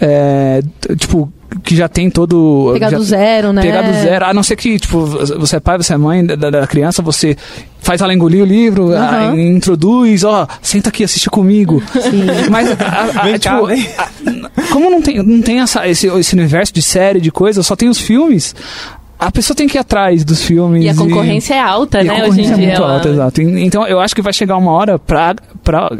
[0.00, 0.62] é,
[0.98, 1.30] tipo,
[1.62, 2.70] que já tem todo...
[2.74, 3.62] Pegar já- do zero, né?
[3.62, 6.50] Pegar do zero, a não ser que, tipo, você é pai, você é mãe da,
[6.50, 7.36] da- criança, você
[7.80, 9.32] faz ela engolir o livro, Aham.
[9.32, 11.82] a- introduz, ó, senta aqui, assiste comigo.
[12.50, 16.72] Mas, a- a- cá, tipo, a- como não tem, não tem essa, esse, esse universo
[16.74, 18.54] de série, de coisa, só tem os filmes,
[19.18, 20.84] a pessoa tem que ir atrás dos filmes.
[20.84, 22.20] E a concorrência é alta, e a né?
[22.20, 22.66] concorrência hoje em é dia.
[22.66, 23.40] muito ela- alta, exato.
[23.42, 25.34] E- Então eu acho que vai chegar uma hora pra.
[25.64, 25.90] pra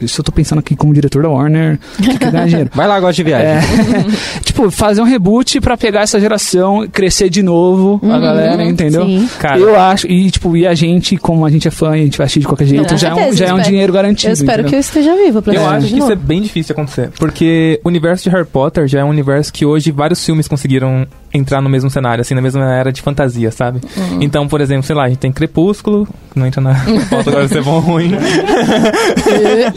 [0.00, 2.70] isso eu tô pensando aqui como diretor da Warner, que quer ganhar dinheiro.
[2.74, 3.46] Vai lá, gosta de viagem.
[3.48, 3.60] É,
[4.44, 9.04] tipo, fazer um reboot pra pegar essa geração, crescer de novo a galera, entendeu?
[9.06, 9.28] Sim.
[9.38, 12.04] Cara, Eu acho, e tipo, e a gente, como a gente é fã e a
[12.04, 13.92] gente vai assistir de qualquer jeito, já é um, certeza, já é um espero- dinheiro
[13.92, 14.28] garantido.
[14.30, 14.76] Eu espero que entendeu?
[14.76, 17.10] eu esteja viva pra Eu acho que isso é bem difícil de acontecer.
[17.18, 21.06] Porque o universo de Harry Potter já é um universo que hoje vários filmes conseguiram
[21.32, 23.80] entrar no mesmo cenário, assim, na mesma era de fantasia, sabe?
[23.96, 24.18] Uhum.
[24.20, 26.74] Então, por exemplo, sei lá, a gente tem Crepúsculo, que não entra na
[27.08, 28.10] pauta agora de ser bom ou ruim.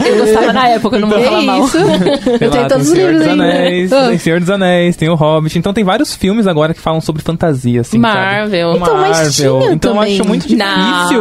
[0.06, 1.64] Eu gostava na época, eu não vou falar é mal.
[1.66, 1.78] isso.
[2.44, 3.44] Eu tenho todos os tem Senhor livros dos ainda.
[3.44, 4.08] Anéis, Ah.
[4.08, 5.58] tem Senhor dos Anéis, tem o Hobbit.
[5.58, 8.72] Então tem vários filmes agora que falam sobre fantasia, assim, Marvel.
[8.78, 8.82] sabe?
[8.84, 10.14] Então, mas tinha então eu também.
[10.14, 10.64] acho muito difícil.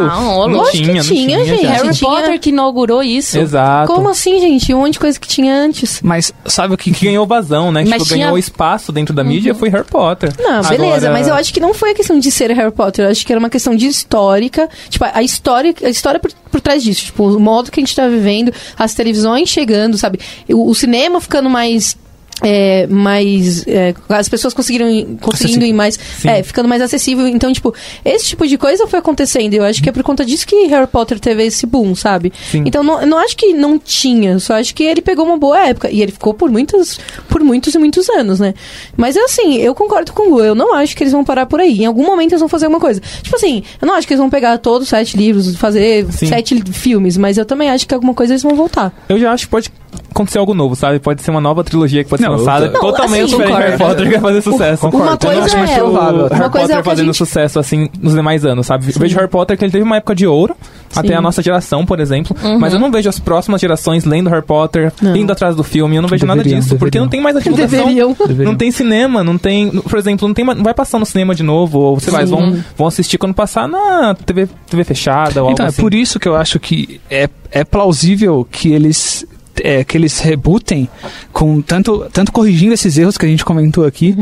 [0.02, 1.66] Não, não lógico que tinha, não tinha, tinha, gente.
[1.66, 3.38] Harry tinha- Potter que inaugurou isso.
[3.38, 3.92] Exato.
[3.94, 4.74] Como assim, gente?
[4.74, 6.02] Um monte de coisa que tinha antes.
[6.04, 7.82] Mas sabe o que, Que ganhou vazão, né?
[7.88, 10.32] Mas tipo, tinha- ganhou espaço dentro da mídia foi Harry Potter.
[10.40, 13.06] Não, beleza, Agora- mas eu acho que não foi a questão de ser Harry Potter,
[13.06, 16.62] eu acho que era uma questão de histórica, tipo, a história, a história por, por
[16.62, 18.54] trás disso, tipo, o modo que a gente tá vivendo,
[18.84, 20.20] as televisões chegando, sabe?
[20.50, 21.98] O, o cinema ficando mais
[22.42, 27.28] é, mais é, as pessoas conseguiram ir- conseguindo ir mais é, ficando mais acessível.
[27.28, 27.74] Então tipo
[28.04, 29.54] esse tipo de coisa foi acontecendo.
[29.54, 32.34] E eu acho que é por conta disso que Harry Potter teve esse boom sabe?
[32.52, 32.64] Sim.
[32.66, 34.40] então não, eu não acho que não tinha.
[34.40, 35.90] Só acho que ele pegou uma boa época.
[35.92, 38.54] E ele ficou por muitos por muitos e muitos anos né?
[38.98, 40.44] Mas assim eu concordo com o Gu.
[40.44, 41.82] Eu não acho que eles vão parar por aí.
[41.82, 43.02] Em algum momento eles vão fazer alguma coisa.
[43.22, 46.28] Tipo assim eu não acho que eles vão pegar todos os sete livros fazer Sim.
[46.28, 47.16] sete filmes.
[47.18, 48.92] Mas eu também acho que alguma coisa eles vão voltar.
[49.08, 49.70] Eu já acho que pode
[50.14, 51.00] acontecer algo novo, sabe?
[51.00, 53.56] Pode ser uma nova trilogia que pode Não, ser eu lançada Não, totalmente assim, diferente
[53.56, 53.94] de Harry concordo.
[53.96, 54.88] Potter que vai fazer sucesso.
[54.88, 57.18] uma Eu coisa acho mais é, provável uma Harry coisa é Potter a fazendo gente-
[57.18, 58.86] sucesso assim nos demais anos, sabe?
[58.94, 60.56] Eu vejo Harry Potter que ele teve uma época de ouro,
[60.96, 64.46] até a nossa geração, por exemplo, mas eu não vejo as próximas gerações lendo Harry
[64.46, 65.16] Potter, Não.
[65.16, 67.06] indo atrás do filme, eu não vejo nada Deveriam, disso, porque deveriam.
[67.06, 67.80] não tem mais a divulgação.
[67.88, 69.70] deveriam Não tem cinema, não tem.
[69.72, 72.30] Por exemplo, não, tem, não vai passar no cinema de novo, ou sei lá, eles
[72.30, 75.82] vão, vão assistir quando passar na TV, TV fechada ou Então, algo é assim.
[75.82, 79.26] por isso que eu acho que é, é plausível que eles
[79.62, 80.90] é, que eles rebutem
[81.32, 84.16] com tanto, tanto corrigindo esses erros que a gente comentou aqui,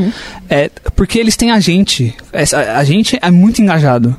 [0.49, 2.13] é, porque eles têm a gente.
[2.33, 4.15] Essa- a, gente é muito engajado.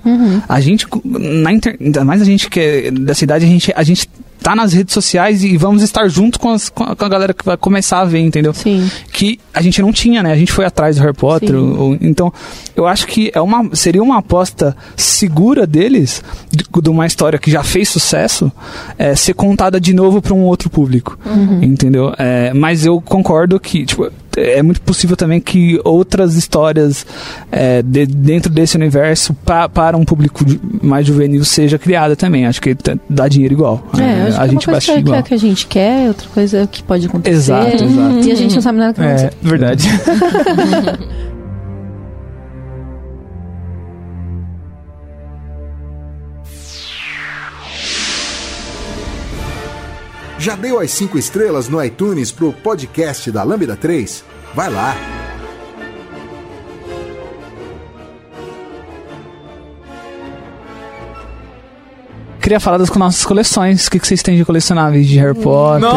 [0.48, 3.82] A gente, na inter, ainda mais a gente que é da cidade, a gente, a
[3.82, 4.08] gente
[4.42, 7.56] tá nas redes sociais e vamos estar junto com, as- com a galera que vai
[7.56, 8.52] começar a ver, entendeu?
[8.52, 10.32] sim que a gente não tinha, né?
[10.32, 11.54] A gente foi atrás do Harry Potter.
[11.54, 12.32] Ou- então,
[12.74, 17.50] eu acho que é uma, seria uma aposta segura deles, de, de uma história que
[17.50, 18.50] já fez sucesso,
[18.98, 21.18] é, ser contada de novo para um outro público.
[21.62, 22.12] Entendeu?
[22.18, 27.04] É, mas eu concordo que, tipo, é muito possível também que outras histórias
[27.50, 30.44] é, de- dentro desse universo pa- para um público
[30.82, 32.46] mais juvenil seja criada também.
[32.46, 32.76] Acho que
[33.08, 33.86] dá dinheiro igual.
[33.98, 35.18] É, É, acho a que gente uma vai coisa que, igual.
[35.18, 37.34] é que a gente quer, outra coisa é o que pode acontecer.
[37.36, 38.20] Exato, exato.
[38.28, 39.34] E a gente não sabe nada que vai acontecer.
[39.44, 39.88] É, verdade.
[50.42, 54.24] Já deu as 5 estrelas no iTunes pro podcast da Lambda 3?
[54.52, 55.21] Vai lá!
[62.42, 63.86] Queria falar das nossas coleções.
[63.86, 65.88] O que, que vocês têm de colecionáveis de Harry Potter?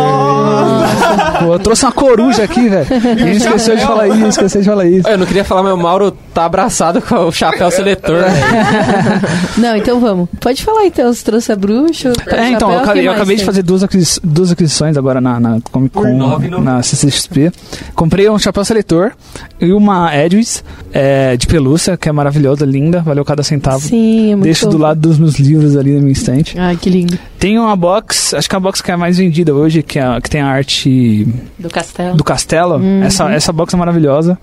[1.39, 2.85] Pô, eu trouxe uma coruja aqui, velho.
[2.95, 5.07] A gente esqueceu de falar isso, esqueceu de falar isso.
[5.09, 8.21] Eu não queria falar, mas o Mauro tá abraçado com o chapéu seletor.
[8.21, 9.21] né?
[9.57, 10.29] Não, então vamos.
[10.39, 12.13] Pode falar então, você trouxe a bruxa.
[12.27, 15.57] É, então, eu acabei, eu acabei de fazer duas, aquis- duas aquisições agora na, na
[15.71, 17.51] Comic Con, na CCXP.
[17.95, 19.11] Comprei um chapéu seletor
[19.59, 20.63] e uma Edwis
[20.93, 23.79] é, de pelúcia, que é maravilhosa, linda, valeu cada centavo.
[23.79, 26.34] Sim, é muito Deixo do lado dos meus livros ali na minha estante.
[26.57, 27.17] Ai, que lindo.
[27.39, 29.99] Tem uma box, acho que é a box que é a mais vendida hoje, que,
[29.99, 31.27] é, a- que tem a arte
[31.59, 32.15] Do castelo.
[32.17, 32.81] do Castelo.
[33.03, 34.37] Essa, essa box é maravilhosa.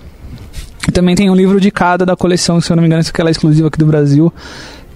[0.89, 3.13] E também tem um livro de cada da coleção, se eu não me engano, essa
[3.13, 4.33] que ela é exclusiva aqui do Brasil.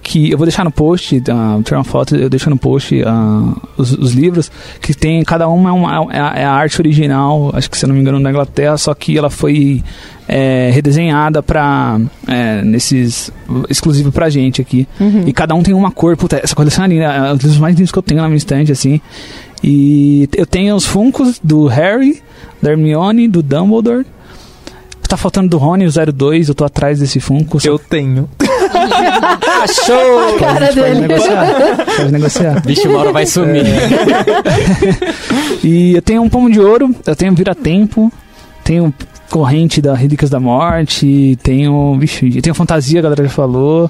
[0.09, 3.53] Que eu vou deixar no post, uh, tirar uma foto, eu deixo no post ah,
[3.75, 4.49] os, os livros,
[4.81, 7.83] que tem, cada uma é, uma, é, a, é a arte original, acho que se
[7.83, 9.83] eu não me engano, da Inglaterra, só que ela foi
[10.25, 13.33] é, redesenhada pra, é, nesses,
[13.69, 14.87] exclusivo pra gente aqui.
[15.25, 17.59] E cada um tem uma cor, puta, essa coleção é linda, é um dos livros
[17.59, 19.01] mais lindos que eu tenho na minha estante, assim.
[19.61, 22.23] E eu tenho os Funkos do Harry,
[22.61, 24.05] da Hermione, do Dumbledore.
[25.07, 27.61] Tá faltando do Rony, o 02, eu tô atrás desse Funko.
[27.61, 28.29] só Eu tenho.
[29.63, 30.37] Achou!
[30.37, 31.07] que a cara gente pode dele.
[31.07, 31.85] negociar.
[31.97, 32.61] Pode negociar.
[32.65, 33.65] Vixe, o Mauro vai sumir.
[35.63, 38.11] E eu tenho um pomo de ouro, eu tenho vira-tempo,
[38.63, 38.93] tenho
[39.29, 41.97] corrente da Relíquias da Morte, tenho.
[41.99, 43.89] Vixe, eu tenho fantasia, a galera já falou.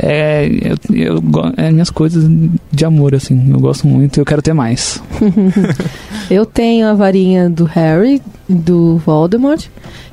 [0.00, 1.22] É, eu, eu,
[1.56, 2.30] é minhas coisas
[2.70, 3.50] de amor, assim.
[3.50, 5.02] Eu gosto muito e eu quero ter mais.
[6.30, 9.64] Eu tenho a varinha do Harry, do Voldemort.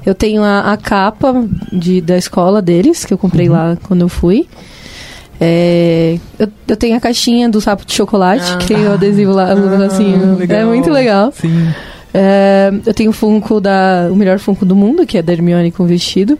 [0.06, 4.08] Eu tenho a, a capa de, da escola deles, que eu comprei lá quando eu
[4.08, 4.48] fui.
[5.40, 8.58] É, eu, eu tenho a caixinha do sapo de chocolate, Ah.
[8.58, 10.38] que tem o adesivo lá, negocinho.
[10.38, 10.60] legal.
[10.60, 11.32] É muito legal.
[11.34, 11.68] Sim.
[12.14, 14.08] É, eu tenho o Funko da.
[14.12, 16.40] O melhor Funko do mundo, que é da Hermione com vestido.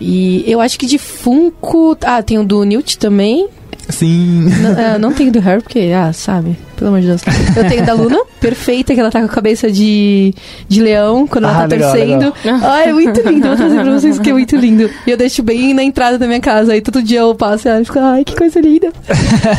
[0.00, 1.96] E eu acho que de Funko.
[2.02, 3.48] Ah, tem o do Newt também.
[3.88, 4.48] Sim.
[4.60, 7.22] Não, é, não tenho do Harry, porque, ah, sabe, pelo amor de Deus.
[7.56, 10.32] Eu tenho da Luna, perfeita, que ela tá com a cabeça de,
[10.68, 12.34] de leão quando ela Ah, tá legal, torcendo.
[12.62, 14.88] Ah, é muito lindo, eu vou trazer pra vocês que é muito lindo.
[15.06, 17.70] E eu deixo bem na entrada da minha casa, aí todo dia eu passo e
[17.70, 18.92] ela fica, ai, que coisa linda.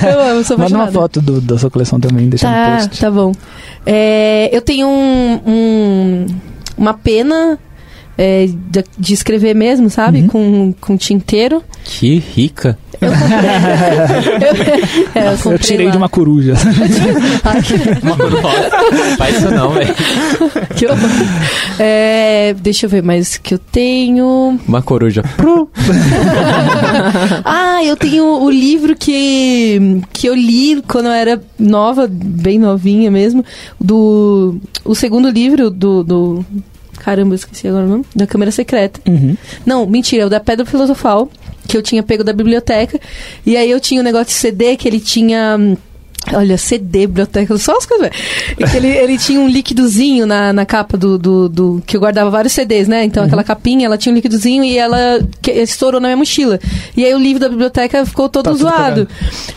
[0.10, 3.02] Eu amo, sou Manda uma foto do- da sua coleção também, deixa no Tá, post.
[3.02, 3.32] tá bom.
[3.86, 6.26] É, eu tenho um, um-
[6.78, 7.60] uma pena
[8.24, 10.22] é, de, de escrever mesmo, sabe?
[10.22, 10.28] Uhum.
[10.28, 11.64] Com, com tinteiro.
[11.84, 12.78] Que rica.
[13.02, 13.16] Eu, é,
[15.28, 15.92] eu, Eu comprei tirei lá.
[15.92, 16.54] de uma coruja.
[17.66, 19.96] Que- Nossa, faz isso não, velho.
[21.80, 24.60] É, deixa eu ver mais que eu tenho.
[24.68, 25.24] Uma coruja.
[27.44, 33.10] Ah, eu tenho o livro que, que eu li quando eu era nova, bem novinha
[33.10, 33.44] mesmo.
[33.80, 34.58] Do.
[34.86, 36.04] O segundo livro do.
[36.04, 36.46] do
[37.02, 38.06] caramba, eu esqueci agora o nome.
[38.16, 39.02] Da Câmara Secreta.
[39.10, 39.36] Uhum.
[39.66, 41.32] Não, mentira, é o da Pedra Filosofal,
[41.68, 43.00] que eu tinha pego da biblioteca.
[43.44, 45.58] E aí eu tinha um negócio de CD que ele tinha.
[46.34, 48.10] Olha, CD, biblioteca, só as coisas.
[48.76, 52.54] Ele, ele tinha um líquidozinho na, na capa do, do, do- que eu guardava vários
[52.54, 53.04] CDs, né?
[53.04, 56.60] Então aquela capinha, ela tinha um líquidozinho e ela que- estourou na minha mochila.
[56.96, 59.08] E aí o livro da biblioteca ficou todo Tá zoado.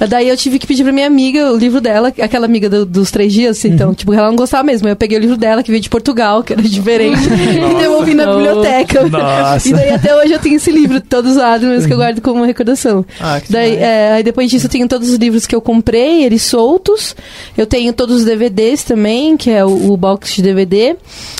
[0.08, 3.10] Daí eu tive que pedir pra minha amiga o livro dela, aquela amiga do- dos
[3.10, 4.88] três dias, então, tipo, ela não gostava mesmo.
[4.88, 8.26] Eu peguei o livro dela, que veio de Portugal, que era diferente, e devolvi na
[8.26, 9.08] biblioteca.
[9.08, 9.68] Nossa.
[9.68, 12.44] E daí até hoje eu tenho esse livro todo zoado, mas que eu guardo como
[12.44, 13.04] recordação.
[13.20, 16.24] Ah, que Daí, é, aí depois disso eu tenho todos os livros que eu comprei,
[16.24, 17.14] eles soltos.
[17.56, 20.96] Eu tenho todos os DVDs também, que é o, o box de DVD.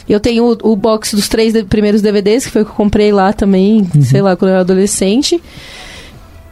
[0.09, 2.75] Eu tenho o, o box dos três de- primeiros DVDs, que foi o que eu
[2.77, 5.43] comprei lá também, sei lá, quando eu era adolescente.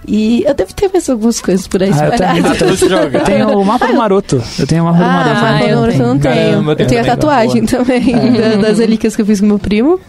[0.09, 2.83] E eu devo ter mais algumas coisas por aí Ah, eu espalhadas.
[3.15, 4.43] Eu tenho o mapa do Maroto.
[4.59, 5.45] Eu tenho o mapa do Ah, Maroto.
[5.45, 6.35] Ah, eu, eu não, eu não tenho.
[6.35, 9.47] Caramba, eu eu tenho tenho a tatuagem também da- das relíquias que eu fiz com
[9.47, 10.01] meu primo.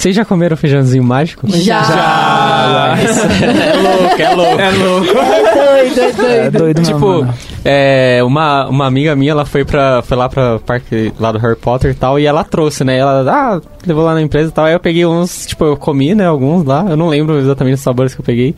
[0.00, 1.46] Vocês já comeram feijãozinho mágico?
[1.46, 1.82] Já.
[1.82, 4.60] Ah, É louco, é louco.
[4.60, 5.18] é louco.
[5.18, 6.26] É doido, é doido.
[6.46, 7.34] É doido Tipo, mano.
[7.62, 11.54] é, uma, uma amiga minha, ela foi, pra, foi lá pra parque lá do Harry
[11.54, 12.96] Potter e tal, e ela trouxe, né?
[12.96, 14.64] Ela, ah, levou lá na empresa e tal.
[14.64, 16.24] Aí eu peguei uns, tipo, eu comi, né?
[16.26, 16.86] Alguns lá.
[16.88, 18.54] Eu não lembro exatamente os sabores que eu peguei.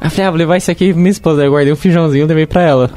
[0.00, 1.42] Aí eu falei, ah, vou levar isso aqui pra minha esposa.
[1.42, 2.90] Aí eu guardei um feijãozinho e levei pra ela.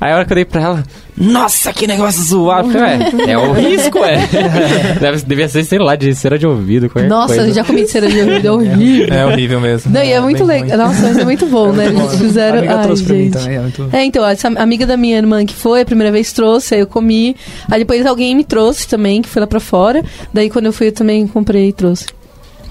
[0.00, 0.84] Aí a hora que eu dei pra ela,
[1.20, 2.70] nossa, que negócio zoado.
[2.70, 4.26] Falei, é, é o risco, é.
[5.00, 7.50] Deve, devia ser, sei lá, de cera de ouvido, Nossa, coisa.
[7.50, 9.14] eu já comi de cera de ouvido, é horrível.
[9.14, 9.92] É horrível mesmo.
[9.92, 10.78] Não, e é muito bem legal.
[10.78, 11.86] Nossa, mas é muito bom, né?
[11.86, 12.58] Eles A fizeram.
[12.58, 13.32] amiga Ai, trouxe pra mim gente.
[13.38, 13.56] também.
[13.56, 13.88] É muito...
[13.92, 16.86] É, então, essa amiga da minha irmã que foi, a primeira vez trouxe, aí eu
[16.86, 17.36] comi.
[17.70, 20.02] Aí depois alguém me trouxe também, que foi lá pra fora.
[20.32, 22.06] Daí quando eu fui, eu também comprei e trouxe.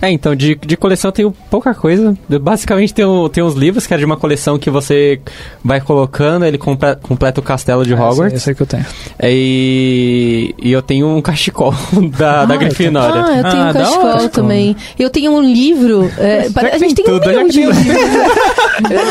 [0.01, 2.15] É, então, de, de coleção eu tenho pouca coisa.
[2.41, 5.19] Basicamente tem, tem uns livros que é de uma coleção que você
[5.63, 8.33] vai colocando, ele comple- completa o castelo de Hogwarts.
[8.37, 8.85] Esse é que eu tenho.
[9.17, 11.73] É, E, e eu tenho um cachecol
[12.17, 13.23] da, da Ah, Grifinória.
[13.25, 14.75] Ah, eu tenho Ah, um da cachecol também.
[14.99, 16.11] Eu tenho um livro.
[16.19, 17.77] é, pare- a gente tem um tudo, já milhão que de livros.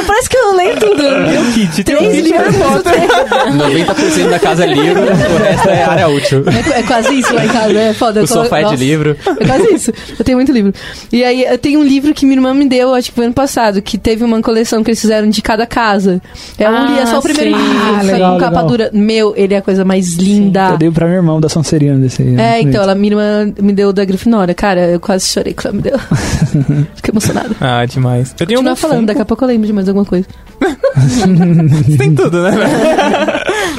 [0.06, 0.96] Parece que eu não leio tudo.
[1.02, 2.22] Tem um kit, tem um Três kit.
[2.32, 2.54] livros.
[2.56, 3.86] eu tenho.
[3.86, 6.44] 90% da casa é livro, o resto é área útil.
[6.74, 8.22] É, é quase isso lá em casa, é foda.
[8.22, 9.16] O sofá é de livro.
[9.40, 9.92] É quase isso.
[10.18, 10.72] Eu tenho muito livro.
[11.12, 13.34] E aí, eu tenho um livro que minha irmã me deu, acho que foi ano
[13.34, 16.20] passado, que teve uma coleção que eles fizeram de cada casa.
[16.58, 17.62] É um Ah, li- é só o primeiro sim.
[17.62, 18.90] livro, Ah, só legal, com capa dura.
[18.92, 20.70] Meu, ele é a coisa mais linda.
[20.70, 22.34] Eu dei pra minha irmã o da Sonserina desse aí.
[22.38, 24.54] É, Muito então, ela, minha irmã me deu da Grifinória.
[24.54, 25.98] Cara, eu quase chorei quando ela me deu.
[26.96, 27.50] Fiquei emocionada.
[27.60, 28.34] Ah, demais.
[28.38, 30.26] Eu tenho Continuar um falando, daqui a pouco eu lembro de mais alguma coisa.
[31.98, 32.50] Tem tudo, né?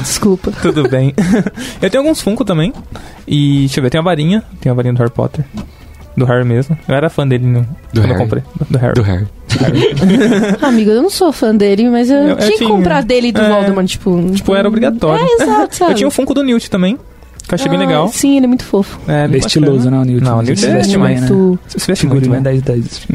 [0.02, 0.52] Desculpa.
[0.61, 1.14] Tudo bem.
[1.82, 2.74] Eu tenho alguns Funko também.
[3.28, 4.44] E, deixa eu ver, tem a varinha.
[4.61, 5.44] Tem a varinha do Harry Potter.
[6.18, 6.77] Do Harry mesmo.
[6.88, 7.64] Eu era fã dele no,
[7.94, 8.11] quando Harry?
[8.14, 8.44] eu comprei.
[8.69, 8.94] Do Harry.
[8.95, 9.27] Do Harry.
[10.61, 13.31] Amigo, eu não sou fã dele, mas eu, Eu- eu tinha que comprar dele e
[13.31, 13.49] do É.
[13.49, 14.31] Voldemort, tipo...
[14.31, 15.23] Tipo, era obrigatório.
[15.23, 15.91] É, exato, sabe?
[15.91, 16.98] Eu tinha um Funko do Newt também.
[17.48, 18.07] Que eu achei bem Ah, legal.
[18.10, 18.99] Sim, ele é muito fofo.
[19.07, 20.23] É, Ele bem é estiloso, né, o Newt?
[20.23, 21.30] Não, o Newt se é veste bem, né?
[21.30, 21.60] muito...
[21.68, 22.41] Se veste muito é bem.
[22.41, 23.07] 10 10.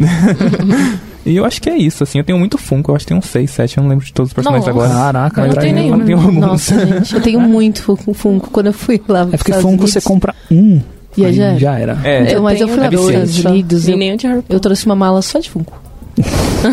[1.24, 2.18] E eu acho que é isso, assim.
[2.18, 2.90] Eu tenho muito Funko.
[2.90, 3.76] Eu acho que tem uns 6, 7.
[3.78, 4.86] Eu não lembro de todos os personagens Nossa.
[4.86, 4.98] agora.
[5.12, 5.98] Caraca, Eu não pra tenho mim- nenhum.
[6.00, 6.34] Eu tenho alguns.
[6.40, 7.82] Nossa, gente, eu tenho muito
[8.14, 9.28] Funko, quando eu fui lá.
[9.30, 10.80] É porque Funko você compra um.
[11.16, 11.59] E aí já era.
[11.59, 11.98] já era.
[12.05, 13.12] É, Então, mas eu fui lá viciante.
[13.30, 13.89] Estados Unidos.
[13.89, 15.80] E Eu, de Harry eu trouxe uma mala só de Funko.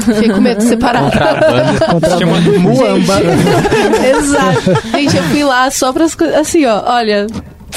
[0.06, 1.12] Fiquei com medo de separar.
[1.12, 1.20] Se
[2.20, 3.14] chama Muamba.
[4.18, 4.88] Exato.
[4.92, 6.36] Gente, eu fui lá só pras coisas.
[6.38, 7.28] Assim, ó, olha.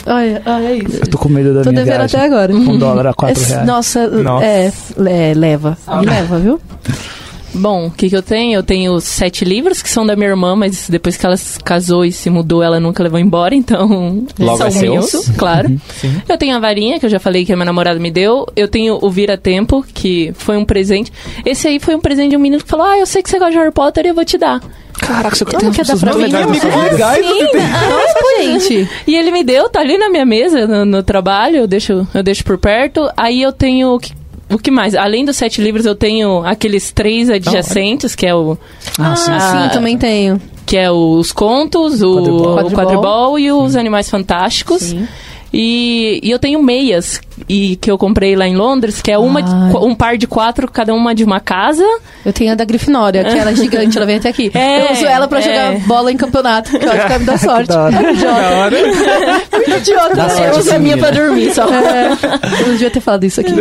[0.06, 0.97] Olha, olha é isso.
[1.01, 2.16] Eu tô com medo da Tô minha devendo viagem.
[2.20, 2.52] até agora.
[2.55, 3.66] Um dólar a 4 É, reais.
[3.66, 4.44] Nossa, Nossa.
[4.44, 4.72] É,
[5.06, 5.78] é, leva.
[6.01, 6.60] Me leva, viu?
[7.54, 8.54] Bom, o que, que eu tenho?
[8.54, 12.04] Eu tenho sete livros que são da minha irmã, mas depois que ela se casou
[12.04, 15.68] e se mudou, ela nunca levou embora, então Logo são é meus, claro.
[16.00, 16.22] Sim.
[16.28, 18.46] Eu tenho a varinha, que eu já falei que a minha namorada me deu.
[18.56, 21.12] Eu tenho o Vira Tempo, que foi um presente.
[21.44, 23.38] Esse aí foi um presente de um menino que falou: Ah, eu sei que você
[23.38, 24.60] gosta de Harry Potter e eu vou te dar.
[25.02, 26.34] Caraca, você tem que é da pessoas pra mim?
[26.34, 26.76] Amigos vida.
[26.76, 27.62] legais, você tem.
[27.62, 28.88] Nossa, gente.
[29.06, 32.22] E ele me deu, tá ali na minha mesa, no, no trabalho, eu deixo, eu
[32.22, 33.10] deixo por perto.
[33.16, 33.98] Aí eu tenho.
[34.52, 34.94] O que mais?
[34.94, 38.56] Além dos sete livros, eu tenho aqueles três adjacentes, que é o
[38.98, 39.30] Ah, sim.
[39.30, 40.40] Ah, sim, Ah, também tenho.
[40.66, 42.40] que é os contos, o Quadribol.
[42.40, 42.74] o Quadribol.
[42.76, 44.82] quadribol e os animais fantásticos.
[44.82, 45.06] Sim.
[45.52, 49.42] E, e eu tenho meias e que eu comprei lá em Londres, que é uma
[49.42, 51.84] de- um par de quatro, cada uma de uma casa.
[52.24, 54.50] Eu tenho a da Grifinória, que ela é gigante, ela vem até aqui.
[54.54, 55.42] É, eu uso ela pra é.
[55.42, 57.68] jogar bola em campeonato, que eu acho que vai me dar sorte.
[57.68, 57.94] da hora.
[58.12, 58.76] idiota.
[59.56, 60.14] Muito idiota.
[60.14, 61.66] Dá sorte eu uso a minha pra dormir só.
[61.72, 62.12] É,
[62.62, 63.52] eu não devia ter falado isso aqui.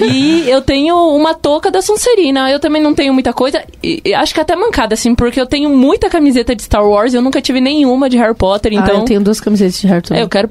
[0.00, 2.50] E eu tenho uma touca da Sonserina.
[2.50, 3.62] Eu também não tenho muita coisa.
[3.82, 7.14] E, e acho que até mancada, assim, porque eu tenho muita camiseta de Star Wars.
[7.14, 8.96] Eu nunca tive nenhuma de Harry Potter, Ah, então.
[9.00, 10.48] eu tenho duas camisetas de Harry É, eu quero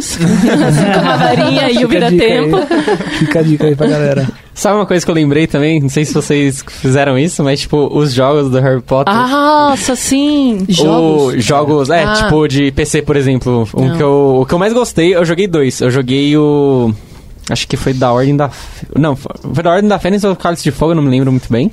[0.00, 0.18] presentes.
[0.18, 2.56] assim como a varinha e o Fica a dica vira-tempo.
[2.56, 3.18] aí.
[3.18, 4.28] Fica a dica aí pra galera.
[4.54, 5.80] Sabe uma coisa que eu lembrei também?
[5.80, 9.12] Não sei se vocês fizeram isso, mas tipo, os jogos do Harry Potter.
[9.14, 10.64] Ah, Nossa, sim.
[10.68, 11.34] Jogos?
[11.34, 12.14] O, jogos, é, Ah.
[12.24, 13.68] tipo de PC, por exemplo.
[13.74, 15.80] Um que eu, o que eu mais gostei, eu joguei dois.
[15.80, 16.90] Eu joguei o.
[17.50, 18.48] Acho que foi da Ordem da.
[18.48, 21.30] Fê- Não, foi da Ordem da Fênix ou Cálice de Fogo, eu não me lembro
[21.30, 21.70] muito bem.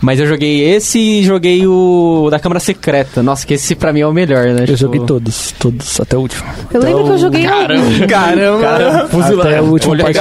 [0.00, 3.22] Mas eu joguei esse e joguei o da Câmara Secreta.
[3.22, 4.62] Nossa, que esse pra mim é o melhor, né?
[4.62, 6.42] Eu Tipo, joguei todos, todos, até o último.
[6.72, 7.42] Eu lembro que eu joguei
[8.08, 9.42] Caramba, caramba.
[9.42, 10.18] Até o último Olha, parte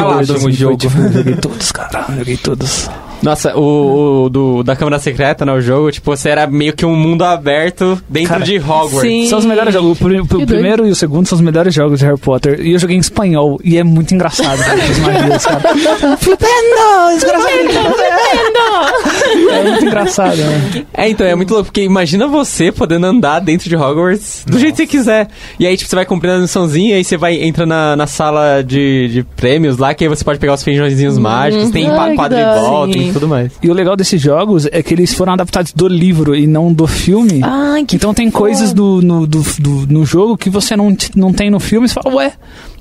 [0.54, 0.78] jogo.
[1.14, 2.06] joguei todos, cara.
[2.10, 2.90] Eu Joguei todos.
[3.22, 5.52] Nossa, o, o do, da Câmara Secreta, né?
[5.54, 9.02] O jogo, tipo, você era meio que um mundo aberto dentro Cara, de Hogwarts.
[9.02, 9.28] sim.
[9.28, 9.92] São os melhores jogos.
[9.92, 12.60] O, pri- o primeiro e o segundo são os melhores jogos de Harry Potter.
[12.62, 13.60] E eu joguei em espanhol.
[13.64, 16.18] E é muito engraçado, cara, as magias, cara.
[16.18, 17.14] Flipendo!
[17.14, 17.50] Desgraçado!
[19.52, 20.86] É muito engraçado, né?
[20.94, 24.76] É, então, é muito louco, porque imagina você podendo andar dentro de Hogwarts do jeito
[24.76, 25.28] que você quiser.
[25.60, 28.64] E aí, tipo, você vai cumprindo a missãozinha, aí você vai, entra na, na sala
[28.64, 33.09] de, de prêmios lá, que aí você pode pegar os feijõezinhos mágicos, tem quadribol, tem
[33.10, 33.14] sim.
[33.14, 33.52] tudo mais.
[33.62, 36.88] E o legal desses jogos é que eles foram adaptados do livro e não do
[36.88, 37.42] filme.
[37.44, 38.40] Ai, que Então tem foda.
[38.44, 41.88] coisas do, no, do, do- no jogo que você não, não tem no filme.
[41.88, 42.32] Você fala, ué,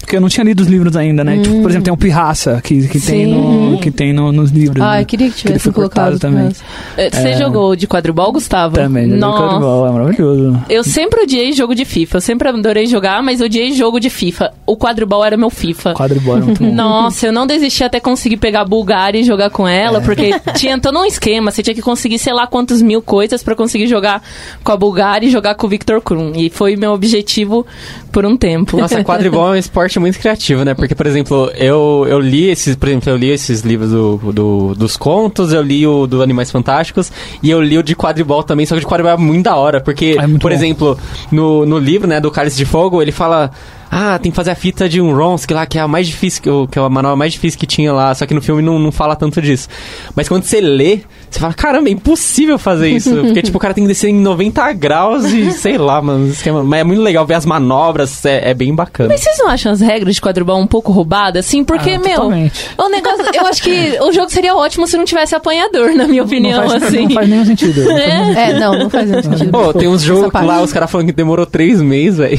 [0.01, 1.39] porque eu não tinha lido os livros ainda, né?
[1.39, 4.81] Tipo, por exemplo, tem o Pirraça, que, que tem, no, que tem no- nos livros.
[4.83, 5.03] Ah, né?
[5.03, 6.53] eu queria que Que ele tivesse foi colocado cortado também.
[6.97, 7.37] Eh, Você É.
[7.39, 8.75] jogou de quadribol, Gustavo?
[8.77, 9.43] Também, joguei Nossa.
[9.43, 10.65] quadribol, é maravilhoso.
[10.69, 12.17] Eu sempre odiei jogo de FIFA.
[12.17, 14.53] Eu sempre adorei jogar, mas odiei jogo de FIFA.
[14.67, 15.93] O quadribol era meu FIFA.
[15.95, 16.73] Quadribol era muito bom.
[16.75, 20.18] Nossa, eu não desisti até conseguir pegar a Bulgária e jogar com ela, porque
[20.57, 21.51] tinha todo um esquema.
[21.51, 24.23] Você tinha que conseguir sei lá quantos mil coisas pra conseguir jogar
[24.65, 26.33] com a Bulgária e jogar com o Victor Krum.
[26.35, 27.67] E foi meu objetivo
[28.13, 28.77] por um tempo.
[28.79, 30.75] Nossa, quadribol é um esporte muito criativo, né?
[30.75, 34.75] Porque, por exemplo, eu, eu li esses, por exemplo, eu li esses livros do, do-
[34.75, 37.11] dos contos, eu li o do Animais Fantásticos
[37.43, 39.57] e eu li o de quadribol também, só que o de quadribol é muito da
[39.57, 40.51] hora, porque, É por bom.
[40.51, 40.99] exemplo,
[41.31, 43.51] no, no livro, né, do Cálice de Fogo, ele fala.
[43.91, 46.69] Ah, tem que fazer a fita de um Ronsk lá, que é a mais difícil,
[46.69, 48.93] que, é a manobra mais difícil que tinha lá, só que no filme não, não
[48.93, 49.69] fala tanto disso.
[50.15, 53.15] Mas quando você lê, você fala, caramba, é impossível fazer isso.
[53.23, 56.63] Porque, tipo, o cara tem que descer em 90 graus e sei lá, mano, esquema.
[56.65, 59.11] Mas é muito legal ver as manobras, é, é bem bacana.
[59.11, 61.63] Mas vocês não acham as regras de quadribol um pouco roubadas, assim?
[61.65, 62.71] Porque, Ah, meu, totalmente.
[62.79, 63.25] o negócio.
[63.35, 66.71] Eu acho que o jogo seria ótimo se não tivesse apanhador, na minha opinião, não,
[66.71, 67.05] faz, assim.
[67.05, 67.85] não faz nenhum sentido.
[67.85, 68.39] Não faz nenhum sentido.
[68.39, 69.51] É, não, não faz muito sentido.
[69.51, 72.39] Pô, tem uns jogos lá, os caras falando que demorou três meses, velho.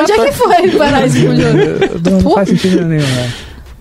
[0.00, 1.34] Onde é que foi parar esse jogo?
[2.04, 3.32] Não, não faz sentido nenhum, né?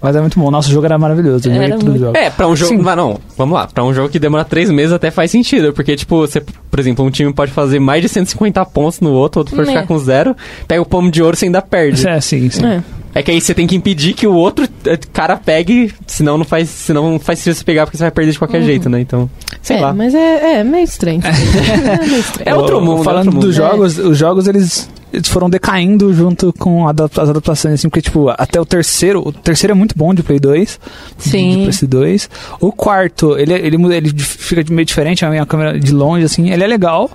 [0.02, 0.52] Mas é muito bom.
[0.52, 1.50] Nosso jogo era maravilhoso.
[1.50, 2.16] Era muito-.
[2.16, 2.76] É, pra um jogo.
[2.76, 2.82] Sim.
[2.82, 3.68] Mas não, vamos lá.
[3.68, 5.74] Pra um jogo que demora três meses até faz sentido.
[5.74, 9.40] Porque, tipo, você, por exemplo, um time pode fazer mais de 150 pontos no outro,
[9.42, 9.74] outro pode É.
[9.74, 10.36] ficar com zero,
[10.68, 12.08] pega o pomo de ouro você ainda perde.
[12.08, 12.66] É, sim, sim.
[12.66, 12.84] É.
[13.18, 16.46] É que aí você tem que impedir que o outro eh, cara pegue, senão não
[16.46, 19.02] faz, senão não faz sentido você pegar porque você vai perder de qualquer jeito, né?
[19.02, 19.28] Então,
[19.60, 19.92] sei é, lá.
[19.92, 21.20] mas é, é meio estranho.
[21.26, 22.48] é meio estranho.
[22.50, 23.46] É outro mundo, é Falando outro mundo.
[23.48, 28.30] dos jogos, os jogos eles, eles foram decaindo junto com as adaptações, assim, porque, tipo,
[28.30, 30.80] até o terceiro, o terceiro é muito bom de Play 2,
[31.18, 31.64] Sim.
[31.64, 32.30] de PS2.
[32.60, 36.52] O quarto, ele, ele, muda- ele fica meio diferente, é uma câmera de longe, assim,
[36.52, 37.10] ele é legal.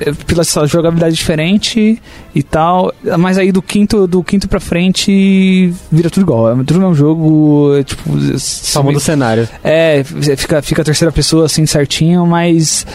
[0.00, 2.00] É, Pela sua jogabilidade diferente
[2.34, 6.76] e tal, mas aí do quinto do quinto pra frente vira tudo igual, é tudo
[6.76, 8.02] o mesmo jogo, é, tipo,
[8.38, 9.48] Só muda o cenário.
[9.64, 10.02] é,
[10.36, 12.86] fica, fica a terceira pessoa assim certinho, mas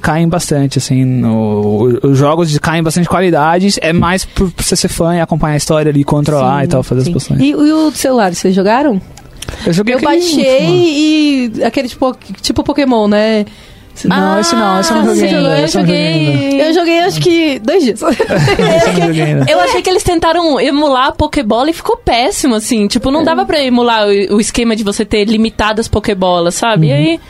[0.00, 1.04] caem bastante, assim.
[1.04, 3.78] no- os jogos de- caem bastante qualidades.
[3.80, 6.82] É mais por você ser fã e acompanhar a história ali, controlar Sim, e tal,
[6.82, 7.08] fazer sim.
[7.10, 7.40] as poções.
[7.40, 9.00] E, e o celular, vocês jogaram?
[9.64, 10.36] Eu joguei Eu aquele último.
[10.42, 13.46] baixei e aquele tipo, tipo Pokémon, né?
[14.06, 15.58] Não, esse não, esse eu não Ah, joguei sim, ainda.
[15.60, 16.64] eu joguei ainda.
[16.64, 18.00] Eu joguei acho que dois dias.
[19.48, 22.86] Eu achei que eles tentaram emular a Pokébola e ficou péssimo, assim.
[22.86, 23.12] Tipo, É.
[23.12, 26.86] não dava pra emular o, o esquema de você ter limitadas Pokébolas, sabe?
[26.88, 26.92] Uhum.
[26.92, 27.20] E aí.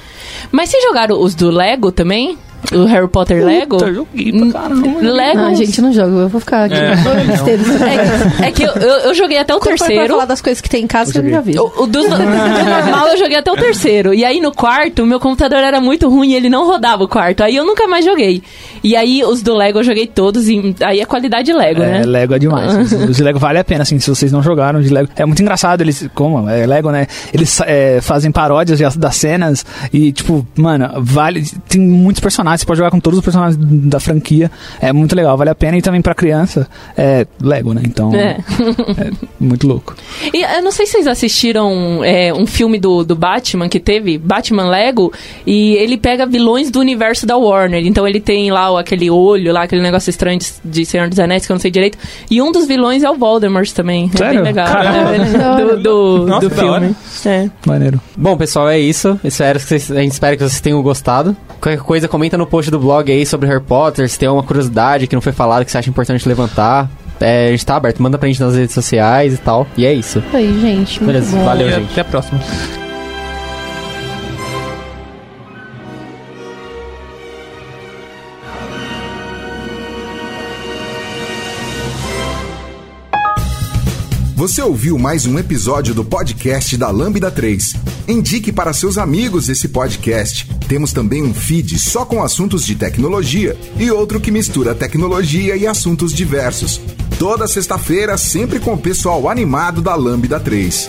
[0.50, 2.36] Mas vocês jogaram os do Lego também?
[2.72, 3.78] O Harry Potter Lego?
[3.78, 5.00] Puta, joguei pra caramba.
[5.00, 5.40] Lego.
[5.40, 6.10] Ah, gente, não joga.
[6.10, 6.74] Eu vou ficar aqui.
[6.74, 10.14] É, é que eu, eu, eu joguei até o Quando for pra terceiro.
[10.14, 11.58] falar das coisas que tem em casa, que eu já vi.
[11.58, 14.12] O, o do, do normal eu joguei até o terceiro.
[14.12, 17.08] E aí no quarto, o meu computador era muito ruim e ele não rodava o
[17.08, 17.42] quarto.
[17.42, 18.42] Aí eu nunca mais joguei.
[18.82, 20.48] E aí os do Lego eu joguei todos.
[20.48, 22.06] E aí é qualidade Lego, É, né?
[22.06, 22.92] Lego é demais.
[23.08, 25.08] Os de Lego vale a pena, assim, se vocês não jogaram de Lego.
[25.16, 27.06] É muito engraçado, eles, como, é Lego, né?
[27.32, 31.44] Eles é, fazem paródias das cenas e, tipo, mano, vale.
[31.68, 33.56] Tem muitos personagens, você pode jogar com todos os personagens
[33.88, 34.50] da franquia.
[34.80, 35.76] É muito legal, vale a pena.
[35.76, 37.82] E também pra criança, é Lego, né?
[37.84, 38.38] Então, É.
[38.98, 39.10] é
[39.40, 39.94] muito louco.
[40.32, 44.18] E eu não sei se vocês assistiram é, um filme do, do Batman que teve,
[44.18, 45.12] Batman Lego,
[45.46, 47.86] e ele pega vilões do universo da Warner.
[47.86, 51.18] Então ele tem lá o- aquele olho, lá aquele negócio estranho de, de Senhor dos
[51.18, 51.98] Anéis que eu não sei direito.
[52.30, 54.10] E um dos vilões é o Voldemort também.
[54.14, 54.34] É Sério?
[54.36, 54.66] bem legal.
[54.66, 55.14] Caramba.
[55.14, 56.96] É, do do, Nossa, do filme.
[57.26, 57.50] É.
[57.66, 58.00] Maneiro.
[58.16, 59.18] Bom, pessoal, é isso.
[59.22, 61.36] Espero que vocês, a gente espera que vocês tenham gostado.
[61.60, 65.06] Qualquer coisa, comenta no post do blog aí sobre Harry Potter, se tem alguma curiosidade
[65.06, 66.90] que não foi falado que você acha importante levantar.
[67.20, 69.66] É, a gente tá aberto, manda pra gente nas redes sociais e tal.
[69.76, 70.22] E é isso.
[70.32, 71.02] Aí, gente.
[71.02, 71.92] Beleza, valeu, E gente.
[71.92, 72.40] Até a próxima.
[84.38, 87.74] Você ouviu mais um episódio do podcast da Lambda 3.
[88.06, 90.48] Indique para seus amigos esse podcast.
[90.68, 95.66] Temos também um feed só com assuntos de tecnologia e outro que mistura tecnologia e
[95.66, 96.80] assuntos diversos.
[97.18, 100.88] Toda sexta-feira, sempre com o pessoal animado da Lambda 3.